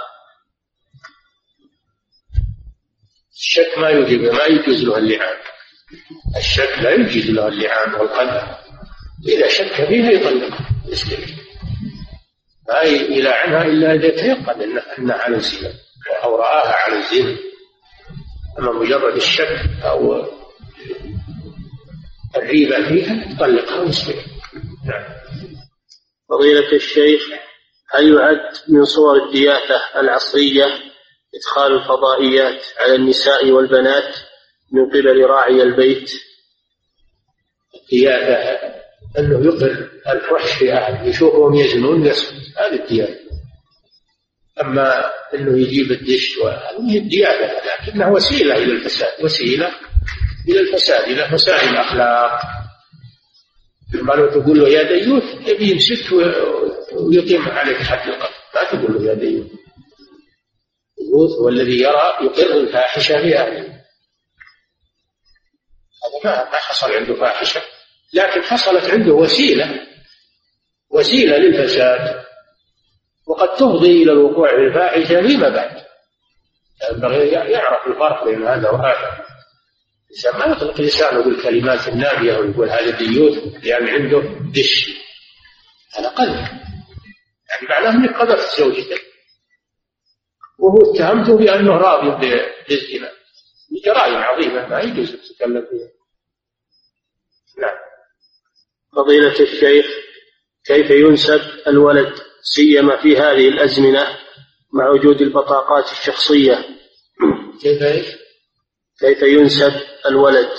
الشك 3.35 3.77
ما 3.77 3.89
يوجب 3.89 4.21
ما 4.21 4.45
يجوز 4.45 4.83
له 4.83 4.97
اللعان. 4.97 5.37
الشك 6.37 6.79
لا 6.81 6.91
يجوز 6.91 7.29
له 7.29 7.47
اللعان 7.47 7.93
والقدر 7.93 8.57
إذا 9.27 9.47
شك 9.47 9.85
فيها 9.87 10.11
يطلقها 10.11 10.69
يستمر 10.87 11.27
ما 12.67 12.81
يلاعنها 12.81 13.65
إلا 13.65 13.93
إذا 13.93 14.09
تيقن 14.09 14.77
أنها 14.99 15.15
على 15.15 15.35
الزنا 15.35 15.73
أو 16.23 16.35
رآها 16.35 16.75
على 16.87 16.97
الزنا. 16.99 17.37
أما 18.59 18.71
مجرد 18.71 19.15
الشك 19.15 19.69
أو 19.83 20.25
الريبة 22.35 22.87
فيها 22.87 23.31
يطلقها 23.31 23.79
ويستمر 23.79 24.23
نعم. 24.85 25.03
فضيلة 26.29 26.71
الشيخ 26.73 27.21
هل 27.89 28.13
يعد 28.13 28.53
من 28.67 28.85
صور 28.85 29.25
الدياثة 29.25 29.81
العصرية 29.95 30.65
إدخال 31.35 31.73
الفضائيات 31.73 32.65
على 32.79 32.95
النساء 32.95 33.51
والبنات؟ 33.51 34.15
من 34.71 34.89
قبل 34.89 35.25
راعي 35.25 35.63
البيت 35.63 36.11
الدياثة 37.83 38.59
أنه 39.19 39.45
يقر 39.45 39.89
الفحش 40.09 40.51
في 40.57 40.73
أهله 40.73 41.03
يشوفهم 41.09 41.53
يزنون 41.53 42.05
يسكت 42.05 42.33
هذه 42.57 42.83
الديانة 42.83 43.15
أما 44.61 45.11
أنه 45.33 45.59
يجيب 45.59 45.91
الدش 45.91 46.37
وهذه 46.37 46.97
الديانة 46.97 47.53
لكنها 47.87 48.07
وسيلة 48.11 48.55
إلى 48.55 48.71
الفساد 48.71 49.23
وسيلة 49.23 49.71
إلى 50.49 50.59
الفساد 50.59 51.07
إلى 51.09 51.29
فساد 51.29 51.67
الأخلاق. 51.67 52.39
ما 53.93 54.13
لو 54.13 54.41
تقول 54.41 54.59
له 54.59 54.69
يا 54.69 54.83
ديوث 54.83 55.23
يبي 55.47 55.71
يمسك 55.71 56.11
ويقيم 56.93 57.41
عليك 57.41 57.77
حد 57.77 58.07
القتل. 58.09 58.33
ما 58.55 58.63
تقول 58.63 58.93
له 58.93 59.09
يا 59.09 59.13
ديوث. 59.13 59.47
الديوث 61.01 61.31
هو 61.31 61.49
الذي 61.49 61.79
يرى 61.79 62.17
يقر 62.21 62.53
الفاحشة 62.59 63.21
في 63.21 63.37
أهله. 63.37 63.74
هذا 66.25 66.43
ما 66.43 66.55
حصل 66.55 66.91
عنده 66.91 67.13
فاحشة. 67.15 67.61
لكن 68.13 68.43
حصلت 68.43 68.89
عنده 68.89 69.13
وسيلة 69.13 69.87
وسيلة 70.89 71.37
للفساد. 71.37 72.25
وقد 73.27 73.49
تفضي 73.55 74.03
إلى 74.03 74.11
الوقوع 74.11 74.49
في 74.49 74.55
الفاحشة 74.55 75.27
فيما 75.27 75.49
بعد. 75.49 75.85
ينبغي 76.91 77.27
يعرف 77.27 77.87
الفرق 77.87 78.25
بين 78.25 78.47
هذا 78.47 78.69
وهذا. 78.69 79.25
الإنسان 80.09 80.39
ما 80.39 80.55
يطلق 80.55 80.81
لسانه 80.81 81.23
بالكلمات 81.23 81.87
النابية 81.87 82.37
ويقول 82.37 82.69
هذا 82.69 82.97
ديوث 82.97 83.65
يعني 83.65 83.91
عنده 83.91 84.21
دش. 84.53 84.89
هذا 85.97 86.09
قذف 86.09 86.49
يعني 87.49 87.67
معناه 87.69 87.91
إنك 87.91 88.17
قذفت 88.17 88.59
زوجتك. 88.59 89.01
وهو 90.59 90.93
اتهمته 90.93 91.37
بأنه 91.37 91.77
راضي 91.77 92.09
بالزنا. 92.69 93.11
جرائم 93.85 94.15
عظيمه 94.15 94.67
ما 94.67 94.79
يجوز 94.79 95.11
تتكلم 95.11 95.67
فيها 95.71 95.94
نعم. 97.61 97.77
فضيلة 98.95 99.39
الشيخ 99.39 99.85
كيف 100.65 100.89
ينسب 100.89 101.41
الولد 101.67 102.13
سيما 102.41 103.01
في 103.01 103.17
هذه 103.17 103.47
الأزمنة 103.47 104.17
مع 104.73 104.89
وجود 104.89 105.21
البطاقات 105.21 105.91
الشخصية؟ 105.91 106.65
كيف 107.61 107.83
إيش؟ 107.83 108.05
كيف 108.99 109.21
ينسب 109.21 109.73
الولد 110.05 110.49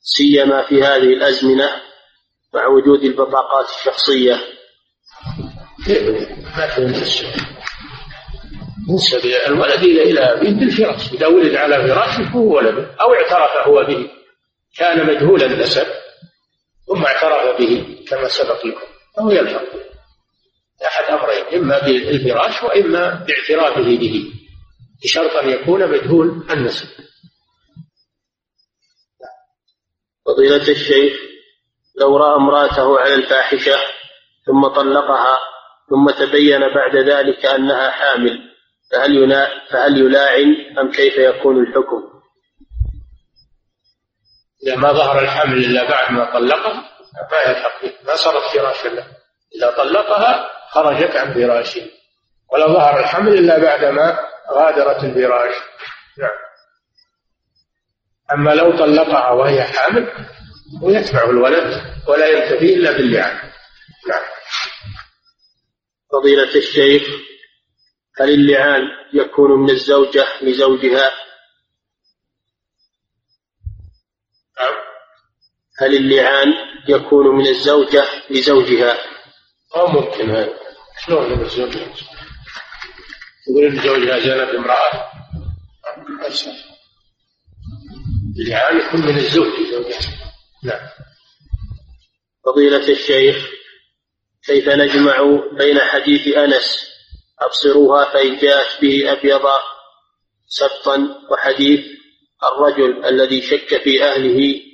سيما 0.00 0.62
في 0.62 0.82
هذه 0.82 1.12
الأزمنة 1.12 1.82
مع 2.54 2.66
وجود 2.66 3.04
البطاقات 3.04 3.68
الشخصية؟ 3.68 4.40
كيف 5.86 6.02
ما 6.56 6.76
تنسب 6.76 7.26
ينسب 8.88 9.26
الولد 9.46 9.82
إلى 9.82 10.02
إلى 10.02 10.20
أبيه 10.20 10.50
بالفراش 10.50 11.12
إذا 11.12 11.26
ولد 11.26 11.54
على 11.54 11.88
فراشه 11.88 12.32
فهو 12.32 12.56
ولده 12.56 12.94
أو 13.00 13.14
اعترف 13.14 13.66
هو 13.66 13.84
به 13.84 14.10
كان 14.78 15.06
مجهول 15.06 15.42
النسب 15.42 15.86
ثم 16.86 17.04
اعترف 17.04 17.58
به 17.58 17.98
كما 18.08 18.28
سبق 18.28 18.66
لكم. 18.66 18.86
فهو 19.16 19.30
يلحق. 19.30 19.64
أحد 20.86 21.04
أمرين 21.04 21.62
إما 21.62 21.78
بالفراش 21.78 22.62
وإما 22.62 23.24
باعترافه 23.28 23.96
به 23.96 24.32
بشرط 25.04 25.36
أن 25.36 25.48
يكون 25.48 25.90
مجهول 25.90 26.46
النسب. 26.50 26.88
فضيلة 30.26 30.68
الشيخ 30.68 31.12
لو 32.00 32.16
رأى 32.16 32.36
امرأته 32.36 33.00
على 33.00 33.14
الفاحشة 33.14 33.76
ثم 34.46 34.66
طلقها 34.66 35.38
ثم 35.90 36.10
تبين 36.10 36.60
بعد 36.60 36.96
ذلك 36.96 37.46
أنها 37.46 37.90
حامل 37.90 38.38
فهل 38.92 39.46
فهل 39.70 39.98
يلاعن 39.98 40.78
أم 40.78 40.90
كيف 40.90 41.16
يكون 41.16 41.62
الحكم؟ 41.62 42.15
إذا 44.62 44.76
ما 44.76 44.92
ظهر 44.92 45.18
الحمل 45.18 45.58
إلا 45.58 45.90
بعد 45.90 46.12
ما 46.12 46.32
طلقها 46.32 46.96
ما 47.30 47.50
يلحق 47.50 47.84
ما 48.04 48.16
صارت 48.16 48.42
فراشا 48.52 48.88
له 48.88 49.06
إذا 49.54 49.70
طلقها 49.70 50.50
خرجت 50.70 51.16
عن 51.16 51.34
فراشه. 51.34 51.90
ولا 52.52 52.66
ظهر 52.66 53.00
الحمل 53.00 53.34
إلا 53.34 53.58
بعدما 53.58 54.18
غادرت 54.52 55.04
الفراش. 55.04 55.54
نعم. 56.18 56.36
أما 58.32 58.50
لو 58.50 58.78
طلقها 58.78 59.30
وهي 59.30 59.62
حامل 59.62 60.26
ويتبع 60.82 61.24
الولد 61.24 61.82
ولا 62.08 62.26
ينتفي 62.26 62.74
إلا 62.74 62.92
باللعان. 62.92 63.50
نعم. 64.08 64.22
فضيلة 66.12 66.56
الشيخ 66.56 67.02
هل 68.20 68.30
اللعان 68.30 68.82
يكون 69.12 69.50
من 69.60 69.70
الزوجة 69.70 70.26
لزوجها؟ 70.42 71.10
نعم 74.60 74.74
هل 75.78 75.94
اللعان 75.96 76.54
يكون 76.88 77.26
من 77.36 77.46
الزوجة 77.46 78.04
لزوجها؟ 78.30 78.98
أو 79.76 79.86
ممكن 79.86 80.30
هذا. 80.30 80.58
شلون 81.06 81.32
من 81.32 81.40
الزوجة؟ 81.44 81.78
تقول 83.46 83.64
ان 83.64 83.82
زوجها 83.82 84.18
زنى 84.18 84.52
بامرأة 84.52 85.10
اللعان 88.38 88.80
يكون 88.80 89.00
من 89.00 89.16
الزوج 89.16 89.60
لزوجها. 89.60 90.00
نعم. 90.64 90.88
فضيلة 92.46 92.88
الشيخ 92.88 93.50
كيف 94.46 94.68
نجمع 94.68 95.40
بين 95.58 95.80
حديث 95.80 96.36
أنس 96.36 96.86
أبصروها 97.40 98.04
فإن 98.04 98.38
جاءت 98.38 98.80
به 98.82 99.12
أبيض 99.12 99.42
سبطا 100.46 101.26
وحديث 101.30 101.80
الرجل 102.42 103.04
الذي 103.04 103.42
شك 103.42 103.82
في 103.82 104.04
أهله 104.04 104.65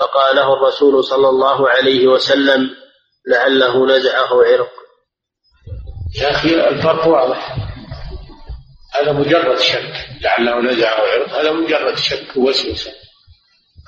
فقاله 0.00 0.52
الرسول 0.52 1.04
صلى 1.04 1.28
الله 1.28 1.70
عليه 1.70 2.06
وسلم 2.06 2.70
لعله 3.26 3.86
نزعه 3.86 4.44
عرق. 4.44 4.70
يا 6.20 6.30
أخي 6.30 6.68
الفرق 6.68 7.06
واضح. 7.06 7.56
هذا 8.94 9.12
مجرد 9.12 9.58
شك. 9.58 10.06
لعله 10.20 10.60
نزعه 10.60 11.00
عرق. 11.00 11.38
هذا 11.38 11.52
مجرد 11.52 11.96
شك 11.96 12.36
ووسوسة 12.36 12.92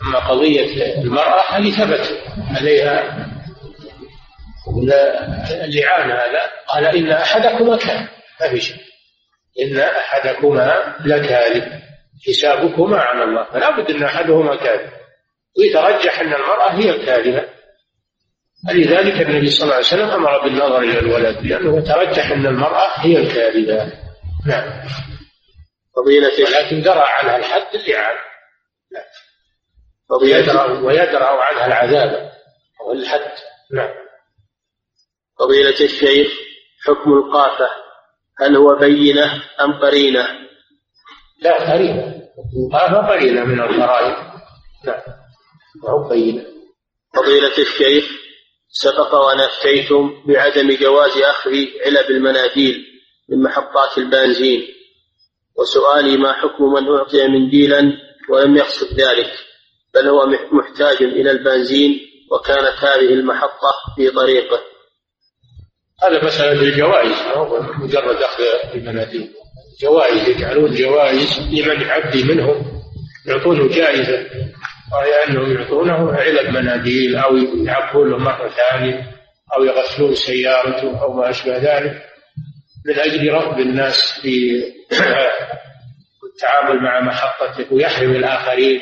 أما 0.03 0.19
قضية 0.19 0.95
المرأة 1.03 1.45
هذه 1.49 1.71
ثبت 1.71 2.23
عليها. 2.57 3.27
اللعان 5.65 6.11
هذا. 6.11 6.51
قال 6.69 6.85
إن 6.87 7.11
أحدكما 7.13 7.77
كان 7.77 8.09
ما 8.41 8.49
في 8.49 8.61
شيء 8.61 8.77
إن 9.63 9.79
أحدكما 9.79 10.97
لكاذب. 11.05 11.81
حسابكما 12.27 12.99
على 12.99 13.25
الله. 13.25 13.45
فلا 13.45 13.71
بد 13.71 13.91
أن 13.91 14.03
أحدهما 14.03 14.57
كاذب. 14.57 14.91
ويترجح 15.59 16.21
أن 16.21 16.35
المرأة 16.35 16.71
هي 16.71 16.91
الكاذبة. 16.91 17.49
فلذلك 18.69 19.21
النبي 19.29 19.51
صلى 19.51 19.63
الله 19.63 19.75
عليه 19.75 19.87
وسلم 19.87 20.11
أمر 20.11 20.45
بالنظر 20.45 20.79
إلى 20.79 20.99
الولد 20.99 21.47
لأنه 21.47 21.79
يترجح 21.79 22.31
أن 22.31 22.47
المرأة 22.47 22.89
هي 22.97 23.17
الكاذبة. 23.17 23.93
نعم. 24.47 24.89
فضيلة 25.97 26.45
ولكن 26.45 26.83
درى 26.83 27.05
عنها 27.05 27.37
الحد 27.37 27.75
اللعان 27.75 28.17
ويدرأ 30.23 30.81
ويدرأ 30.81 31.43
عنها 31.43 31.67
العذاب. 31.67 32.33
والحد 32.87 33.31
نعم. 33.73 33.95
فضيلة 35.39 35.85
الشيخ 35.85 36.33
حكم 36.87 37.13
القافة 37.13 37.69
هل 38.41 38.57
هو 38.57 38.77
بينة 38.77 39.43
أم 39.61 39.73
قرينة؟ 39.73 40.27
لا 41.43 41.73
قرينة. 41.73 42.23
القافة 42.57 43.09
قرينة 43.09 43.45
من 43.45 43.61
القرائن. 43.61 44.17
نعم. 44.85 45.26
وهو 45.83 46.09
بينة 46.09 46.45
فضيلة 47.17 47.59
الشيخ 47.59 48.05
سبق 48.69 49.15
وأن 49.15 49.41
أفتيتم 49.41 50.23
بعدم 50.27 50.77
جواز 50.81 51.17
أخذ 51.17 51.51
علب 51.87 52.11
المناديل 52.11 52.85
من 53.29 53.43
محطات 53.43 53.99
البنزين. 53.99 54.63
وسؤالي 55.59 56.17
ما 56.17 56.33
حكم 56.33 56.65
من 56.65 56.97
أعطي 56.97 57.29
منديلا 57.29 57.93
ولم 58.31 58.57
يقصد 58.57 59.01
ذلك؟ 59.01 59.31
بل 59.95 60.09
هو 60.09 60.27
محتاج 60.53 61.03
إلى 61.03 61.31
البنزين 61.31 62.01
وكانت 62.33 62.79
هذه 62.79 63.13
المحطة 63.13 63.73
في 63.97 64.11
طريقه. 64.11 64.61
هذا 66.03 66.25
مسألة 66.25 66.63
الجوائز 66.63 67.17
مجرد 67.81 68.17
أخذ 68.17 68.45
المناديل؟ 68.75 69.31
جوائز 69.83 70.29
يجعلون 70.29 70.75
جوائز 70.75 71.39
لمن 71.39 71.81
يعدي 71.81 72.23
منهم 72.25 72.83
يعطونه 73.27 73.69
جائزة. 73.69 74.27
وهي 74.93 75.25
أنهم 75.29 75.53
يعطونه 75.53 76.13
علب 76.13 76.57
مناديل 76.57 77.17
أو 77.17 77.37
يعبون 77.37 78.11
له 78.11 78.19
مرة 78.19 78.49
ثانية 78.49 79.17
أو 79.57 79.65
يغسلون 79.65 80.15
سيارته 80.15 81.03
أو 81.03 81.13
ما 81.13 81.31
أشبه 81.31 81.57
ذلك 81.57 82.03
من 82.87 82.99
أجل 82.99 83.33
رغب 83.33 83.61
الناس 83.61 84.21
في 84.23 84.63
التعامل 86.35 86.83
مع 86.83 87.01
محطته 87.01 87.75
ويحرم 87.75 88.11
الآخرين. 88.11 88.81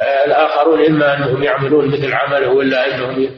آه، 0.00 0.24
الآخرون 0.26 0.84
إما 0.86 1.16
أنهم 1.16 1.42
يعملون 1.42 1.88
مثل 1.88 2.12
عمله 2.12 2.48
ولا 2.48 2.86
أنهم 2.86 3.30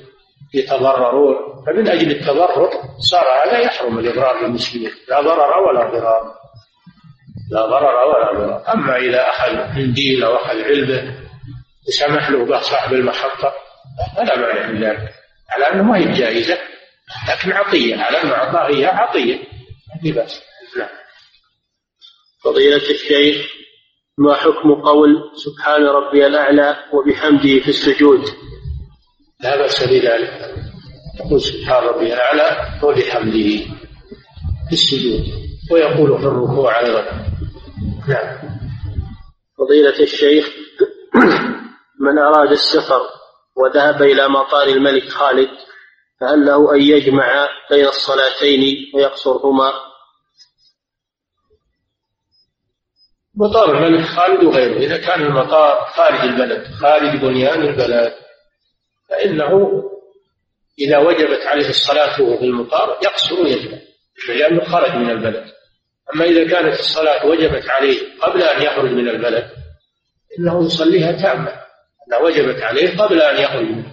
يتضررون. 0.54 1.36
فمن 1.66 1.88
أجل 1.88 2.10
التضرر 2.10 2.70
صار 3.10 3.24
هذا 3.44 3.58
يحرم 3.58 3.98
الإضرار 3.98 4.42
بالمسلمين 4.42 4.90
لا 5.08 5.20
ضرر 5.20 5.58
ولا 5.58 5.90
ضرار. 5.90 6.34
لا 7.50 7.66
ضرر 7.66 8.04
ولا 8.04 8.32
ضرار. 8.32 8.74
أما 8.74 8.96
إذا 8.96 9.28
أخذ 9.28 9.78
منديل 9.78 10.24
أو 10.24 10.36
أخذ 10.36 10.62
علبة 10.62 11.25
وسمح 11.88 12.30
له 12.30 12.44
به 12.44 12.60
صاحب 12.60 12.92
المحطة. 12.92 13.52
فلا 14.16 14.38
معنى 14.38 14.72
من 14.72 14.84
ذلك. 14.84 15.10
على 15.50 15.72
أنه 15.72 15.82
ما 15.82 15.98
هي 15.98 16.12
جائزة 16.12 16.58
لكن 17.28 17.52
عطية. 17.52 17.96
على 17.96 18.22
أنه 18.22 18.32
أعطاه 18.32 18.66
إياه 18.66 18.90
عطية. 18.90 19.38
ما 20.04 20.12
بأس. 20.12 20.42
نعم. 20.78 20.88
فضيلة 22.44 22.76
الشيخ 22.76 23.46
ما 24.18 24.34
حكم 24.34 24.74
قول 24.74 25.32
سبحان 25.36 25.86
ربي 25.86 26.26
الأعلى 26.26 26.76
وبحمده 26.92 27.60
في 27.60 27.68
السجود؟ 27.68 28.24
لا 29.40 29.56
بأس 29.56 29.84
بذلك. 29.84 30.54
يقول 31.20 31.40
سبحان 31.40 31.84
ربي 31.84 32.14
الأعلى 32.14 32.80
وبحمده 32.82 33.58
في 34.68 34.72
السجود 34.72 35.24
ويقول 35.70 36.18
في 36.18 36.24
الركوع 36.24 36.80
أيضا. 36.80 37.02
نعم. 38.08 38.38
فضيلة 39.58 40.02
الشيخ 40.02 40.50
من 42.00 42.18
أراد 42.18 42.50
السفر 42.50 43.00
وذهب 43.56 44.02
إلى 44.02 44.28
مطار 44.28 44.66
الملك 44.66 45.08
خالد 45.08 45.48
فهل 46.20 46.46
له 46.46 46.74
أن 46.74 46.80
يجمع 46.82 47.48
بين 47.70 47.86
الصلاتين 47.86 48.92
ويقصرهما. 48.94 49.72
مطار 53.34 53.76
الملك 53.76 54.06
خالد 54.06 54.44
وغيره. 54.44 54.78
إذا 54.78 54.96
كان 54.96 55.22
المطار 55.22 55.84
خارج 55.84 56.20
البلد 56.20 56.66
خارج 56.80 57.16
بنيان 57.16 57.62
البلد 57.62 58.14
فإنه 59.08 59.82
إذا 60.78 60.98
وجبت 60.98 61.46
عليه 61.46 61.68
الصلاة 61.68 62.16
في 62.16 62.44
المطار 62.44 62.98
يقصر 63.02 63.40
ويجمع 63.40 63.78
لأنه 64.28 64.64
خرج 64.64 64.96
من 64.96 65.10
البلد. 65.10 65.44
أما 66.14 66.24
إذا 66.24 66.48
كانت 66.48 66.78
الصلاة 66.78 67.26
وجبت 67.26 67.68
عليه 67.68 68.20
قبل 68.20 68.42
أن 68.42 68.62
يخرج 68.62 68.90
من 68.90 69.08
البلد 69.08 69.50
إنه 70.38 70.66
يصليها 70.66 71.12
تامة 71.12 71.65
أنها 72.08 72.18
وجبت 72.18 72.62
عليه 72.62 72.96
قبل 72.96 73.22
أن 73.22 73.42
يخرج 73.42 73.84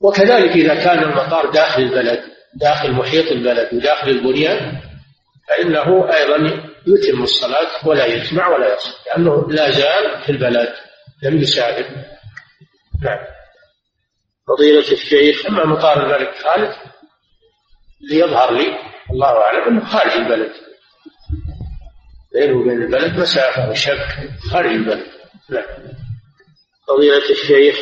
وكذلك 0.00 0.50
إذا 0.50 0.74
كان 0.74 1.02
المطار 1.02 1.50
داخل 1.50 1.82
البلد 1.82 2.24
داخل 2.54 2.92
محيط 2.92 3.32
البلد 3.32 3.74
وداخل 3.74 4.10
البنيان 4.10 4.80
فإنه 5.48 6.14
أيضا 6.14 6.64
يتم 6.86 7.22
الصلاة 7.22 7.88
ولا 7.88 8.06
يجمع 8.06 8.48
ولا 8.48 8.74
يصل 8.74 8.90
لأنه 9.06 9.50
لا 9.50 9.70
زال 9.70 10.22
في 10.26 10.32
البلد. 10.32 10.74
لم 11.22 11.38
يسافر 11.38 11.84
نعم. 13.02 13.18
فضيلة 14.48 14.92
الشيخ 14.92 15.46
أما 15.46 15.66
مطار 15.66 16.02
الملك 16.02 16.34
خالد 16.44 16.74
ليظهر 18.10 18.52
لي 18.52 18.78
الله 19.10 19.28
أعلم 19.28 19.68
أنه 19.68 19.84
خارج 19.84 20.12
البلد. 20.12 20.52
بينه 22.34 22.56
وبين 22.56 22.82
البلد 22.82 23.18
مسافة 23.18 23.70
وشك 23.70 24.30
خارج 24.50 24.70
البلد. 24.70 25.06
نعم. 25.50 25.64
فضيلة 26.88 27.30
الشيخ 27.30 27.76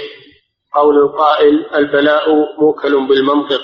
قول 0.75 0.99
القائل 0.99 1.67
البلاء 1.75 2.25
موكل 2.61 3.09
بالمنطق. 3.09 3.63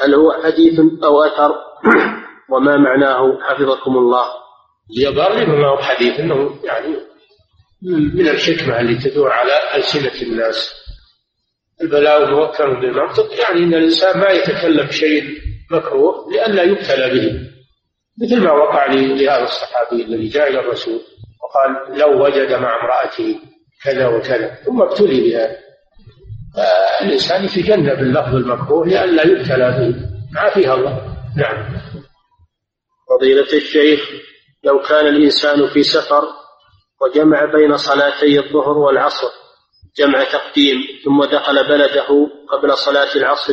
هل 0.00 0.14
هو 0.14 0.32
حديث 0.44 0.80
أو 1.04 1.22
أثر؟ 1.22 1.54
وما 2.52 2.76
معناه؟ 2.76 3.38
حفظكم 3.42 3.96
الله. 3.96 4.26
الياباني 4.90 5.46
ما 5.46 5.68
هو 5.68 5.76
حديث 5.76 6.20
أنه 6.20 6.56
يعني 6.64 6.96
من 8.14 8.28
الحكمة 8.28 8.80
اللي 8.80 8.94
تدور 8.94 9.30
على 9.32 9.52
ألسنة 9.74 10.22
الناس. 10.22 10.72
البلاء 11.82 12.30
موكل 12.30 12.80
بالمنطق 12.80 13.40
يعني 13.40 13.64
أن 13.64 13.74
الإنسان 13.74 14.20
ما 14.20 14.30
يتكلم 14.30 14.90
شيء 14.90 15.24
مكروه 15.70 16.32
لئلا 16.32 16.62
يبتلى 16.62 17.10
به. 17.10 17.56
مثل 18.22 18.42
ما 18.42 18.52
وقع 18.52 18.86
لهذا 18.86 19.42
الصحابي 19.42 20.02
الذي 20.02 20.28
جاء 20.28 20.50
إلى 20.50 20.60
الرسول 20.60 21.00
وقال 21.42 21.98
لو 21.98 22.24
وجد 22.24 22.52
مع 22.52 22.80
امرأته 22.82 23.40
كذا 23.86 24.06
وكذا 24.08 24.54
ثم 24.64 24.82
ابتلي 24.82 25.20
بها. 25.20 25.56
فالإنسان 26.56 27.44
يتجنب 27.44 27.98
اللفظ 27.98 28.34
المكروه 28.34 28.86
لئلا 28.86 29.26
يبتلى 29.26 29.70
به 29.70 29.94
ما 30.34 30.50
فيها 30.50 30.74
الله. 30.74 31.16
نعم. 31.36 31.76
فضيلة 33.10 33.52
الشيخ 33.52 34.00
لو 34.64 34.82
كان 34.82 35.06
الإنسان 35.06 35.68
في 35.68 35.82
سفر 35.82 36.24
وجمع 37.00 37.44
بين 37.44 37.76
صلاتي 37.76 38.38
الظهر 38.38 38.78
والعصر 38.78 39.28
جمع 39.98 40.24
تقديم 40.24 40.76
ثم 41.04 41.24
دخل 41.24 41.68
بلده 41.68 42.28
قبل 42.52 42.78
صلاة 42.78 43.16
العصر 43.16 43.52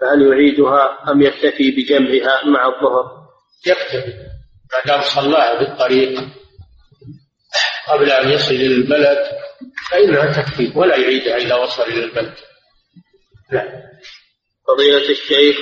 فهل 0.00 0.22
يعيدها 0.22 1.10
أم 1.10 1.22
يكتفي 1.22 1.70
بجمعها 1.70 2.44
مع 2.44 2.66
الظهر؟ 2.66 3.28
يكتفي 3.66 4.12
ما 4.72 4.92
دام 4.92 5.00
صلاها 5.00 5.58
بالطريق 5.58 6.20
قبل 7.88 8.10
أن 8.10 8.28
يصل 8.30 8.54
إلى 8.54 8.74
البلد 8.74 9.18
فإنها 9.90 10.42
تكفي 10.42 10.72
ولا 10.74 10.96
يعيدها 10.96 11.36
إذا 11.36 11.54
وصل 11.54 11.82
إلى 11.82 12.04
البلد. 12.04 12.34
نعم 13.52 13.68
فضيلة 14.68 15.10
الشيخ 15.10 15.56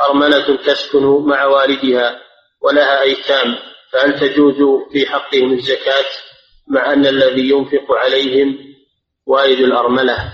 أرملة 0.00 0.56
تسكن 0.56 1.26
مع 1.26 1.44
والدها 1.44 2.20
ولها 2.62 3.02
أيتام 3.02 3.56
فهل 3.92 4.20
تجوز 4.20 4.56
في 4.92 5.06
حقهم 5.06 5.52
الزكاة 5.52 6.04
مع 6.68 6.92
أن 6.92 7.06
الذي 7.06 7.50
ينفق 7.50 7.92
عليهم 7.92 8.58
والد 9.26 9.58
الأرملة؟ 9.58 10.32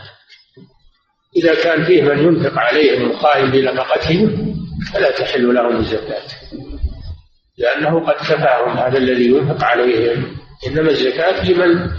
إذا 1.37 1.63
كان 1.63 1.85
فيه 1.85 2.03
من 2.03 2.19
ينفق 2.19 2.59
عليهم 2.59 3.09
مقايم 3.09 3.51
بنفقتهم 3.51 4.55
فلا 4.95 5.11
تحل 5.11 5.55
لهم 5.55 5.77
الزكاة. 5.77 6.23
لأنه 7.59 8.07
قد 8.07 8.15
كفاهم 8.15 8.79
هذا 8.79 8.99
الذي 8.99 9.27
ينفق 9.27 9.65
عليهم. 9.65 10.37
إنما 10.67 10.91
الزكاة 10.91 11.51
لمن 11.51 11.91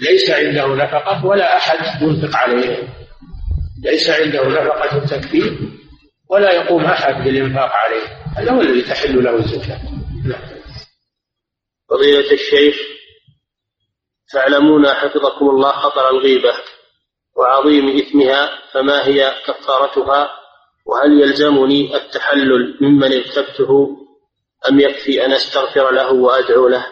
ليس 0.00 0.30
عنده 0.30 0.66
نفقة 0.66 1.26
ولا 1.26 1.56
أحد 1.56 2.02
ينفق 2.02 2.36
عليهم 2.36 2.88
ليس 3.84 4.10
عنده 4.10 4.48
نفقة 4.48 5.06
تكفيه 5.06 5.58
ولا 6.30 6.52
يقوم 6.52 6.84
أحد 6.84 7.24
بالإنفاق 7.24 7.70
عليه. 7.72 8.06
هذا 8.36 8.52
هو 8.52 8.60
الذي 8.60 8.82
تحل 8.82 9.24
له 9.24 9.34
الزكاة. 9.34 9.80
نعم. 10.26 10.60
فضيلة 11.90 12.32
الشيخ 12.32 12.76
تعلمون 14.32 14.88
حفظكم 14.88 15.50
الله 15.50 15.72
خطر 15.72 16.10
الغيبة 16.10 16.54
وعظيم 17.36 17.96
إثمها 17.96 18.50
فما 18.72 19.06
هي 19.06 19.34
كفارتها 19.46 20.30
وهل 20.86 21.20
يلزمني 21.20 21.96
التحلل 21.96 22.78
ممن 22.80 23.12
اغتبته 23.12 23.96
أم 24.68 24.80
يكفي 24.80 25.24
أن 25.24 25.32
أستغفر 25.32 25.90
له 25.90 26.12
وأدعو 26.12 26.68
له؟ 26.68 26.86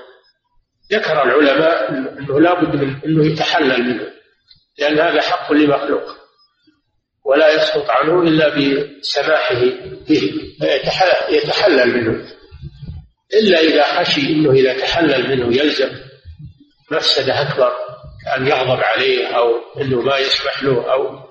ذكر 0.92 1.22
العلماء 1.22 1.90
أنه 1.90 2.40
لا 2.40 2.60
بد 2.60 2.76
من 2.76 2.96
أنه 3.04 3.26
يتحلل 3.26 3.82
منه 3.82 4.08
لأن 4.78 4.98
هذا 4.98 5.20
حق 5.20 5.52
لمخلوق 5.52 6.16
ولا 7.24 7.54
يسقط 7.54 7.90
عنه 7.90 8.22
إلا 8.22 8.48
بسماحه 8.48 9.60
به 10.08 10.32
يتحلل 11.30 11.96
منه. 11.96 12.24
إلا 13.34 13.60
إذا 13.60 13.82
خشي 13.82 14.20
أنه 14.20 14.50
إذا 14.50 14.78
تحلل 14.78 15.30
منه 15.30 15.56
يلزم 15.56 15.90
مفسدة 16.90 17.42
أكبر 17.42 17.72
كأن 18.24 18.46
يغضب 18.46 18.80
عليه 18.82 19.26
أو 19.26 19.50
أنه 19.80 20.00
ما 20.00 20.18
يسمح 20.18 20.62
له 20.62 20.92
أو 20.92 21.28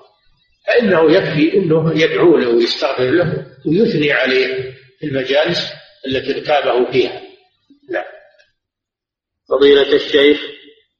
فإنه 0.66 1.12
يكفي 1.12 1.56
أنه 1.56 2.02
يدعو 2.02 2.36
له 2.36 2.48
ويستغفر 2.48 3.10
له 3.10 3.46
ويثني 3.66 4.12
عليه 4.12 4.74
في 5.00 5.06
المجالس 5.06 5.72
التي 6.06 6.38
ارتابه 6.38 6.90
فيها. 6.90 7.20
نعم 7.90 8.17
فضيلة 9.48 9.92
الشيخ 9.94 10.40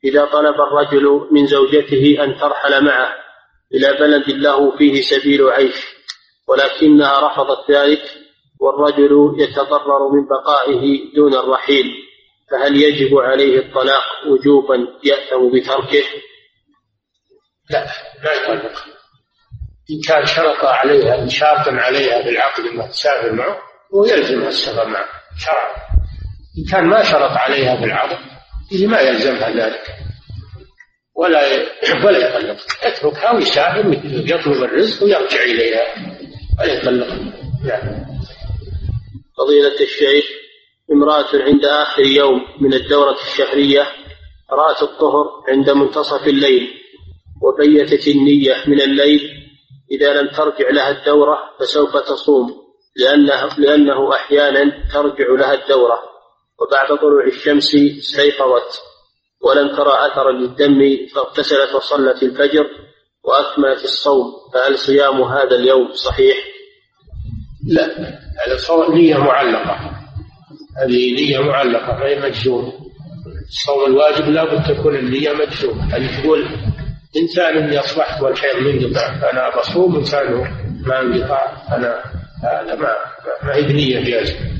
إذا 0.05 0.24
طلب 0.24 0.55
الرجل 0.55 1.28
من 1.32 1.46
زوجته 1.46 2.24
أن 2.24 2.38
ترحل 2.40 2.84
معه 2.84 3.12
إلى 3.74 3.92
بلد 3.92 4.30
له 4.30 4.76
فيه 4.76 5.01
سبيل 5.03 5.49
عيش 5.49 5.86
ولكنها 6.49 7.28
رفضت 7.28 7.70
ذلك 7.70 8.03
والرجل 8.61 9.34
يتضرر 9.38 10.09
من 10.12 10.26
بقائه 10.28 11.14
دون 11.14 11.34
الرحيل 11.34 11.86
فهل 12.51 12.82
يجب 12.82 13.18
عليه 13.18 13.59
الطلاق 13.59 14.05
وجوبا 14.26 14.88
يأثم 15.05 15.51
بتركه؟ 15.55 16.05
لا 17.70 17.86
لا 18.24 18.32
يطلق 18.32 18.72
إن 19.90 20.01
كان 20.09 20.26
شرط 20.26 20.64
عليها 20.64 21.22
إن 21.22 21.28
شرطا 21.28 21.70
عليها 21.72 22.22
بالعقد 22.22 22.64
أنها 22.64 22.86
تسافر 22.86 23.32
معه 23.32 23.59
هو 23.94 24.05
يلزمها 24.05 24.49
السفر 24.49 24.88
معه 24.88 25.09
شرعا 25.38 25.70
إن 26.59 26.64
كان 26.70 26.84
ما 26.84 27.03
شرط 27.03 27.30
عليها 27.30 27.80
بالعقد 27.80 28.38
ما 28.73 29.01
يلزمها 29.01 29.51
ذلك. 29.51 29.83
ولا 31.14 31.49
ولا 32.05 32.19
يطلق 32.19 32.57
يتركها 32.87 33.33
ويسافر 33.33 34.01
يطلب 34.05 34.64
الرزق 34.64 35.05
ويرجع 35.05 35.43
إليها. 35.43 35.85
ولا 36.61 36.73
يطلق 36.73 37.07
يعني 37.64 38.07
فضيلة 39.39 39.81
الشيخ 39.81 40.25
امرأة 40.93 41.29
عند 41.35 41.64
آخر 41.64 42.07
يوم 42.07 42.41
من 42.61 42.75
الدورة 42.75 43.16
الشهرية 43.27 43.87
رأت 44.51 44.83
الطهر 44.83 45.27
عند 45.49 45.71
منتصف 45.71 46.27
الليل 46.27 46.69
وبيتت 47.43 48.09
النية 48.09 48.55
من 48.66 48.81
الليل. 48.81 49.31
إذا 49.91 50.21
لم 50.21 50.29
ترجع 50.29 50.71
لها 50.71 50.91
الدورة 50.91 51.39
فسوف 51.61 51.97
تصوم 51.97 52.69
لأنه, 52.97 53.49
لأنه 53.59 54.14
أحيانا 54.14 54.89
ترجع 54.93 55.27
لها 55.39 55.55
الدورة. 55.55 56.08
وبعد 56.61 56.99
طلوع 56.99 57.25
الشمس 57.27 57.75
استيقظت 57.75 58.83
ولم 59.41 59.77
ترى 59.77 59.93
أثرا 60.13 60.33
للدم 60.33 61.07
فاغتسلت 61.15 61.75
وصلت 61.75 62.23
الفجر 62.23 62.67
وأكملت 63.25 63.85
الصوم. 63.85 64.33
فهل 64.55 64.79
صيام 64.79 65.23
هذا 65.23 65.57
اليوم 65.57 65.93
صحيح؟ 65.93 66.37
لا 67.67 67.87
هذا 68.47 68.95
نية 68.95 69.17
معلقة. 69.17 69.79
هذه 70.83 71.15
نية 71.15 71.39
معلقة 71.39 72.07
هي 72.07 72.21
مجزومة 72.21 72.73
الصوم 73.49 73.87
الواجب 73.87 74.29
لابد 74.29 74.77
تكون 74.77 74.97
النية 74.97 75.33
مجزومة. 75.33 75.91
يعني 75.91 76.23
تقول 76.23 76.47
إنسان 77.17 77.57
إني 77.57 77.79
أصبحت 77.79 78.23
والحيض 78.23 78.57
منقطع 78.57 79.21
فأنا 79.21 79.59
بصوم 79.59 79.97
إنسان 79.97 80.25
ما 80.87 81.01
انقطع 81.01 81.77
أنا 81.77 82.03
هذا 82.45 82.75
ما 82.75 82.97
ما 83.43 83.55
هي 83.55 83.63
بنية 83.63 84.01
جازمة. 84.01 84.58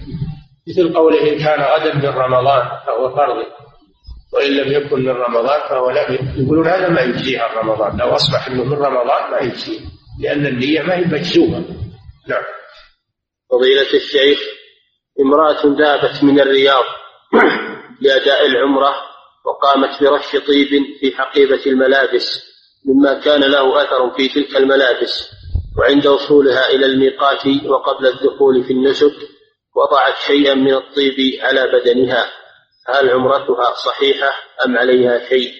مثل 0.69 0.95
قوله 0.95 1.33
إن 1.33 1.39
كان 1.39 1.61
غدا 1.61 1.95
من 1.95 2.09
رمضان 2.09 2.69
فهو 2.87 3.16
فرض 3.16 3.45
وإن 4.33 4.51
لم 4.51 4.73
يكن 4.73 5.03
من 5.03 5.11
رمضان 5.11 5.61
فهو 5.69 5.91
لم 5.91 6.19
يقولون 6.37 6.66
هذا 6.66 6.89
ما 6.89 7.01
يجزيه 7.01 7.41
عن 7.41 7.57
رمضان. 7.57 7.97
لو 7.97 8.14
أصبح 8.14 8.49
أنه 8.49 8.64
من 8.64 8.73
رمضان 8.73 9.31
ما 9.31 9.39
يجزيه 9.39 9.81
لأن 10.21 10.47
النية 10.47 10.83
ما 10.83 10.97
هي 10.97 11.05
مجزومة. 11.05 11.64
نعم. 12.29 12.43
فضيلة 13.51 13.95
الشيخ 13.95 14.39
امرأة 15.21 15.61
ذهبت 15.64 16.25
من 16.25 16.41
الرياض 16.41 16.85
لأداء 18.03 18.47
العمرة 18.47 18.95
وقامت 19.47 20.03
برش 20.03 20.33
طيب 20.33 20.69
في 21.01 21.16
حقيبة 21.16 21.66
الملابس 21.66 22.49
مما 22.85 23.21
كان 23.21 23.41
له 23.41 23.83
أثر 23.83 24.11
في 24.16 24.29
تلك 24.29 24.57
الملابس 24.57 25.31
وعند 25.79 26.07
وصولها 26.07 26.71
إلى 26.71 26.87
الميقات 26.87 27.47
وقبل 27.47 28.07
الدخول 28.07 28.64
في 28.64 28.73
النسك 28.73 29.14
وضعت 29.79 30.14
شيئا 30.26 30.55
من 30.55 30.74
الطيب 30.74 31.41
على 31.43 31.62
بدنها 31.72 32.31
هل 32.89 33.11
عمرتها 33.11 33.74
صحيحة 33.74 34.33
أم 34.66 34.79
عليها 34.79 35.29
شيء؟ 35.29 35.53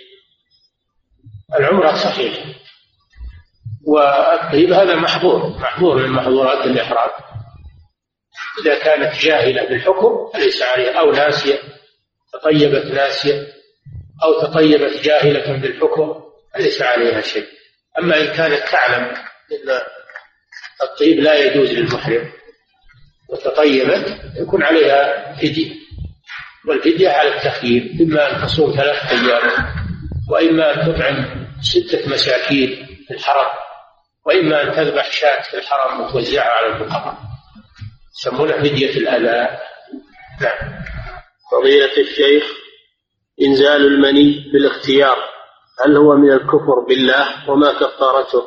العمرة 1.59 1.95
صحيحة. 1.95 2.45
والطيب 3.87 4.73
هذا 4.73 4.95
محظور 4.95 5.49
محظور 5.49 5.97
من 5.97 6.09
محظورات 6.09 6.67
الإحرام. 6.67 7.11
إذا 8.63 8.79
كانت 8.79 9.15
جاهلة 9.15 9.69
بالحكم 9.69 10.31
فليس 10.35 10.63
عليها 10.63 11.01
أو 11.01 11.13
ناسية 11.13 11.59
تطيبت 12.33 12.85
ناسية 12.85 13.47
أو 14.25 14.41
تطيبت 14.43 15.03
جاهلة 15.03 15.61
بالحكم 15.63 16.23
فليس 16.55 16.83
عليها 16.83 17.21
شيء. 17.21 17.47
أما 17.99 18.21
إن 18.21 18.27
كانت 18.27 18.69
تعلم 18.71 19.05
أن 19.05 19.81
الطيب 20.83 21.21
لا 21.21 21.35
يجوز 21.35 21.71
للمحرم 21.71 22.33
وتطيبت 23.29 24.21
يكون 24.37 24.63
عليها 24.63 25.33
فدية 25.37 25.75
والفدية 26.69 27.09
على 27.09 27.37
التخيير 27.37 27.97
إما 28.01 28.37
أن 28.37 28.47
تصوم 28.47 28.73
ثلاثة 28.73 29.11
أيام 29.11 29.67
وإما 30.31 30.75
أن 30.75 30.95
تطعم 30.95 31.47
ستة 31.61 32.09
مساكين 32.11 32.87
في 33.09 33.15
الحرم 33.15 33.51
وإما 34.27 34.63
أن 34.63 34.73
تذبح 34.73 35.11
شاة 35.13 35.43
في 35.43 35.57
الحرم 35.59 36.01
وتوزعها 36.01 36.51
على 36.51 36.67
الفقراء 36.67 37.19
يسمونها 38.19 38.57
فدية 38.59 38.91
الأذى. 38.91 39.59
نعم. 40.41 40.83
فضيلة 41.53 41.97
الشيخ 41.99 42.45
إنزال 43.43 43.87
المني 43.87 44.51
بالاختيار 44.53 45.17
هل 45.85 45.97
هو 45.97 46.17
من 46.17 46.33
الكفر 46.33 46.81
بالله 46.89 47.51
وما 47.51 47.73
كفارته؟ 47.73 48.43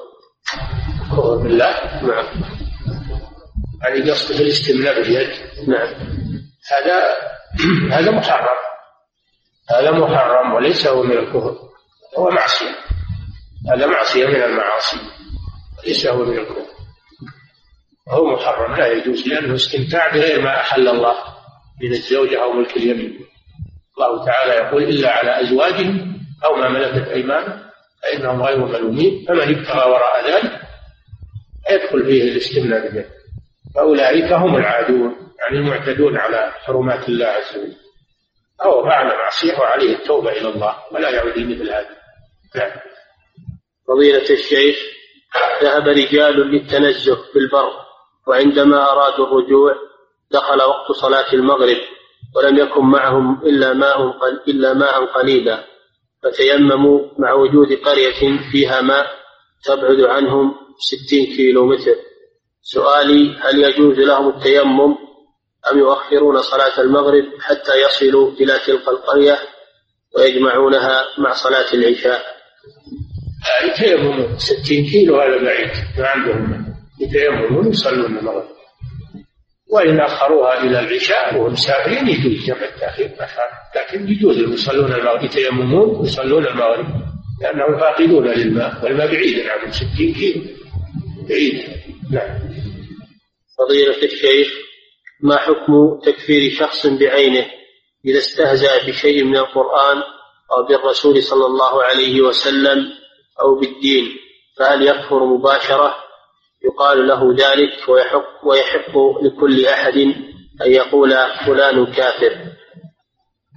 كفر 1.11 1.35
بالله؟ 1.35 2.03
نعم. 2.03 2.60
يعني 3.83 4.11
قصد 4.11 4.41
الاستمناء 4.41 5.01
باليد. 5.01 5.29
نعم. 5.67 5.93
هذا 6.71 7.17
هذا 7.97 8.11
محرم. 8.11 8.57
هذا 9.69 9.91
محرم 9.91 10.53
وليس 10.53 10.87
هو 10.87 11.03
من 11.03 11.17
الكفر. 11.17 11.57
هو 12.17 12.29
معصية. 12.29 12.75
هذا 13.73 13.85
معصية 13.85 14.25
من 14.25 14.43
المعاصي. 14.43 14.97
وليس 15.79 16.07
هو 16.07 16.25
من 16.25 16.37
الكفر. 16.37 16.65
هو 18.09 18.35
محرم. 18.35 18.75
لا 18.75 18.87
يجوز 18.87 19.27
لأنه 19.27 19.55
استمتاع 19.55 20.09
بغير 20.09 20.41
ما 20.41 20.59
أحل 20.59 20.87
الله 20.87 21.15
من 21.81 21.91
الزوجة 21.91 22.43
أو 22.43 22.53
ملك 22.53 22.77
اليمين. 22.77 23.25
الله 23.97 24.25
تعالى 24.25 24.53
يقول 24.53 24.83
إلا 24.83 25.11
على 25.11 25.41
أزواجهم 25.41 26.21
أو 26.45 26.55
ما 26.55 26.69
ملكت 26.69 27.07
أيمانهم 27.07 27.61
فإنهم 28.03 28.41
غير 28.41 28.65
ملومين. 28.65 29.25
فمن 29.27 29.57
ابتغى 29.57 29.91
وراء 29.91 30.31
ذلك 30.31 30.61
يدخل 31.71 32.05
فيه 32.05 32.23
الاستمناء 32.23 32.91
بذلك 32.91 33.20
فأولئك 33.75 34.33
هم 34.33 34.55
العادون 34.55 35.15
يعني 35.39 35.57
المعتدون 35.57 36.17
على 36.17 36.51
حرمات 36.51 37.09
الله 37.09 37.25
عز 37.25 37.57
وجل. 37.57 37.75
أو 38.65 38.83
فعل 38.83 39.07
معصية 39.07 39.59
وعليه 39.59 39.95
التوبة 39.95 40.31
إلى 40.31 40.49
الله 40.49 40.75
ولا 40.91 41.09
يعود 41.09 41.39
مثل 41.39 41.69
هذا. 41.69 41.89
نعم. 42.55 42.71
فضيلة 43.87 44.29
الشيخ 44.29 44.75
ذهب 45.63 45.87
رجال 45.87 46.33
للتنزه 46.33 47.15
في 47.15 47.39
البر 47.39 47.71
وعندما 48.27 48.91
أرادوا 48.91 49.25
الرجوع 49.25 49.75
دخل 50.31 50.57
وقت 50.57 50.91
صلاة 50.91 51.33
المغرب 51.33 51.77
ولم 52.35 52.57
يكن 52.57 52.85
معهم 52.85 53.41
إلا 53.45 53.73
ماء 53.73 53.97
إلا 54.47 54.73
ماء 54.73 55.05
قليلا. 55.05 55.63
فتيمموا 56.23 56.99
مع 57.17 57.33
وجود 57.33 57.73
قرية 57.73 58.39
فيها 58.51 58.81
ماء 58.81 59.07
تبعد 59.63 60.01
عنهم 60.01 60.55
ستين 60.79 61.35
كيلو 61.35 61.65
متر 61.65 61.95
سؤالي 62.61 63.37
هل 63.41 63.63
يجوز 63.63 63.99
لهم 63.99 64.29
التيمم 64.29 64.95
أم 65.71 65.79
يؤخرون 65.79 66.41
صلاة 66.41 66.81
المغرب 66.81 67.23
حتى 67.41 67.71
يصلوا 67.85 68.31
إلى 68.31 68.59
تلك 68.65 68.87
القرية 68.87 69.39
ويجمعونها 70.15 71.03
مع 71.17 71.33
صلاة 71.33 71.73
العشاء؟ 71.73 72.21
يتيممون. 73.63 74.37
ستين 74.37 74.85
كيلو 74.85 75.21
هذا 75.21 75.43
بعيد 75.43 75.69
ما 75.97 76.07
عندهم. 76.07 76.65
يتيممون 77.01 77.67
يصلون 77.67 78.17
المغرب. 78.17 78.47
وإن 79.71 79.99
أخروها 79.99 80.63
إلى 80.63 80.79
العشاء 80.79 81.37
وهم 81.37 81.51
مسافرين 81.51 82.07
يجوز 82.07 82.45
جمع 82.45 82.63
التأخير 82.63 83.11
لكن 83.75 84.09
يجوز 84.09 84.37
يصلون 84.37 84.93
المغرب 84.93 85.23
يتيممون 85.23 85.89
ويصلون 85.95 86.47
المغرب 86.47 86.85
لأنهم 87.41 87.79
فاقدون 87.79 88.27
للماء 88.27 88.83
والماء 88.83 89.07
بعيد 89.07 89.47
عنهم 89.47 89.71
60 89.71 90.13
كيلو. 90.13 90.41
بعيد. 91.29 91.63
نعم. 92.11 92.50
فضيلة 93.65 94.03
الشيخ 94.03 94.47
ما 95.21 95.37
حكم 95.37 95.99
تكفير 96.05 96.51
شخص 96.51 96.87
بعينه 96.87 97.45
إذا 98.05 98.17
استهزأ 98.17 98.87
بشيء 98.87 99.23
من 99.23 99.37
القرآن 99.37 99.97
أو 100.51 100.63
بالرسول 100.69 101.23
صلى 101.23 101.45
الله 101.45 101.83
عليه 101.83 102.21
وسلم 102.21 102.89
أو 103.41 103.59
بالدين 103.59 104.09
فهل 104.57 104.87
يكفر 104.87 105.25
مباشرة؟ 105.25 105.95
يقال 106.65 107.07
له 107.07 107.35
ذلك 107.35 107.89
ويحق 107.89 108.47
ويحق 108.47 108.97
لكل 109.23 109.65
أحد 109.65 109.97
أن 110.65 110.71
يقول 110.71 111.15
فلان 111.45 111.85
كافر. 111.85 112.37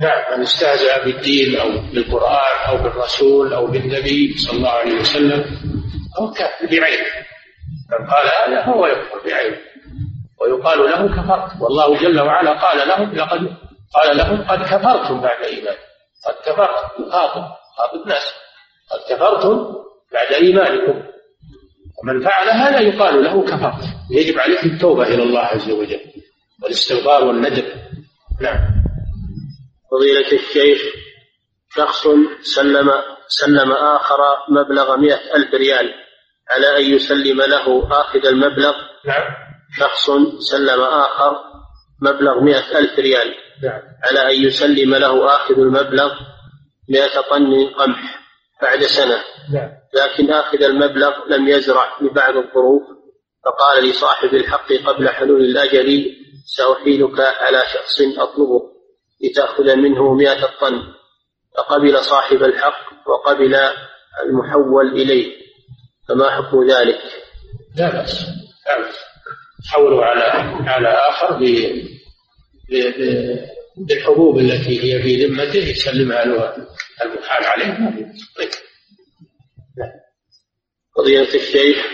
نعم 0.02 0.38
من 0.38 0.42
استهزأ 0.42 1.04
بالدين 1.04 1.56
أو 1.56 1.68
بالقرآن 1.94 2.68
أو 2.68 2.76
بالرسول 2.76 3.52
أو 3.52 3.66
بالنبي 3.66 4.34
صلى 4.38 4.56
الله 4.56 4.70
عليه 4.70 5.00
وسلم 5.00 5.44
هو 6.18 6.30
كافر 6.30 6.66
بعينه. 6.66 7.06
من 7.90 8.06
قال 8.06 8.26
هذا 8.26 8.66
فهو 8.66 8.86
يكفر 8.86 9.20
بعينه. 9.24 9.73
ويقال 10.44 10.78
له 10.78 11.08
كفرت 11.08 11.60
والله 11.60 12.00
جل 12.00 12.20
وعلا 12.20 12.52
قال 12.52 12.88
لهم 12.88 13.14
لقد 13.14 13.56
قال 13.94 14.16
لهم 14.16 14.42
قد 14.42 14.62
كفرتم 14.62 15.20
بعد 15.20 15.44
إيمان 15.44 15.76
قد 16.26 16.34
كفرتم. 16.46 17.10
خاطب. 17.10 17.44
خاطب 17.76 18.02
الناس 18.02 18.34
قد 18.90 19.14
كفرتم 19.14 19.74
بعد 20.12 20.32
إيمانكم. 20.32 21.02
ومن 22.02 22.24
فعل 22.24 22.48
هذا 22.48 22.80
يقال 22.80 23.24
له 23.24 23.44
كفرت 23.44 23.84
يجب 24.10 24.38
عليه 24.38 24.62
التوبة 24.62 25.02
إلى 25.02 25.22
الله 25.22 25.40
عز 25.40 25.70
وجل 25.70 26.00
والاستغفار 26.62 27.24
والندم 27.24 27.62
نعم. 28.40 28.58
فضيلة 29.90 30.32
الشيخ 30.32 30.82
شخص 31.76 32.02
سلم 32.42 32.90
سلم 33.28 33.72
آخر 33.72 34.18
مبلغ 34.48 34.96
مئة 34.96 35.36
ألف 35.36 35.54
ريال 35.54 35.94
على 36.50 36.76
أن 36.78 36.94
يسلم 36.94 37.42
له 37.42 37.88
آخذ 38.00 38.26
المبلغ. 38.26 38.74
نعم. 39.06 39.43
شخص 39.78 40.10
سلم 40.50 40.80
آخر 40.80 41.36
مبلغ 42.02 42.40
مئة 42.40 42.78
ألف 42.78 42.98
ريال. 42.98 43.34
نعم. 43.62 43.82
على 44.04 44.36
أن 44.36 44.42
يسلم 44.42 44.94
له 44.94 45.36
آخذ 45.36 45.58
المبلغ 45.58 46.14
مئة 46.88 47.20
طن 47.20 47.66
قمح 47.66 48.20
بعد 48.62 48.82
سنة. 48.82 49.18
نعم. 49.52 49.70
لكن 49.94 50.32
آخذ 50.32 50.62
المبلغ 50.62 51.12
لم 51.28 51.48
يزرع 51.48 51.96
لبعض 52.00 52.36
الظروف 52.36 52.82
فقال 53.44 53.84
لصاحب 53.84 54.34
الحق 54.34 54.72
قبل 54.72 55.08
حلول 55.08 55.40
الأجل 55.40 56.16
سأحيلك 56.46 57.20
على 57.20 57.62
شخص 57.72 58.00
أطلبه 58.18 58.62
لتأخذ 59.24 59.76
منه 59.76 60.14
مئة 60.14 60.46
طن. 60.60 60.82
فقبل 61.56 62.04
صاحب 62.04 62.42
الحق 62.42 63.08
وقبل 63.08 63.54
المحول 64.22 64.88
إليه. 64.88 65.44
فما 66.08 66.30
حكم 66.30 66.70
ذلك؟ 66.70 67.00
لا 67.76 67.90
بأس. 67.90 68.26
لا 68.66 68.78
بأس 68.78 69.13
حولوا 69.72 70.04
على 70.04 70.22
على 70.70 70.88
آخر 70.88 71.38
بالحبوب 73.76 74.38
التي 74.38 74.82
هي 74.94 75.02
في 75.02 75.26
ذمته 75.26 75.58
يسلمها 75.58 76.24
له 76.24 76.56
المحال 77.02 77.44
عليه 77.44 77.64
في 77.74 78.04
طيب. 78.38 78.50
الشيخ 81.34 81.86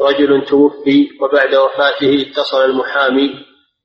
رجل 0.00 0.44
توفي 0.46 1.08
وبعد 1.20 1.54
وفاته 1.54 2.22
اتصل 2.30 2.64
المحامي 2.64 3.30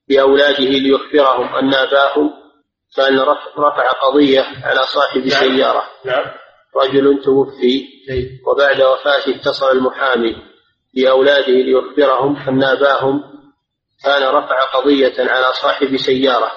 بأولاده 0.08 0.64
ليخبرهم 0.64 1.54
أن 1.54 1.74
أباهم 1.74 2.30
كان 2.96 3.18
رف- 3.18 3.58
رفع 3.58 3.90
قضية 3.90 4.40
على 4.62 4.80
صاحب 4.86 5.20
نعم. 5.20 5.28
سيارة 5.28 5.84
نعم 6.04 6.24
رجل 6.76 7.22
توفي 7.24 7.84
طيب. 8.08 8.28
وبعد 8.46 8.82
وفاته 8.82 9.36
اتصل 9.36 9.72
المحامي 9.76 10.36
بأولاده 10.96 11.52
ليخبرهم 11.52 12.36
أن 12.36 12.64
أباهم 12.64 13.22
كان 14.04 14.22
رفع 14.22 14.62
قضية 14.74 15.14
على 15.18 15.52
صاحب 15.62 15.96
سيارة 15.96 16.50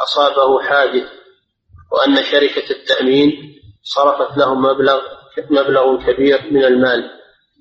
أصابه 0.00 0.62
حادث 0.62 1.08
وأن 1.92 2.22
شركة 2.22 2.70
التأمين 2.70 3.30
صرفت 3.82 4.38
لهم 4.38 4.62
مبلغ 4.62 5.00
مبلغ 5.50 6.06
كبير 6.06 6.40
من 6.50 6.64
المال. 6.64 7.10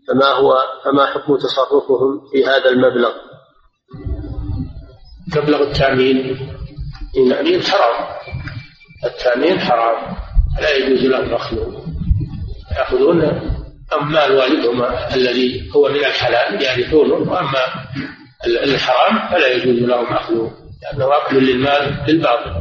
فما 0.07 0.25
هو 0.25 0.57
فما 0.85 1.05
حكم 1.05 1.37
تصرفهم 1.37 2.21
في 2.31 2.45
هذا 2.45 2.69
المبلغ؟ 2.69 3.11
مبلغ 5.37 5.61
التأمين؟ 5.61 6.37
التأمين 7.17 7.61
حرام. 7.61 8.17
التأمين 9.05 9.59
حرام. 9.59 10.15
لا 10.61 10.75
يجوز 10.75 11.05
لهم 11.05 11.33
أخذه. 11.33 11.83
يأخذون 12.77 13.21
أمال 13.93 14.31
والدهم 14.31 14.83
الذي 15.15 15.69
هو 15.75 15.89
من 15.89 15.95
الحلال 16.05 16.61
يرثونه 16.63 17.31
وأما 17.31 17.65
الحرام 18.45 19.29
فلا 19.31 19.47
يجوز 19.47 19.75
لهم 19.89 20.05
أخذه 20.05 20.51
لأنه 20.83 21.17
أكل 21.17 21.37
للمال 21.43 22.03
بالباطل 22.07 22.51